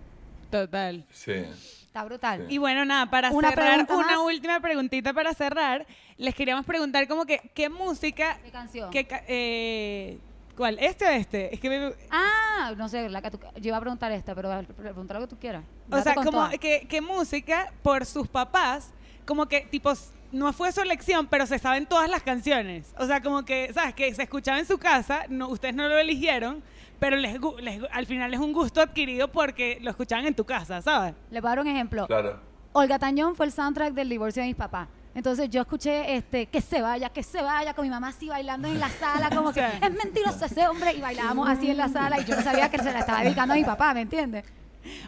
Total. 0.51 1.03
Sí. 1.11 1.31
Está 1.31 2.03
brutal. 2.03 2.45
Y 2.49 2.57
bueno, 2.59 2.85
nada, 2.85 3.07
para 3.09 3.31
Una 3.31 3.49
cerrar, 3.49 3.85
una 3.89 4.05
más. 4.05 4.17
última 4.17 4.59
preguntita 4.59 5.13
para 5.13 5.33
cerrar, 5.33 5.85
les 6.17 6.33
queríamos 6.35 6.65
preguntar 6.65 7.07
como 7.07 7.25
que, 7.25 7.51
¿qué 7.53 7.69
música? 7.69 8.37
¿Qué 8.43 8.51
canción? 8.51 8.89
qué 8.91 9.07
eh, 9.27 10.19
¿Cuál? 10.55 10.77
¿Este 10.79 11.05
o 11.05 11.09
este? 11.09 11.53
Es 11.53 11.59
que 11.59 11.69
me- 11.69 11.93
Ah, 12.11 12.73
no 12.77 12.87
sé, 12.87 13.09
la 13.09 13.21
que 13.21 13.31
tú- 13.31 13.39
yo 13.55 13.67
iba 13.69 13.77
a 13.77 13.81
preguntar 13.81 14.11
esta, 14.11 14.35
pero 14.35 14.49
preguntar 14.75 15.19
lo 15.19 15.27
que 15.27 15.35
tú 15.35 15.39
quieras. 15.39 15.63
O 15.91 15.99
sea, 16.01 16.13
como 16.15 16.49
que, 16.59 16.87
que 16.87 17.01
música 17.01 17.71
por 17.81 18.05
sus 18.05 18.27
papás, 18.27 18.91
como 19.25 19.47
que 19.47 19.61
tipos 19.61 20.11
no 20.31 20.53
fue 20.53 20.71
su 20.71 20.81
elección, 20.81 21.27
pero 21.27 21.45
se 21.47 21.57
saben 21.59 21.85
todas 21.87 22.09
las 22.09 22.21
canciones. 22.23 22.93
O 22.99 23.05
sea, 23.05 23.21
como 23.21 23.43
que, 23.45 23.71
¿sabes? 23.73 23.93
Que 23.95 24.13
se 24.13 24.23
escuchaba 24.23 24.59
en 24.59 24.65
su 24.65 24.77
casa, 24.77 25.23
no, 25.29 25.47
ustedes 25.49 25.73
no 25.75 25.87
lo 25.87 25.97
eligieron, 25.97 26.63
pero 26.99 27.15
les, 27.17 27.39
les 27.59 27.81
al 27.91 28.05
final 28.05 28.33
es 28.33 28.39
un 28.39 28.53
gusto 28.53 28.81
adquirido 28.81 29.27
porque 29.31 29.79
lo 29.81 29.89
escuchaban 29.89 30.25
en 30.27 30.35
tu 30.35 30.45
casa, 30.45 30.81
¿sabes? 30.81 31.15
Le 31.31 31.41
voy 31.41 31.47
a 31.47 31.51
dar 31.51 31.59
un 31.59 31.67
ejemplo. 31.67 32.05
Claro. 32.07 32.39
Olga 32.73 32.97
Tañón 32.97 33.35
fue 33.35 33.45
el 33.47 33.51
soundtrack 33.51 33.93
del 33.93 34.09
divorcio 34.09 34.41
de 34.41 34.47
mis 34.47 34.55
papás. 34.55 34.87
Entonces 35.15 35.49
yo 35.49 35.61
escuché 35.61 36.15
este 36.15 36.47
que 36.47 36.61
se 36.61 36.81
vaya, 36.81 37.09
que 37.09 37.23
se 37.23 37.41
vaya, 37.41 37.73
con 37.73 37.85
mi 37.85 37.89
mamá 37.89 38.09
así 38.09 38.27
bailando 38.27 38.67
en 38.67 38.79
la 38.79 38.89
sala, 38.89 39.29
como 39.29 39.53
que 39.53 39.65
es 39.81 39.91
mentiroso 39.91 40.45
ese 40.45 40.67
hombre, 40.67 40.93
y 40.93 41.01
bailábamos 41.01 41.47
así 41.47 41.69
en 41.69 41.77
la 41.77 41.89
sala, 41.89 42.19
y 42.19 42.25
yo 42.25 42.35
no 42.35 42.41
sabía 42.41 42.69
que 42.69 42.79
se 42.79 42.91
la 42.91 42.99
estaba 42.99 43.23
dedicando 43.23 43.53
a 43.53 43.57
mi 43.57 43.63
papá, 43.63 43.93
¿me 43.93 44.01
entiendes? 44.01 44.43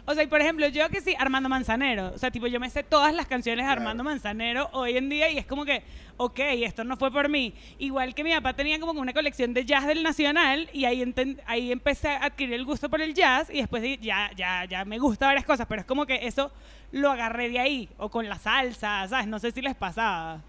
O 0.06 0.14
sea, 0.14 0.22
y 0.22 0.26
por 0.26 0.40
ejemplo, 0.40 0.66
yo 0.68 0.88
que 0.88 1.00
sí, 1.00 1.14
Armando 1.18 1.48
Manzanero. 1.48 2.12
O 2.14 2.18
sea, 2.18 2.30
tipo, 2.30 2.46
yo 2.46 2.58
me 2.60 2.70
sé 2.70 2.82
todas 2.82 3.14
las 3.14 3.26
canciones 3.26 3.64
de 3.66 3.70
Armando 3.72 4.04
Manzanero 4.04 4.68
hoy 4.72 4.96
en 4.96 5.08
día 5.08 5.30
y 5.30 5.38
es 5.38 5.46
como 5.46 5.64
que, 5.64 5.82
ok, 6.16 6.38
esto 6.38 6.84
no 6.84 6.96
fue 6.96 7.10
por 7.10 7.28
mí. 7.28 7.54
Igual 7.78 8.14
que 8.14 8.24
mi 8.24 8.32
papá 8.32 8.54
tenía 8.54 8.78
como 8.80 9.00
una 9.00 9.12
colección 9.12 9.52
de 9.54 9.64
jazz 9.64 9.86
del 9.86 10.02
Nacional 10.02 10.68
y 10.72 10.84
ahí, 10.84 11.02
enten- 11.02 11.40
ahí 11.46 11.72
empecé 11.72 12.08
a 12.08 12.24
adquirir 12.26 12.54
el 12.54 12.64
gusto 12.64 12.88
por 12.88 13.00
el 13.00 13.14
jazz 13.14 13.48
y 13.50 13.58
después 13.58 13.82
ya, 14.00 14.30
ya, 14.36 14.64
ya 14.64 14.84
me 14.84 14.98
gusta 14.98 15.26
varias 15.26 15.44
cosas, 15.44 15.66
pero 15.68 15.80
es 15.82 15.86
como 15.86 16.06
que 16.06 16.26
eso 16.26 16.50
lo 16.92 17.10
agarré 17.10 17.48
de 17.50 17.58
ahí. 17.58 17.88
O 17.98 18.08
con 18.10 18.28
la 18.28 18.38
salsa, 18.38 19.06
¿sabes? 19.08 19.26
No 19.26 19.38
sé 19.38 19.50
si 19.50 19.60
les 19.62 19.74
pasaba. 19.74 20.40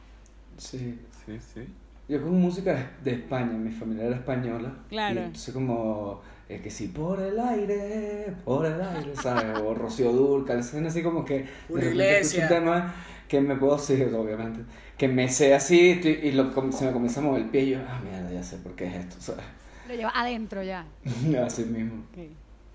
Sí. 0.58 0.98
Sí, 1.26 1.38
sí. 1.54 1.62
Yo 2.08 2.22
con 2.22 2.40
música 2.42 2.74
de- 2.74 2.88
de 3.04 3.18
España, 3.18 3.52
mi 3.52 3.70
familia 3.72 4.06
era 4.06 4.16
española. 4.16 4.74
Claro. 4.88 5.16
Y 5.16 5.24
entonces 5.24 5.54
como, 5.54 6.22
eh, 6.50 6.62
que 6.62 6.70
sí, 6.72 6.88
por 6.88 7.20
el 7.22 7.40
aire, 7.40 8.34
por 8.46 8.66
el 8.66 8.80
aire, 8.82 9.16
¿sabes? 9.16 9.60
O 9.60 9.74
Rocío 9.74 10.12
Durcal, 10.12 10.60
así 10.60 11.04
como 11.04 11.26
que... 11.26 11.46
Una 11.70 11.86
iglesia. 11.86 12.20
escucho 12.20 12.42
un 12.44 12.48
tema 12.66 12.96
que 13.28 13.42
me 13.42 13.56
puedo 13.58 13.76
decir, 13.76 14.14
obviamente, 14.16 14.62
que 14.98 15.08
me 15.10 15.28
sé 15.30 15.54
así 15.54 16.00
y 16.24 16.32
lo, 16.32 16.54
como- 16.54 16.72
se 16.72 16.86
me 16.86 16.92
comienza 16.94 17.20
a 17.20 17.24
mover 17.24 17.42
el 17.44 17.50
pie 17.50 17.62
y 17.64 17.70
yo, 17.72 17.80
ah, 17.88 18.00
mierda, 18.04 18.32
ya 18.32 18.44
sé 18.44 18.58
por 18.58 18.74
qué 18.76 18.86
es 18.88 18.96
esto, 18.96 19.16
¿sabes? 19.20 19.44
Lo 19.90 19.94
lleva 19.96 20.12
adentro 20.16 20.64
ya. 20.64 20.86
Así 21.46 21.64
mismo. 21.64 22.04
Ok. 22.12 22.18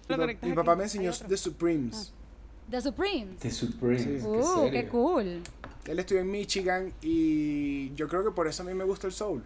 Mi, 0.08 0.16
pa- 0.16 0.46
mi 0.46 0.52
papá 0.54 0.76
me 0.76 0.84
enseñó. 0.84 1.10
The 1.28 1.36
Supremes. 1.36 2.12
The 2.70 2.80
Supremes. 2.80 3.38
The 3.38 3.50
Supremes, 3.50 4.02
Sí. 4.02 4.08
qué 4.20 4.26
Uh, 4.28 4.62
qué 4.64 4.70
serio. 4.72 4.90
cool. 4.90 5.40
Él 5.86 5.98
estudió 5.98 6.20
en 6.22 6.30
Michigan 6.30 6.92
y 7.02 7.92
yo 7.94 8.08
creo 8.08 8.24
que 8.24 8.30
por 8.30 8.46
eso 8.48 8.62
a 8.62 8.66
mí 8.66 8.72
me 8.74 8.84
gusta 8.84 9.06
el 9.06 9.12
soul. 9.12 9.42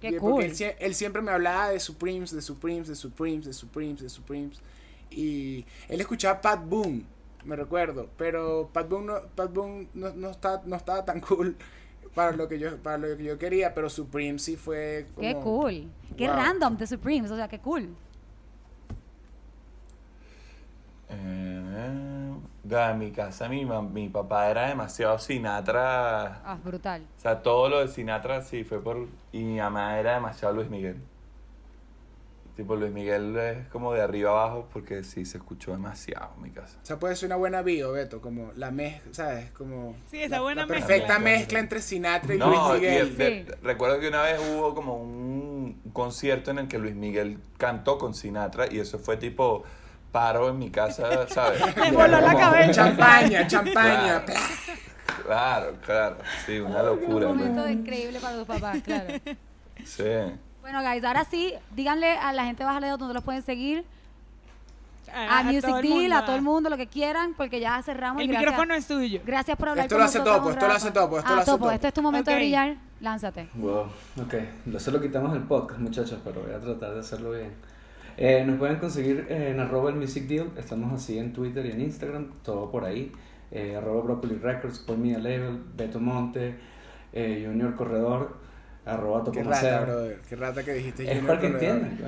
Qué 0.00 0.16
cool. 0.16 0.42
Él, 0.44 0.54
sie- 0.54 0.74
él 0.78 0.94
siempre 0.94 1.20
me 1.22 1.30
hablaba 1.30 1.70
de 1.70 1.80
Supremes, 1.80 2.30
de 2.30 2.40
Supremes, 2.42 2.88
de 2.88 2.94
Supremes, 2.94 3.44
de 3.44 3.52
Supremes, 3.52 4.00
de 4.00 4.08
Supremes. 4.08 4.60
Y 5.10 5.64
él 5.88 6.00
escuchaba 6.00 6.40
Pat 6.40 6.64
Boone, 6.64 7.04
me 7.44 7.56
recuerdo. 7.56 8.08
Pero 8.16 8.70
Pat 8.72 8.88
Boone 8.88 9.06
no, 9.06 9.20
Pat 9.34 9.52
Boone 9.52 9.88
no, 9.94 10.12
no, 10.14 10.30
está, 10.30 10.62
no 10.64 10.76
estaba 10.76 11.04
tan 11.04 11.20
cool 11.20 11.56
para 12.14 12.32
lo 12.32 12.48
que 12.48 12.58
yo, 12.58 12.76
para 12.78 12.98
lo 12.98 13.16
que 13.16 13.24
yo 13.24 13.38
quería. 13.38 13.74
Pero 13.74 13.90
Supremes 13.90 14.42
sí 14.42 14.56
fue 14.56 15.06
como... 15.14 15.26
Qué 15.26 15.34
cool. 15.34 15.88
Qué 16.16 16.26
Wow. 16.28 16.36
random 16.36 16.76
The 16.76 16.86
Supremes, 16.86 17.30
o 17.30 17.36
sea, 17.36 17.48
qué 17.48 17.58
cool. 17.58 17.94
Eh, 21.10 22.30
da, 22.62 22.92
en 22.92 22.98
mi 22.98 23.10
casa 23.10 23.48
mi, 23.48 23.64
mam- 23.64 23.90
mi 23.90 24.08
papá 24.08 24.48
era 24.50 24.68
demasiado 24.68 25.18
Sinatra. 25.18 26.40
Ah, 26.44 26.56
brutal. 26.64 27.02
O 27.18 27.20
sea, 27.20 27.42
todo 27.42 27.68
lo 27.68 27.80
de 27.80 27.88
Sinatra 27.88 28.42
sí 28.42 28.64
fue 28.64 28.80
por... 28.82 29.06
Y 29.32 29.42
mi 29.42 29.58
mamá 29.58 29.98
era 29.98 30.14
demasiado 30.14 30.54
Luis 30.54 30.68
Miguel. 30.70 30.96
Tipo, 32.56 32.76
Luis 32.76 32.92
Miguel 32.92 33.36
es 33.38 33.68
como 33.68 33.94
de 33.94 34.02
arriba 34.02 34.30
abajo 34.32 34.68
porque 34.72 35.02
sí 35.02 35.24
se 35.24 35.38
escuchó 35.38 35.70
demasiado 35.72 36.30
en 36.36 36.42
mi 36.42 36.50
casa. 36.50 36.76
O 36.82 36.84
sea, 36.86 36.98
puede 36.98 37.16
ser 37.16 37.28
una 37.28 37.36
buena 37.36 37.62
bio, 37.62 37.92
Beto, 37.92 38.20
como 38.20 38.52
la 38.54 38.70
mezcla, 38.70 39.14
¿sabes? 39.14 39.50
Como 39.52 39.94
Sí, 40.10 40.22
esa 40.22 40.36
la, 40.36 40.42
buena 40.42 40.62
la 40.62 40.66
mezcla. 40.66 40.86
perfecta 40.86 41.18
Mezcla. 41.18 41.38
mezcla 41.38 41.58
entre 41.60 41.80
Sinatra 41.80 42.34
y 42.34 42.38
No, 42.38 42.48
Luis 42.48 42.60
y 42.60 42.72
Miguel. 42.74 42.96
el 43.08 43.16
de- 43.16 43.44
Sí. 43.48 43.52
recuerdo 43.62 43.98
que 43.98 44.08
una 44.08 44.22
vez 44.22 44.38
hubo 44.52 44.74
como 44.74 44.96
un 45.02 45.80
concierto 45.94 46.50
en 46.50 46.58
el 46.58 46.68
que 46.68 46.78
Luis 46.78 46.94
Miguel 46.94 47.38
cantó 47.56 47.96
con 47.96 48.12
Sinatra 48.14 48.70
y 48.70 48.78
eso 48.78 48.98
fue 48.98 49.16
tipo 49.16 49.62
paro 50.12 50.48
en 50.48 50.58
mi 50.58 50.70
casa, 50.70 51.26
¿sabes? 51.28 51.60
Me 51.76 51.92
voló 51.92 52.20
la 52.20 52.34
cabeza. 52.34 52.72
Champaña, 52.72 53.46
champaña. 53.46 54.24
Claro. 55.24 55.74
Claro, 55.84 56.16
sí, 56.46 56.58
una 56.58 56.82
locura. 56.82 57.28
Un 57.28 57.38
pues. 57.38 57.50
momento 57.50 57.68
increíble 57.68 58.20
para 58.20 58.36
tus 58.36 58.46
papás, 58.46 58.78
claro. 58.82 59.14
Sí. 59.84 60.04
Bueno, 60.60 60.82
guys, 60.82 61.04
ahora 61.04 61.24
sí, 61.24 61.54
díganle 61.74 62.18
a 62.18 62.32
la 62.32 62.44
gente 62.44 62.62
de 62.62 62.66
Baja 62.66 62.80
Leo 62.80 62.96
dónde 62.96 63.14
los 63.14 63.24
pueden 63.24 63.42
seguir. 63.42 63.84
A, 65.12 65.40
a 65.40 65.42
Music 65.42 65.64
el 65.64 65.82
Deal, 65.82 65.88
mundo, 65.88 66.16
a 66.16 66.24
todo 66.24 66.36
el 66.36 66.42
mundo, 66.42 66.70
lo 66.70 66.76
que 66.76 66.86
quieran, 66.86 67.34
porque 67.34 67.58
ya 67.58 67.82
cerramos. 67.82 68.22
y 68.22 68.26
El 68.26 68.30
gracias, 68.30 68.52
micrófono 68.52 68.74
es 68.74 68.86
tuyo. 68.86 69.20
Gracias 69.24 69.56
por 69.56 69.70
hablar 69.70 69.86
Esto 69.86 69.96
con 69.96 70.00
lo 70.00 70.04
hace 70.04 70.18
nosotros 70.18 70.36
Topo, 70.36 70.50
esto 70.50 70.66
lo 70.66 70.72
hace 70.72 70.90
Topo, 70.92 71.18
esto 71.18 71.30
ah, 71.30 71.34
lo 71.34 71.40
hace 71.40 71.50
Topo, 71.50 71.64
Topo. 71.64 71.70
este 71.72 71.88
es 71.88 71.94
tu 71.94 72.02
momento 72.02 72.30
de 72.30 72.36
brillar. 72.36 72.76
Lánzate. 73.00 73.48
Wow, 73.54 73.86
ok. 74.22 74.34
Eso 74.74 74.90
lo 74.92 75.00
quitamos 75.00 75.32
del 75.32 75.42
podcast, 75.42 75.80
muchachos, 75.80 76.20
pero 76.22 76.42
voy 76.42 76.52
a 76.52 76.60
tratar 76.60 76.94
de 76.94 77.00
hacerlo 77.00 77.32
bien. 77.32 77.52
Eh, 78.20 78.44
nos 78.46 78.58
pueden 78.58 78.76
conseguir 78.76 79.26
en 79.30 79.58
arroba 79.60 79.88
el 79.90 79.96
Music 79.96 80.24
Deal, 80.28 80.50
estamos 80.58 80.92
así 80.92 81.18
en 81.18 81.32
Twitter 81.32 81.64
y 81.64 81.70
en 81.72 81.80
Instagram, 81.80 82.28
todo 82.42 82.70
por 82.70 82.84
ahí. 82.84 83.10
Eh, 83.50 83.74
arroba 83.76 84.02
Broccoli 84.02 84.34
Records, 84.36 84.78
Paul 84.80 84.98
Media 84.98 85.18
Label, 85.18 85.58
Beto 85.74 85.98
Monte. 86.00 86.54
eh, 87.12 87.44
Junior 87.46 87.74
Corredor, 87.74 88.36
arroba 88.84 89.24
Qué 89.24 89.30
Topomacea. 89.30 89.80
rata, 89.80 89.84
brother. 89.92 90.20
Qué 90.28 90.36
rata 90.36 90.62
que 90.62 90.74
dijiste. 90.74 91.02
Es 91.04 91.18
Junior 91.18 91.26
para 91.26 91.40
que 91.40 91.46
entiendan. 91.46 91.98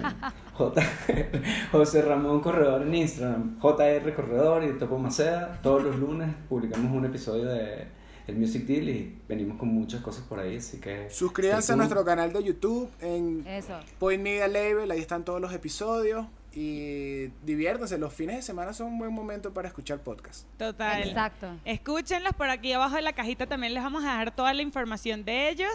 J 0.52 0.82
José 1.72 2.02
Ramón 2.02 2.40
Corredor 2.40 2.82
en 2.82 2.94
Instagram, 2.94 3.58
JR 3.58 4.14
Corredor 4.14 4.64
y 4.64 4.78
Topo 4.78 4.98
Macea. 4.98 5.60
Todos 5.62 5.82
los 5.82 5.96
lunes 5.98 6.28
publicamos 6.48 6.92
un 6.92 7.06
episodio 7.06 7.46
de 7.46 7.86
el 8.26 8.36
Music 8.36 8.64
Deal 8.66 8.88
y 8.88 9.16
venimos 9.28 9.58
con 9.58 9.68
muchas 9.68 10.00
cosas 10.00 10.24
por 10.24 10.38
ahí, 10.38 10.56
así 10.56 10.78
que 10.78 11.08
Suscríbanse 11.10 11.72
a 11.72 11.76
nuestro 11.76 12.04
canal 12.04 12.32
de 12.32 12.42
YouTube 12.42 12.88
en 13.00 13.46
Eso. 13.46 13.78
Point 13.98 14.22
Media 14.22 14.48
Label, 14.48 14.90
ahí 14.90 15.00
están 15.00 15.24
todos 15.24 15.40
los 15.40 15.52
episodios 15.52 16.26
y 16.54 17.28
diviértanse, 17.44 17.96
los 17.98 18.12
fines 18.12 18.36
de 18.36 18.42
semana 18.42 18.72
son 18.74 18.88
un 18.88 18.98
buen 18.98 19.12
momento 19.12 19.52
para 19.54 19.68
escuchar 19.68 20.00
podcast. 20.00 20.46
Total. 20.58 21.02
Exacto. 21.08 21.48
Escúchenlos 21.64 22.34
por 22.34 22.50
aquí 22.50 22.72
abajo 22.72 22.98
en 22.98 23.04
la 23.04 23.12
cajita 23.12 23.46
también 23.46 23.72
les 23.74 23.82
vamos 23.82 24.04
a 24.04 24.08
dejar 24.12 24.34
toda 24.34 24.52
la 24.52 24.62
información 24.62 25.24
de 25.24 25.48
ellos 25.48 25.70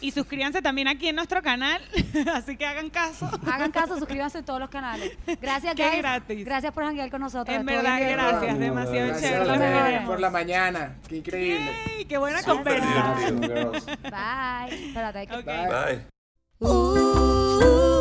y 0.00 0.10
suscríbanse 0.10 0.60
también 0.62 0.86
aquí 0.88 1.08
en 1.08 1.16
nuestro 1.16 1.42
canal, 1.42 1.80
así 2.34 2.56
que 2.56 2.66
hagan 2.66 2.90
caso. 2.90 3.28
Hagan 3.50 3.70
caso, 3.72 3.96
suscríbanse 3.98 4.38
en 4.38 4.44
todos 4.44 4.60
los 4.60 4.68
canales. 4.70 5.16
Gracias, 5.40 5.74
Qué 5.74 5.82
guys. 5.88 5.98
gracias. 5.98 6.44
Gracias 6.44 6.72
por 6.72 6.84
janguear 6.84 7.10
con 7.10 7.20
nosotros. 7.20 7.56
En 7.56 7.64
verdad, 7.66 7.98
gracias, 8.00 8.58
demasiado 8.58 9.08
Gracias 9.08 9.32
chévere. 9.48 9.96
A 9.96 10.04
por 10.04 10.20
la 10.20 10.30
mañana, 10.30 10.96
qué 11.08 11.16
increíble. 11.16 11.72
Yay, 11.96 12.04
¡Qué 12.04 12.18
buena 12.18 12.42
Súper 12.42 12.80
conversa! 12.80 13.12
Awesome, 13.16 13.46
girls. 13.46 13.86
Bye. 13.86 14.88
Espérate, 14.88 15.18
hay 15.20 15.26
que- 15.26 15.36
Ok. 15.36 15.44
Bye. 15.46 15.68
Bye. 15.68 16.06
Uh, 16.60 17.97